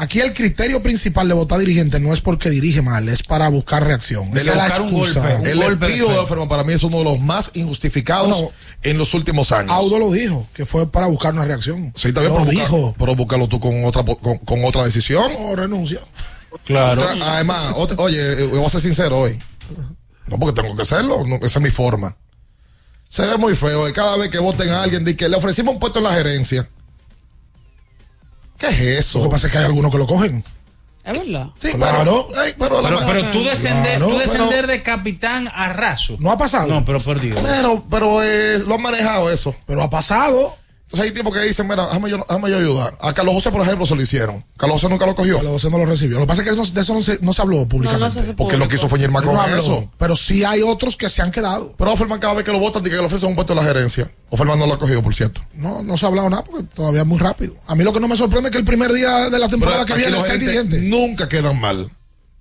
[0.00, 3.84] Aquí el criterio principal de votar dirigente no es porque dirige mal, es para buscar
[3.84, 4.30] reacción.
[4.30, 5.28] De Esa es la buscar un excusa.
[5.28, 5.50] golpe.
[5.50, 8.50] El despido de Offerman para mí es uno de los más injustificados No.
[8.84, 9.72] en los últimos años.
[9.72, 11.92] Audo lo dijo, que fue para buscar una reacción.
[11.96, 12.94] Sí, también lo pero, dijo.
[12.96, 15.32] pero búscalo tú con otra, con, con otra decisión.
[15.40, 15.98] O renuncia.
[16.64, 17.02] Claro.
[17.02, 19.38] O sea, Además, oye, eh, voy a ser sincero hoy.
[20.26, 21.24] No, porque tengo que serlo.
[21.26, 22.16] no, esa es mi forma.
[23.08, 23.88] Se ve muy feo.
[23.88, 26.12] y Cada vez que voten a alguien, di que le ofrecimos un puesto en la
[26.12, 26.68] gerencia.
[28.58, 29.18] ¿Qué es eso?
[29.18, 30.44] Lo que pasa es que hay algunos que lo cogen.
[31.04, 31.48] Es verdad.
[31.58, 32.28] Sí, Claro.
[32.28, 36.16] pero, ay, pero, tú descender, Claro, tú descender pero- de capitán a raso.
[36.20, 36.66] No ha pasado.
[36.68, 37.38] No, pero por Dios.
[37.42, 39.54] pero, pero, eh, lo han manejado eso.
[39.66, 40.54] Pero ha pasado.
[40.90, 42.96] Entonces hay tipos que dicen, mira, déjame yo, déjame yo ayudar.
[43.02, 44.42] A Carlos José, por ejemplo, se lo hicieron.
[44.56, 45.34] Carlos José nunca lo cogió.
[45.36, 46.16] Carlos José no lo recibió.
[46.16, 48.00] Lo que pasa es que de eso no se, no se habló públicamente.
[48.00, 48.70] No, no se hace Porque lo público.
[48.80, 49.58] quiso fue Yerma con No habló.
[49.58, 49.90] eso.
[49.98, 51.74] Pero sí hay otros que se han quedado.
[51.76, 53.64] Pero Offerman cada vez que lo votan, dice que le ofrecen un puesto en la
[53.64, 54.10] gerencia.
[54.30, 55.42] Offerman no lo ha cogido, por cierto.
[55.52, 57.54] No, no se ha hablado nada porque todavía es muy rápido.
[57.66, 59.84] A mí lo que no me sorprende es que el primer día de la temporada
[59.84, 61.90] que viene es nunca quedan mal.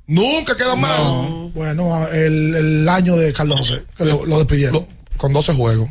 [0.06, 1.52] Nunca quedan mal.
[1.54, 4.76] Bueno, el, el año de Carlos José, que lo, lo despidieron.
[4.76, 5.90] Lo- con 12 juegos.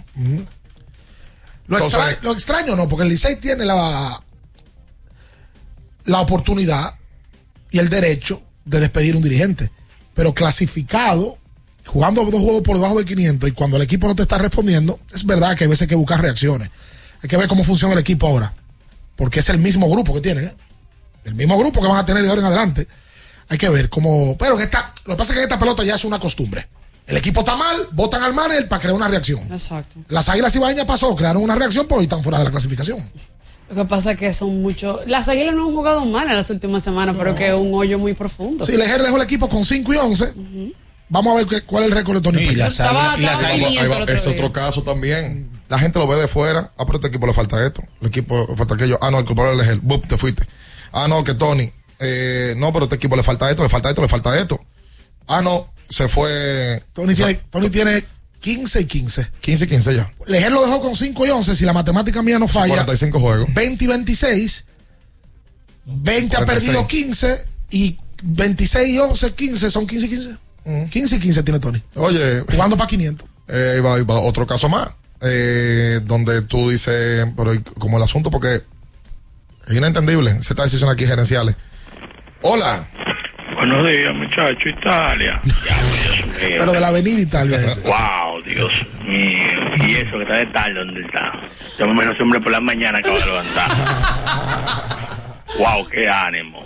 [1.68, 4.22] Lo, Entonces- extra- lo extraño no, porque el Licey tiene la,
[6.04, 6.94] la oportunidad
[7.70, 9.70] y el derecho de despedir un dirigente.
[10.14, 11.38] Pero clasificado,
[11.84, 14.98] jugando dos juegos por debajo de 500 y cuando el equipo no te está respondiendo,
[15.14, 16.70] es verdad que hay veces hay que buscar reacciones.
[17.22, 18.54] Hay que ver cómo funciona el equipo ahora.
[19.16, 20.44] Porque es el mismo grupo que tienen.
[20.46, 20.54] ¿eh?
[21.24, 22.86] El mismo grupo que van a tener de ahora en adelante.
[23.48, 24.36] Hay que ver cómo...
[24.38, 26.68] Pero en esta, lo que pasa es que en esta pelota ya es una costumbre.
[27.06, 29.40] El equipo está mal, votan al manager para crear una reacción.
[29.52, 29.96] Exacto.
[30.08, 32.98] Las Águilas Ibañas pasó, crearon una reacción, pues hoy están fuera de la clasificación.
[33.68, 35.06] Lo que pasa es que son muchos.
[35.08, 37.98] Las águilas no han jugado mal en las últimas semanas, pero que es un hoyo
[37.98, 38.64] muy profundo.
[38.64, 40.32] Si Lejer dejó el equipo con 5 y 11,
[41.08, 43.42] vamos a ver qué- cuál es el récord de Tony Y las águilas, y las
[43.42, 45.50] águilas- el es otro caso también.
[45.68, 46.70] La gente lo ve de fuera.
[46.78, 47.82] Ah, pero a este equipo le falta esto.
[48.00, 48.98] El equipo le falta aquello.
[49.02, 49.80] Ah, no, el culpable es Lejer.
[49.80, 50.44] Bup, te fuiste.
[50.92, 51.68] Ah, no, que Tony.
[51.98, 54.60] Eh, no, pero a este equipo le falta esto, le falta esto, le falta esto.
[55.26, 58.04] Ah, no, se fue Tony tiene, Tony tiene
[58.40, 59.28] 15 y 15.
[59.40, 60.12] 15 y 15 ya.
[60.26, 62.74] Lejer lo dejó con 5 y 11, si la matemática mía no falla.
[62.74, 63.54] 45 juegos.
[63.54, 64.64] 20 y 26.
[65.86, 66.46] 20 ha 46.
[66.76, 67.38] perdido 15
[67.70, 70.36] y 26 y 11, 15 son 15 y 15.
[70.90, 71.82] 15 y 15 tiene Tony.
[71.94, 73.28] Oye, Jugando para 500.
[73.48, 74.88] eh, va, va otro caso más.
[75.22, 78.62] Eh, donde tú dices, pero ¿y como el asunto, porque
[79.66, 81.56] es inentendible, ciertas decisiones aquí gerenciales.
[82.42, 82.88] Hola.
[83.68, 85.40] Buenos días, muchacho, Italia.
[85.66, 86.58] Ya.
[86.58, 87.80] Pero de la Avenida Italia ese.
[87.80, 88.70] Wow, Dios
[89.04, 89.48] mío.
[89.88, 91.32] Y eso que está de tarde, ¿dónde está?
[91.78, 93.70] Yo me imagino ese hombre por la mañana acaba de levantar.
[95.58, 96.62] wow, qué ánimo.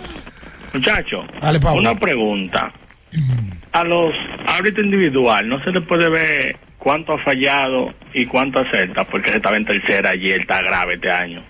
[0.73, 2.71] Muchacho, Dale, una pregunta.
[3.71, 4.13] A los
[4.45, 9.05] árbitros individual, ¿no se le puede ver cuánto ha fallado y cuánto acerta?
[9.05, 11.43] Porque se estaba en tercera y él está grave este año.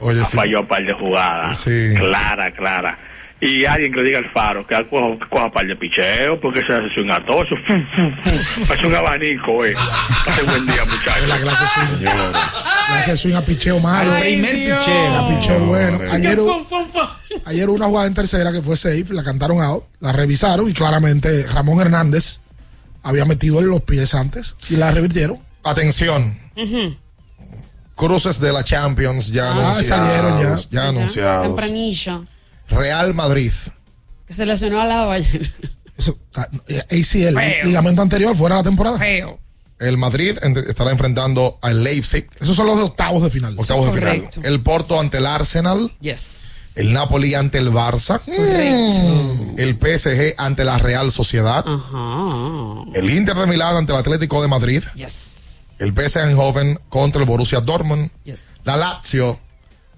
[0.00, 0.36] Oye, ha sí.
[0.36, 1.60] fallado un par de jugadas.
[1.60, 1.94] Sí.
[1.96, 2.98] Clara, clara.
[3.40, 6.72] Y alguien que le diga al faro que coja, coja par de picheo, porque se
[6.72, 7.54] hace un atoso.
[8.74, 9.74] Es un abanico, eh.
[10.24, 11.28] Pase buen día, muchachos.
[11.28, 12.04] La clase swing.
[12.04, 12.32] La
[12.88, 14.12] clase swing a picheo malo.
[14.12, 15.16] Al primer picheo.
[15.16, 15.98] A picheo bueno.
[16.10, 16.38] Ayer,
[17.44, 20.72] ayer hubo una jugada en tercera que fue safe, la cantaron out, la revisaron y
[20.72, 22.40] claramente Ramón Hernández
[23.04, 25.38] había metido en los pies antes y la revirtieron.
[25.62, 26.36] Atención.
[27.94, 29.86] Cruces de la Champions ya Ah, anunciados.
[29.86, 30.56] salieron ya.
[30.70, 31.46] Ya anunciados.
[31.46, 32.24] Tempranillo.
[32.68, 33.52] Real Madrid.
[34.26, 35.52] Que se lesionó a la ballena.
[35.96, 37.64] Eso, ca- eh, ACL, Feo.
[37.66, 38.98] ligamento anterior, fuera de la temporada.
[38.98, 39.38] Feo.
[39.80, 40.36] El Madrid
[40.68, 42.28] estará enfrentando al Leipzig.
[42.40, 43.56] Esos son los de octavos de final.
[43.58, 44.30] Octavos de final.
[44.42, 45.92] El Porto ante el Arsenal.
[46.00, 46.72] Yes.
[46.76, 48.20] El Napoli ante el Barça.
[48.20, 49.54] Correcto.
[49.56, 51.64] El PSG ante la Real Sociedad.
[51.66, 52.84] Ajá.
[52.94, 54.82] El Inter de Milán ante el Atlético de Madrid.
[54.94, 55.76] Yes.
[55.78, 58.10] El PSV Eindhoven contra el Borussia Dortmund.
[58.24, 58.60] Yes.
[58.64, 59.38] La Lazio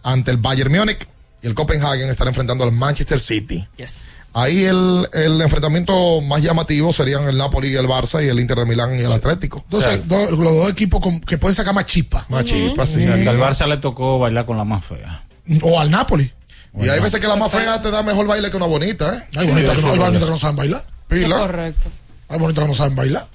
[0.03, 1.07] ante el Bayern Múnich.
[1.43, 3.67] Y el Copenhagen estará enfrentando al Manchester City.
[3.77, 4.29] Yes.
[4.35, 8.59] Ahí el, el enfrentamiento más llamativo serían el Napoli y el Barça y el Inter
[8.59, 9.63] de Milán y el Atlético.
[9.65, 12.27] Entonces, do- los dos equipos con- que pueden sacar más chispa.
[12.29, 13.05] Más chispas, sí.
[13.07, 15.25] Al Barça le tocó bailar con la más fea.
[15.63, 16.31] O al Napoli.
[16.79, 19.39] Y hay veces que la más fea te da mejor baile que una bonita, ¿eh?
[19.39, 20.87] Hay bonitas que, no- que saben bailar.
[21.09, 21.39] Pila.
[21.39, 21.89] correcto.
[22.29, 23.27] Hay bonitas que no saben bailar.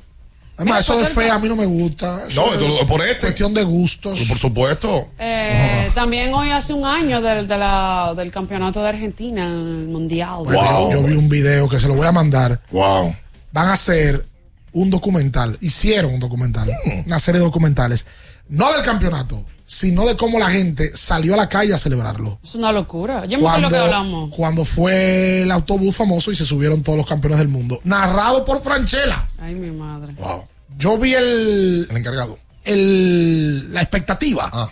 [0.58, 2.28] Además, eso de fea a mí no me gusta.
[2.28, 3.20] Eso No, es esto- por este.
[3.28, 4.20] Cuestión de gustos.
[4.28, 5.10] Por supuesto.
[5.20, 10.40] Eh, También hoy hace un año del, de la- del campeonato de Argentina, el mundial.
[10.46, 12.62] Bueno, yo, yo vi un video que se lo voy a mandar.
[12.72, 13.16] Wow.
[13.52, 14.26] Van a hacer
[14.74, 15.58] un documental.
[15.62, 16.70] Hicieron un documental.
[17.06, 18.06] Una serie de documentales.
[18.50, 22.40] No del campeonato, sino de cómo la gente salió a la calle a celebrarlo.
[22.44, 23.26] Es una locura.
[23.26, 24.32] Yo me acuerdo lo que hablamos.
[24.36, 27.80] cuando fue el autobús famoso y se subieron todos los campeones del mundo.
[27.84, 29.28] Narrado por Franchella.
[29.40, 30.14] Ay, mi madre.
[30.20, 30.44] Wow.
[30.78, 32.38] Yo vi el, El encargado.
[32.64, 34.50] el- la expectativa.
[34.54, 34.70] Ah.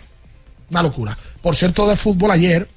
[0.70, 1.16] Una locura.
[1.42, 2.68] Por cierto, de fútbol ayer,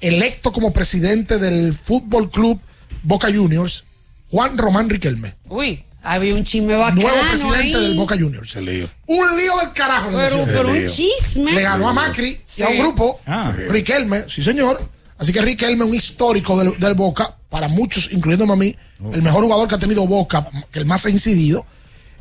[0.00, 2.60] electo como presidente del Fútbol Club
[3.02, 3.84] Boca Juniors,
[4.30, 5.34] Juan Román Riquelme.
[5.48, 7.82] Uy, había un chisme bacano Nuevo presidente ahí.
[7.84, 8.54] del Boca Juniors.
[8.56, 10.10] Un lío del carajo.
[10.12, 11.52] Pero, un chisme.
[11.52, 12.62] Le ganó a Macri Sí.
[12.62, 13.52] y a un grupo, Ah.
[13.56, 13.62] Sí.
[13.68, 14.88] Riquelme, sí señor.
[15.18, 18.76] Así que Riquelme, un histórico del, del Boca, para muchos, incluyéndome a mí,
[19.12, 21.64] el mejor jugador que ha tenido Boca, que el más ha incidido,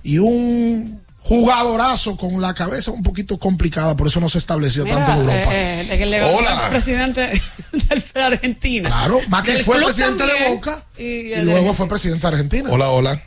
[0.03, 4.97] y un jugadorazo con la cabeza un poquito complicada, por eso no se estableció Mira,
[5.05, 5.55] tanto en Europa.
[5.55, 6.67] eh, eh, de que le ganó Hola.
[6.69, 7.41] presidente
[7.71, 8.89] del de Argentina.
[8.89, 12.27] Claro, Macri Del fue presidente de Boca y, y el luego de- fue presidente de
[12.27, 12.69] Argentina.
[12.71, 13.21] Hola, hola.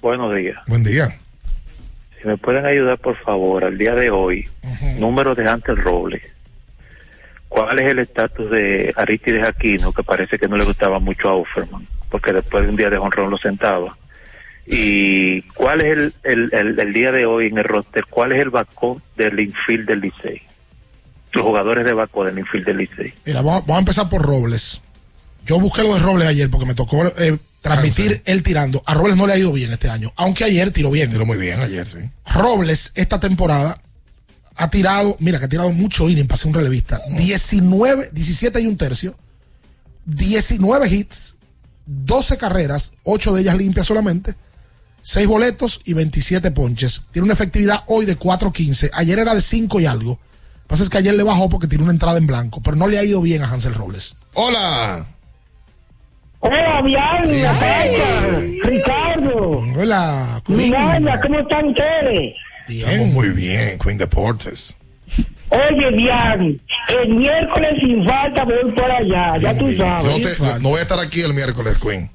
[0.00, 0.56] Buenos días.
[0.66, 1.08] Buen día.
[2.20, 4.48] Si me pueden ayudar, por favor, al día de hoy,
[4.98, 6.22] número de Antes Robles.
[7.48, 11.34] ¿Cuál es el estatus de Aristides Aquino, que parece que no le gustaba mucho a
[11.34, 13.96] Offerman, porque después de un día de honrón lo sentaba?
[14.66, 18.04] ¿Y cuál es el, el, el, el día de hoy en el roster?
[18.10, 20.42] ¿Cuál es el backup del infield del Licey?
[21.32, 23.14] Los jugadores de backup del infield del Licey.
[23.24, 24.82] Mira, vamos, vamos a empezar por Robles.
[25.46, 28.82] Yo busqué lo de Robles ayer porque me tocó eh, transmitir él tirando.
[28.86, 31.10] A Robles no le ha ido bien este año, aunque ayer tiró bien.
[31.10, 31.98] Tiró muy bien ayer, sí.
[32.26, 33.80] Robles esta temporada
[34.58, 37.00] ha tirado, mira que ha tirado mucho inning para ser un relevista.
[37.16, 39.16] 19, 17 y un tercio,
[40.04, 41.36] 19 hits,
[41.86, 44.34] 12 carreras, 8 de ellas limpias solamente,
[45.02, 47.02] 6 boletos y 27 ponches.
[47.12, 48.90] Tiene una efectividad hoy de 4.15.
[48.94, 50.10] Ayer era de 5 y algo.
[50.10, 52.76] Lo que pasa es que ayer le bajó porque tiró una entrada en blanco, pero
[52.76, 54.16] no le ha ido bien a Hansel Robles.
[54.34, 55.06] Hola.
[56.40, 60.40] Hola, Bianca, Pacha, Ricardo, Hola.
[60.46, 62.34] Miranda, ¿cómo están ustedes?
[62.68, 64.76] Estamos muy bien, Queen Deportes.
[65.50, 66.60] Oye, Bian,
[67.00, 70.36] el miércoles sin falta voy por allá, ya tú Yo no, sabes.
[70.38, 72.10] te- no- no voy a estar aquí el miércoles, Queen.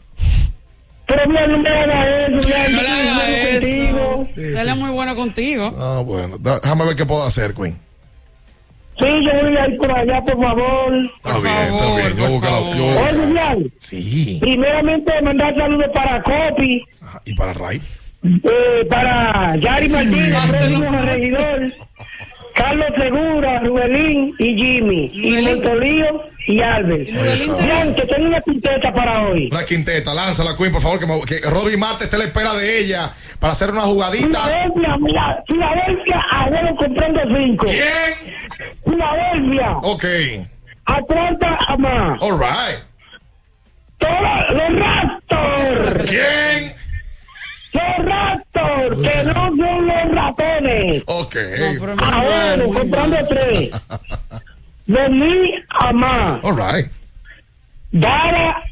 [1.08, 3.60] Pero mira, no me hagas eso, No yo le hagas eso.
[3.60, 4.30] contigo.
[4.38, 5.76] Él es muy bueno contigo.
[5.78, 6.38] Ah, bueno.
[6.38, 7.78] Déjame ver qué puedo hacer, Queen.
[9.04, 10.94] Sí, yo voy a ir por allá, por favor.
[11.18, 12.18] Está bien, está bien.
[12.18, 14.38] Yo busco la- yo Oye, Bian, Sí.
[14.42, 16.82] primeramente mandar saludos para Copi,
[17.26, 17.82] Y para Ray.
[18.24, 21.74] eh, para Yari Martínez, próximo regidor,
[22.56, 27.08] Carlos Segura, Rubelín y Jimmy, y Montolío y Albert.
[27.08, 29.50] Bian, que tengo una quinteta para hoy.
[29.52, 32.80] Una quinteta, lánzala, Queen, por favor, que, que Robbie Marte esté a la espera de
[32.80, 34.40] ella para hacer una jugadita.
[34.44, 37.66] Filadelfia, mira, Filadelfia, abuelo comprando cinco.
[37.66, 38.74] ¿Quién?
[38.86, 39.78] Filadelfia.
[39.82, 40.06] Ok.
[40.86, 42.22] Atlanta, a más.
[42.22, 42.84] All right.
[43.98, 46.10] Todos los Raptors.
[46.10, 46.74] ¿Quién?
[47.74, 51.04] Los Raptors, que no son los ratones.
[51.06, 51.36] Ok.
[52.02, 53.70] Abuelo comprando tres.
[54.86, 56.40] Los mil a más.
[56.44, 56.92] All right.
[57.92, 58.64] Dara.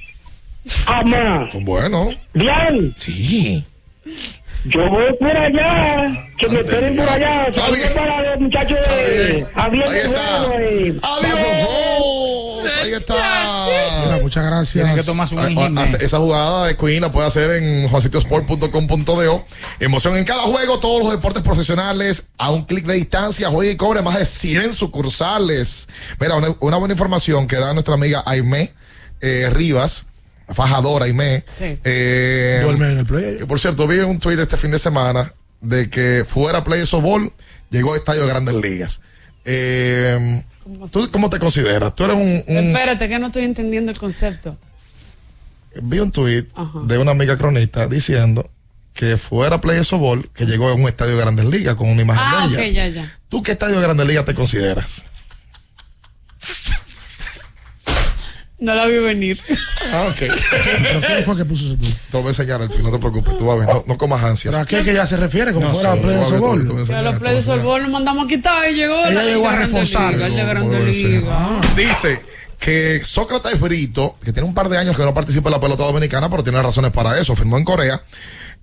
[1.62, 2.10] Bueno.
[2.34, 2.94] Bien.
[2.98, 3.66] Sí.
[4.66, 7.52] Yo voy por allá, que me esperen por allá.
[7.52, 10.46] Saludos para los muchachos de Ahí está.
[10.46, 11.02] Adiós.
[12.82, 13.61] Ahí está.
[14.32, 14.72] Muchas gracias.
[14.72, 19.46] Tienen que tomarse un Ah, ah, Esa jugada de Queen la puede hacer en juancitosport.com.do.
[19.82, 23.50] Emoción en cada juego, todos los deportes profesionales a un clic de distancia.
[23.50, 25.90] Juega y cobre más de 100 sucursales.
[26.18, 28.72] Mira, una, una buena información que da nuestra amiga Aimé
[29.20, 30.06] eh, Rivas,
[30.48, 31.44] fajadora Aimé.
[31.54, 31.78] Sí.
[31.84, 33.38] Eh, Duerme en el play.
[33.38, 37.34] que por cierto, vi un tweet este fin de semana de que fuera Play Sobol
[37.70, 39.02] llegó a estadio de Grandes Ligas.
[39.44, 40.42] Eh,
[40.92, 41.96] ¿Tú cómo te consideras?
[41.96, 44.58] Tú eres un, un- Espérate, que no estoy entendiendo el concepto.
[45.82, 46.80] vi un tweet Ajá.
[46.84, 48.50] de una amiga cronista diciendo
[48.94, 52.24] que fuera Play Sobol que llegó a un estadio de Grandes Ligas con una imagen
[52.26, 52.88] Ah, de ella.
[52.90, 53.18] ya, ya.
[53.30, 55.04] ¿Tú qué estadio de Grandes Ligas te consideras?
[58.62, 59.42] No la vi venir.
[59.92, 60.18] Ah, ok.
[60.20, 61.90] ¿Pero quién fue que puso ese tweet?
[61.90, 64.24] Te lo voy a enseñar, no te preocupes, tú vas a ver, no, no comas
[64.24, 64.54] ansias.
[64.54, 65.52] ¿Pero a qué que ella se refiere?
[65.52, 68.26] Como No fuera sé, Play de tú vas a los play de softball lo mandamos
[68.26, 70.14] a quitar y llegó Ella la llegó a reforzar.
[70.14, 71.10] Liga, el de Grande Vuelve a ser.
[71.10, 71.62] Liga.
[71.76, 72.26] Dice
[72.60, 75.84] que Sócrates Brito, que tiene un par de años que no participa en la pelota
[75.84, 78.04] dominicana, pero tiene razones para eso, firmó en Corea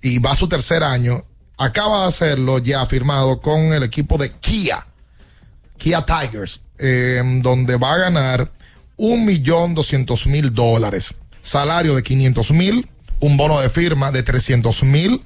[0.01, 1.25] y va a su tercer año,
[1.57, 4.87] acaba de hacerlo ya firmado con el equipo de Kia,
[5.77, 8.49] Kia Tigers, eh, donde va a ganar
[9.01, 12.87] un millón doscientos mil dólares, salario de 500 mil,
[13.21, 15.23] un bono de firma de 300 mil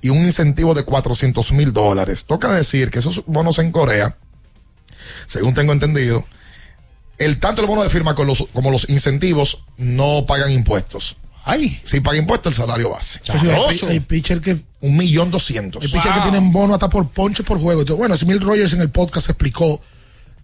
[0.00, 2.24] y un incentivo de 400 mil dólares.
[2.24, 4.16] Toca decir que esos bonos en Corea,
[5.26, 6.24] según tengo entendido,
[7.18, 11.16] el tanto el bono de firma con los, como los incentivos no pagan impuestos.
[11.44, 11.78] Ay.
[11.84, 13.20] Si paga impuestos, el salario base.
[13.26, 15.82] Pues hay, pi- hay pitcher que Un millón doscientos.
[15.84, 17.80] hay pitcher que tienen bono hasta por ponche por juego.
[17.82, 19.80] Entonces, bueno, Smil Rogers en el podcast explicó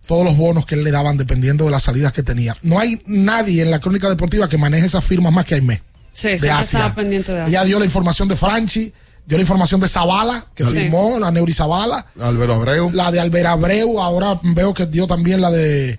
[0.07, 2.57] todos los bonos que él le daban dependiendo de las salidas que tenía.
[2.63, 5.83] No hay nadie en la crónica deportiva que maneje esas firmas más que Aimé.
[6.13, 6.79] Sí, de siempre Asia.
[6.79, 8.93] estaba pendiente de Ella dio la información de Franchi,
[9.27, 10.71] dio la información de Zavala, que Sí.
[10.71, 12.07] firmó, la Neuri Zavala.
[12.21, 12.91] Álvaro Abreu.
[12.93, 15.99] La de Albert Abreu, ahora veo que dio también la de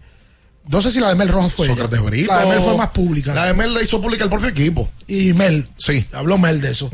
[0.69, 1.65] No sé si la de Mel Rojas fue.
[1.65, 1.75] ella.
[1.75, 2.33] Sócrates Brito.
[2.33, 3.33] La de Mel fue más pública.
[3.33, 4.89] La de Mel la hizo pública el propio equipo.
[5.07, 5.65] Y Mel.
[5.77, 6.05] Sí.
[6.11, 6.89] Habló Mel de eso.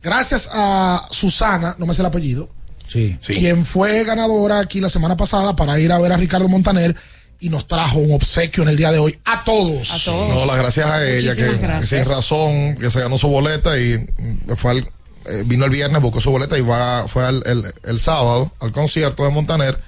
[0.00, 2.48] Gracias a Susana, no me sé el apellido,
[2.88, 3.16] Sí.
[3.34, 6.94] quien fue ganadora aquí la semana pasada para ir a ver a Ricardo Montaner
[7.38, 9.90] y nos trajo un obsequio en el día de hoy a todos.
[9.92, 9.98] A
[10.34, 11.42] No, las gracias a ella, que,
[11.82, 14.88] sin razón, que se ganó su boleta y mm, fue al-
[15.26, 18.72] eh, vino el viernes, buscó su boleta y va, fue al- el, el sábado al
[18.72, 19.78] concierto de Montaner.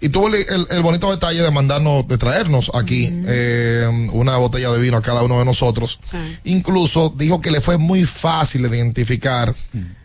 [0.00, 4.70] Y tuvo el, el- el bonito detalle de mandarnos, de traernos aquí eh, una botella
[4.70, 6.00] de vino a cada uno de nosotros.
[6.44, 9.54] Incluso dijo que le fue muy fácil identificar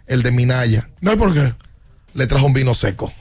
[0.07, 0.87] el de Minaya.
[1.01, 1.13] ¿No?
[1.13, 1.53] ¿Y por qué?
[2.13, 3.11] Le trajo un vino seco.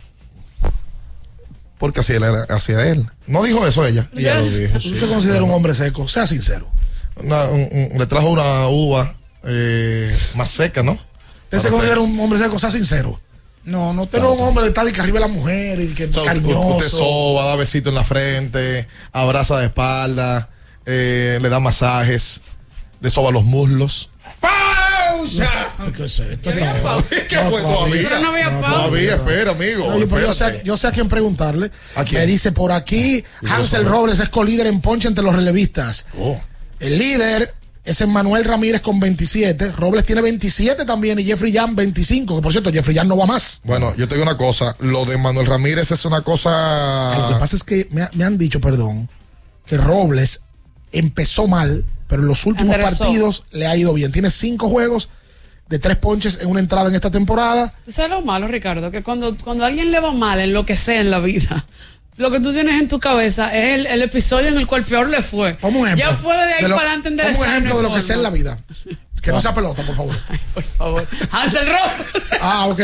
[1.79, 3.09] Porque así él era, hacia él.
[3.27, 4.09] No dijo eso ella.
[4.15, 6.71] Ella lo dijo, Tú se considera un hombre seco, sea sincero.
[7.17, 9.15] Una- un- un- le trajo una uva
[9.45, 10.93] eh, más seca, ¿no?
[11.45, 13.19] Usted se considera un hombre seco, sea sincero.
[13.65, 16.05] No, no no es un hombre de de que arriba de la mujer y que
[16.07, 16.61] O sea, cariñoso.
[16.77, 20.51] Usted soba, da besito en la frente, abraza de espalda,
[20.87, 22.41] eh, le da masajes,
[23.01, 24.10] le soba los muslos.
[25.21, 25.93] ¡Pausa!
[25.97, 26.51] ¿Qué es esto?
[26.51, 27.17] ¿Qué pausa?
[27.29, 28.09] ¿Qué fue todavía?
[28.09, 28.77] Pero no había pausa.
[28.77, 30.07] Todavía, espera, amigo.
[30.21, 31.71] Yo, sé, yo sé a quién preguntarle.
[31.95, 32.21] ¿A quién?
[32.21, 36.07] Me dice por aquí, Hansel Robles es colíder en ponche entre los relevistas.
[36.19, 36.41] Oh.
[36.79, 39.73] El líder es Emmanuel Ramírez con 27.
[39.73, 42.37] Robles tiene 27 también y Jeffrey Jan 25.
[42.37, 43.61] Que por cierto, Jeffrey Jan no va más.
[43.65, 47.29] Bueno, yo te digo una cosa, lo de Manuel Ramírez es una Lo cosa...
[47.29, 49.09] que pasa es que me han dicho, perdón,
[49.67, 50.43] que Robles
[50.93, 54.13] empezó mal, pero en los últimos partidos le ha ido bien.
[54.13, 55.09] Tiene cinco juegos
[55.69, 57.73] de tres ponches en una entrada en esta temporada.
[57.85, 60.67] Tú sabes lo malo, Ricardo, que cuando, cuando a alguien le va mal en lo
[60.67, 61.65] que sea en la vida,
[62.17, 65.09] lo que tú tienes en tu cabeza es el, el episodio en el cual peor
[65.09, 65.57] le fue.
[65.59, 66.11] Como ejemplo.
[66.11, 68.23] Ya puede de ahí de lo- para adelante como ejemplo de lo que sea en
[68.25, 68.59] la vida.
[69.23, 70.17] Que no sea pelota, por favor.
[70.55, 71.07] Por favor.
[71.31, 72.23] Hansel Robles.
[72.41, 72.81] Ah, ok.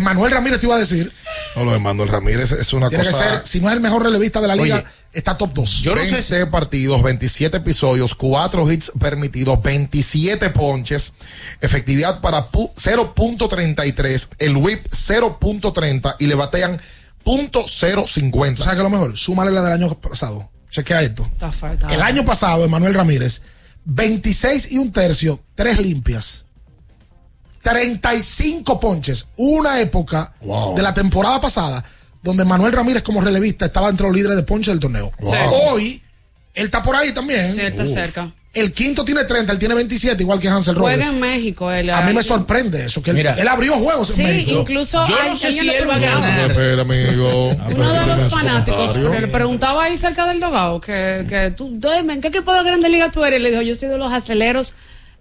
[0.00, 1.12] Manuel Ramírez te iba a decir.
[1.56, 3.18] No, lo de Manuel Ramírez es una Tiene cosa...
[3.18, 5.70] que ser, si no es el mejor relevista de la liga, Oye, está top 2.
[5.82, 11.12] Yo 20 partidos, 27 episodios, 4 hits permitidos, 27 ponches,
[11.60, 16.80] efectividad para pu- 0.33, el whip 0.30 y le batean
[17.24, 18.56] .050.
[18.56, 19.16] ¿Sabes qué es lo mejor?
[19.16, 20.50] Súmale la del año pasado.
[20.70, 21.26] Chequea esto.
[21.32, 21.86] Está falta.
[21.88, 23.42] El año pasado, Emanuel Ramírez,
[23.90, 26.44] 26 y un tercio, tres limpias.
[27.62, 29.28] 35 ponches.
[29.36, 30.76] Una época Wow.
[30.76, 31.82] de la temporada pasada
[32.22, 35.10] donde Manuel Ramírez como relevista estaba entre los líderes de ponche del torneo.
[35.70, 36.02] Hoy,
[36.54, 37.52] él está por ahí también.
[37.54, 37.86] Sí, está Uh.
[37.86, 38.32] cerca.
[38.58, 40.96] El quinto tiene 30, él tiene 27, igual que Hansel Robles.
[40.96, 41.70] Juega en México.
[41.70, 43.34] Él, A mí me sorprende eso, que él, Mira.
[43.34, 44.60] él abrió juegos en Sí, México.
[44.60, 46.50] incluso Yo hay- no sé si él va a ganar.
[46.50, 47.48] Espera, amigo.
[47.74, 52.20] Uno de los fanáticos le preguntaba ahí cerca del dogado que, que tú, dime, ¿en
[52.20, 53.38] qué equipo de Grande Liga tú eres?
[53.40, 54.74] Y le dijo, yo soy de los aceleros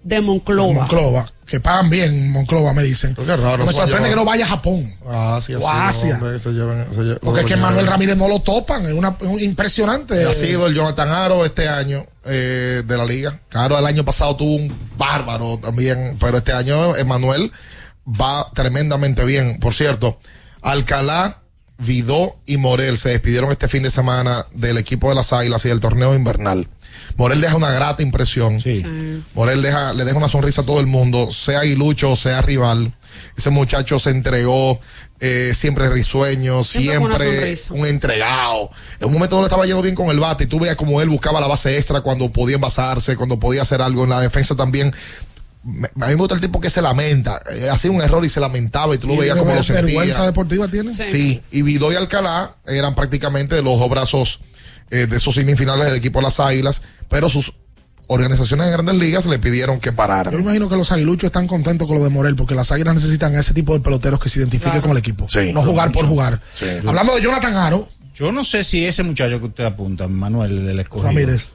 [0.03, 0.73] de Monclova.
[0.73, 3.15] Monclova, que pagan bien en Monclova, me dicen.
[3.15, 4.93] Pero qué raro, me sorprende llevar- que no vaya a Japón.
[5.07, 5.53] Ah, sí.
[5.55, 6.15] O Asia.
[6.15, 7.55] hombre, se llevan- se lle- Porque es que.
[7.55, 10.25] Manuel Ramírez no lo topan, es una, es un impresionante.
[10.25, 13.39] ha sido el Jonathan Aro este año eh, de la liga.
[13.49, 17.51] Claro, el año pasado tuvo un bárbaro también, pero este año Emanuel
[18.05, 19.59] va tremendamente bien.
[19.59, 20.19] Por cierto,
[20.61, 21.41] Alcalá,
[21.79, 25.69] Vidó y Morel se despidieron este fin de semana del equipo de las Águilas y
[25.69, 26.67] del torneo invernal.
[27.15, 28.59] Morel deja una grata impresión.
[29.33, 32.93] Morel deja, le deja una sonrisa a todo el mundo, sea aguilucho o sea rival.
[33.35, 34.79] Ese muchacho se entregó,
[35.19, 38.69] eh, siempre risueño, Siempre un entregado.
[38.99, 41.01] En un momento no le estaba yendo bien con el bate y tú veías como
[41.01, 44.55] él buscaba la base extra cuando podía envasarse, cuando podía hacer algo en la defensa
[44.55, 44.93] también.
[45.63, 47.41] Me- a mí me gusta el tipo que se lamenta.
[47.53, 50.03] Eh, hacía un error y se lamentaba y tú lo Y veías como lo vergüenza
[50.13, 50.23] sentía.
[50.25, 50.93] deportiva tiene.
[50.93, 51.41] Sí.
[51.51, 54.39] y Vidó y Alcalá eran prácticamente los dos brazos
[54.91, 57.53] eh, de esos semifinales del equipo de las Águilas, pero sus
[58.07, 60.33] organizaciones en grandes ligas le pidieron que Yo me pararan.
[60.39, 63.39] imagino que los aguiluchos están contentos con lo de Morel, porque las águilas necesitan a
[63.41, 64.83] ese tipo de peloteros que se identifiquen Claro.
[64.83, 65.27] con el equipo.
[65.27, 65.51] Sí.
[65.53, 66.39] no jugar por jugar.
[66.53, 66.65] Sí.
[66.85, 70.79] Hablando de Jonathan Aro, Yo no sé si ese muchacho que usted apunta, Manuel del
[70.79, 71.51] escogido, Ramírez.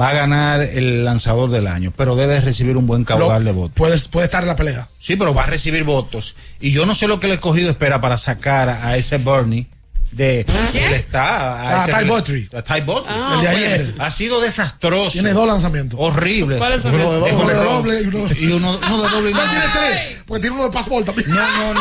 [0.00, 3.74] va a ganar el lanzador del año, pero debe recibir un buen caudal de votos.
[3.76, 4.88] puede, puede estar en la pelea.
[5.00, 6.36] Sí, pero va a recibir votos.
[6.60, 9.66] Y yo no sé lo que el escogido espera para sacar a ese Bernie
[10.12, 12.48] de él está Ah, ese Ty Buttrey.
[12.56, 13.14] a Ty Buttrey.
[13.16, 13.94] Ah, El de ayer.
[13.98, 15.98] ha sido desastroso Tiene dos lanzamientos.
[16.00, 17.24] horrible ¿Cuáles son uno esos?
[17.26, 19.40] de Uno doble, de doble y uno de- y uno, uno de doble y No,
[19.42, 20.18] uno- tiene tres.
[20.26, 21.30] Porque tiene uno de passport también.
[21.30, 21.80] no no no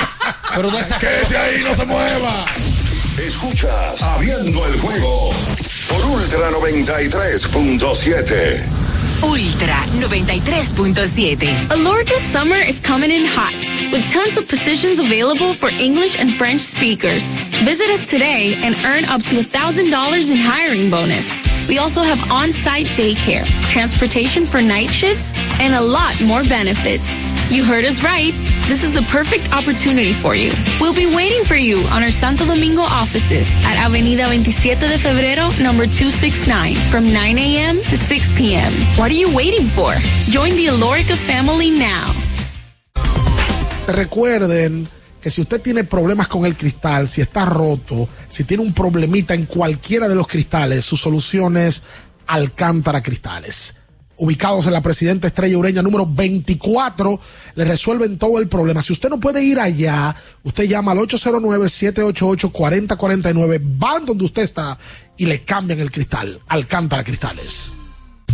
[0.56, 2.46] pero desastroso Quédese ahí, no se mueva.
[3.26, 5.32] Escuchas Abriendo el juego
[5.90, 8.64] por Ultra 93.7.
[9.22, 11.68] Ultra 93.7.
[11.72, 13.54] Alorca's summer is coming in hot,
[13.92, 17.24] with tons of positions available for English and French speakers.
[17.64, 21.28] Visit us today and earn up to $1,000 in hiring bonus.
[21.68, 27.06] We also have on-site daycare, transportation for night shifts, and a lot more benefits.
[27.52, 28.34] You heard us right.
[28.68, 30.52] This is the perfect opportunity for you.
[30.82, 35.48] We'll be waiting for you on our Santo Domingo offices at Avenida 27 de Febrero,
[35.64, 37.78] number 269, from 9 a.m.
[37.84, 38.72] to 6 p.m.
[38.98, 39.94] What are you waiting for?
[40.30, 42.12] Join the Alorica family now.
[43.88, 44.88] Recuerden
[45.22, 49.34] que si usted tiene problemas con el cristal, si está roto, si tiene un problemita
[49.34, 51.84] en cualquiera de los cristales, su solución es
[52.28, 53.76] Alcántara Cristales.
[54.18, 57.20] Ubicados en la Presidenta Estrella Ureña número 24,
[57.56, 58.82] le resuelven todo el problema.
[58.82, 64.78] Si usted no puede ir allá, usted llama al 809-788-4049, van donde usted está
[65.18, 66.40] y le cambian el cristal.
[66.48, 67.72] Alcántara Cristales.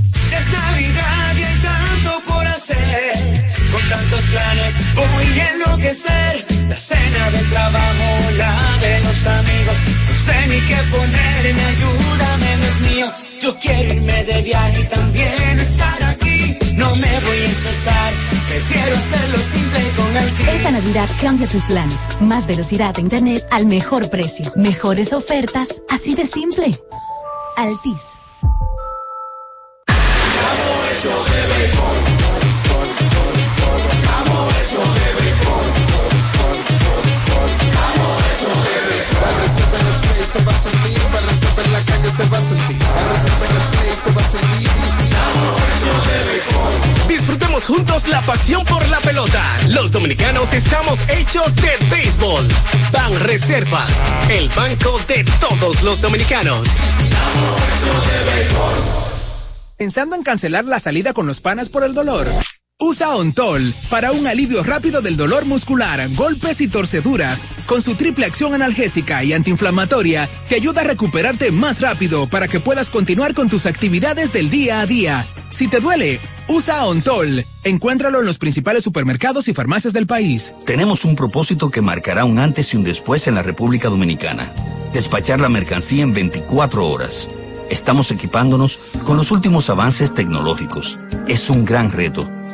[0.03, 3.43] Es Navidad y hay tanto por hacer.
[3.74, 6.45] Con tantos planes voy a enloquecer.
[6.70, 9.78] La cena del trabajo, la de los amigos.
[10.08, 13.08] No sé ni qué ponerme, ayúdame, Dios mío.
[13.41, 16.58] Yo quiero irme de viaje y también estar aquí.
[16.76, 18.14] No me voy a estresar,
[18.48, 22.00] prefiero hacerlo simple con el Esta Navidad cambia tus planes.
[22.22, 24.52] Más velocidad de internet al mejor precio.
[24.56, 26.72] Mejores ofertas, así de simple.
[27.58, 28.02] Altis.
[47.07, 49.44] Disfrutemos juntos la pasión por la pelota.
[49.69, 52.48] Los dominicanos estamos hechos de béisbol.
[52.91, 53.91] Ban Reservas,
[54.30, 56.68] el banco de todos los dominicanos.
[59.77, 62.27] ¿Pensando en cancelar la salida con los panas por el dolor?
[62.85, 67.45] Usa Ontol para un alivio rápido del dolor muscular, golpes y torceduras.
[67.65, 72.60] Con su triple acción analgésica y antiinflamatoria, te ayuda a recuperarte más rápido para que
[72.60, 75.30] puedas continuar con tus actividades del día a día.
[75.49, 76.19] Si te duele,
[76.49, 77.45] usa Ontol.
[77.64, 80.53] Encuéntralo en los principales supermercados y farmacias del país.
[80.65, 84.51] Tenemos un propósito que marcará un antes y un después en la República Dominicana.
[84.91, 87.30] Despachar la mercancía en 24 horas.
[87.69, 90.97] Estamos equipándonos con los últimos avances tecnológicos.
[91.30, 92.30] Es un gran reto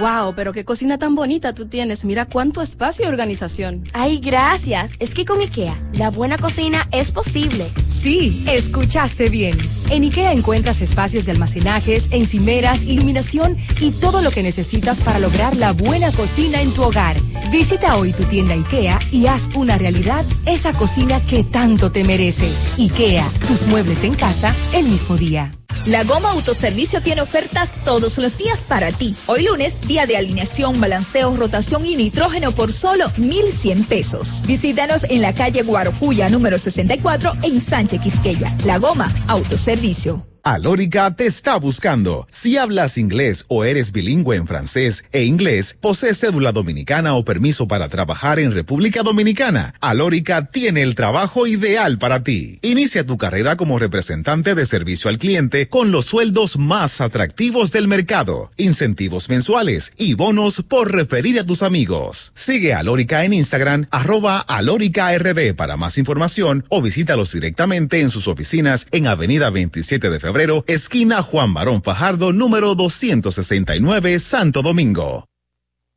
[0.00, 2.04] Wow, pero qué cocina tan bonita tú tienes.
[2.04, 3.84] Mira cuánto espacio y organización.
[3.92, 4.92] Ay, gracias.
[4.98, 7.70] Es que con IKEA, la buena cocina es posible.
[8.02, 9.56] Sí, escuchaste bien.
[9.90, 15.56] En IKEA encuentras espacios de almacenajes, encimeras, iluminación y todo lo que necesitas para lograr
[15.56, 17.16] la buena cocina en tu hogar.
[17.52, 22.72] Visita hoy tu tienda IKEA y haz una realidad esa cocina que tanto te mereces.
[22.78, 25.50] IKEA, tus muebles en casa el mismo día.
[25.86, 29.14] La Goma Autoservicio tiene ofertas todos los días para ti.
[29.26, 34.42] Hoy lunes, día de alineación, balanceo, rotación y nitrógeno por solo 1,100 pesos.
[34.46, 38.52] Visítanos en la calle Guarocuya número 64 en Sánchez Quisqueya.
[38.64, 40.35] La Goma Autoservicio servicio.
[40.46, 42.28] Alórica te está buscando.
[42.30, 47.66] Si hablas inglés o eres bilingüe en francés e inglés, posees cédula dominicana o permiso
[47.66, 52.60] para trabajar en República Dominicana, Alórica tiene el trabajo ideal para ti.
[52.62, 57.88] Inicia tu carrera como representante de servicio al cliente con los sueldos más atractivos del
[57.88, 62.30] mercado, incentivos mensuales y bonos por referir a tus amigos.
[62.36, 68.28] Sigue a Alórica en Instagram, arroba alórica.rd para más información o visítalos directamente en sus
[68.28, 70.35] oficinas en Avenida 27 de Febrero
[70.66, 75.24] esquina Juan Barón Fajardo, número 269, Santo Domingo.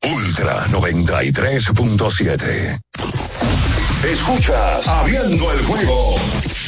[0.02, 2.80] Ultra 93.7.
[4.06, 6.16] Escuchas Abriendo el juego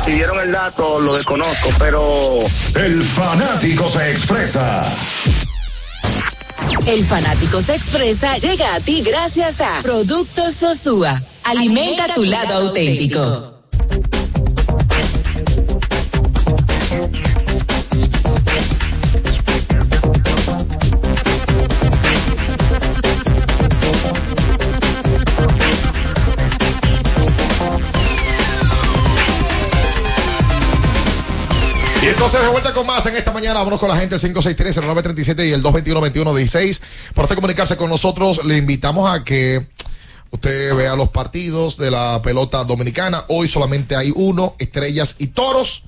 [0.05, 2.37] Si dieron el dato, lo desconozco, pero.
[2.75, 4.89] El fanático se expresa.
[6.85, 11.21] El fanático se expresa llega a ti gracias a Productos Sosúa.
[11.43, 13.49] Alimenta tu lado auténtico.
[32.25, 33.55] Entonces de vuelta con más en esta mañana.
[33.55, 36.79] Vámonos con la gente el 563-0937 y el 221-2116.
[37.13, 39.67] Para usted comunicarse con nosotros, le invitamos a que
[40.31, 43.25] usted vea los partidos de la pelota dominicana.
[43.27, 45.83] Hoy solamente hay uno, estrellas y toros,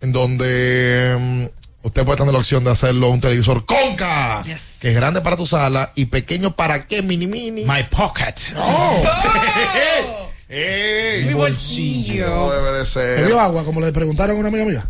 [0.00, 4.52] en donde mm, usted puede tener la opción de hacerlo un televisor Conca, que
[4.88, 7.66] es grande para tu sala y pequeño para qué, mini mini.
[7.66, 8.56] My pocket.
[8.56, 9.02] Oh.
[10.48, 11.26] ¡Ey!
[11.26, 12.26] Mi bolsillo.
[12.26, 13.20] No debe de ser.
[13.20, 14.88] ¿Bebió agua, como le preguntaron a una amiga mía?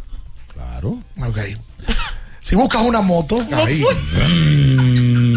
[0.82, 0.98] Claro.
[1.28, 1.38] Ok.
[2.40, 3.84] Si buscas una moto Ahí.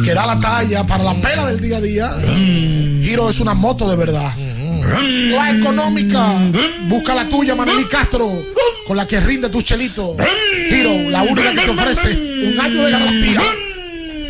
[0.04, 2.16] que da la talla para la pela del día a día,
[3.04, 4.34] Giro es una moto de verdad.
[5.30, 6.34] La económica.
[6.88, 8.32] Busca la tuya, Maneli Castro,
[8.88, 10.18] con la que rinde tus chelitos.
[10.70, 13.42] Giro, la única que te ofrece un año de garantía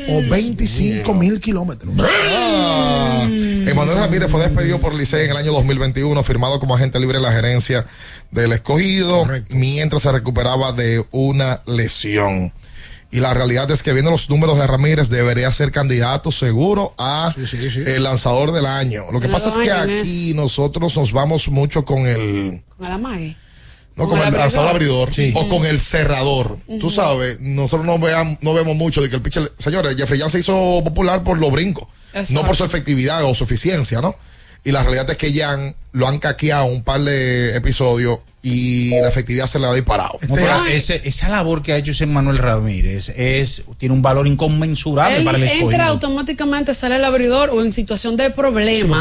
[0.10, 1.94] o 25 mil kilómetros.
[2.00, 3.26] Ah.
[3.68, 7.24] Emanuel Ramírez fue despedido por Licey en el año 2021, firmado como agente libre en
[7.24, 7.86] la gerencia
[8.32, 12.54] del escogido, mientras se recuperaba de una lesión.
[13.12, 17.34] Y la realidad es que viendo los números de Ramírez debería ser candidato seguro a
[17.86, 19.06] el lanzador del año.
[19.12, 23.36] Lo que pasa es que aquí nosotros nos vamos mucho con el Con el amague.
[23.96, 24.36] No Con con el
[24.68, 26.58] abridor o con el cerrador.
[26.80, 30.30] Tú sabes, nosotros no, veamos, no vemos mucho de que el pitcher, señores, Jeffrey Young
[30.32, 32.34] se hizo popular por los brincos, Exacto.
[32.34, 34.16] no por su efectividad o su eficiencia, ¿no?
[34.64, 39.08] Y la realidad es que Jan lo han caqueado un par de episodios y la
[39.10, 40.18] efectividad se le ha disparado.
[40.28, 44.26] No, pero ese- esa labor que ha hecho ese Manuel Ramírez es, tiene un valor
[44.28, 45.72] inconmensurable Él para el escogido.
[45.72, 48.98] entra automáticamente, sale el abridor o en situación de problema.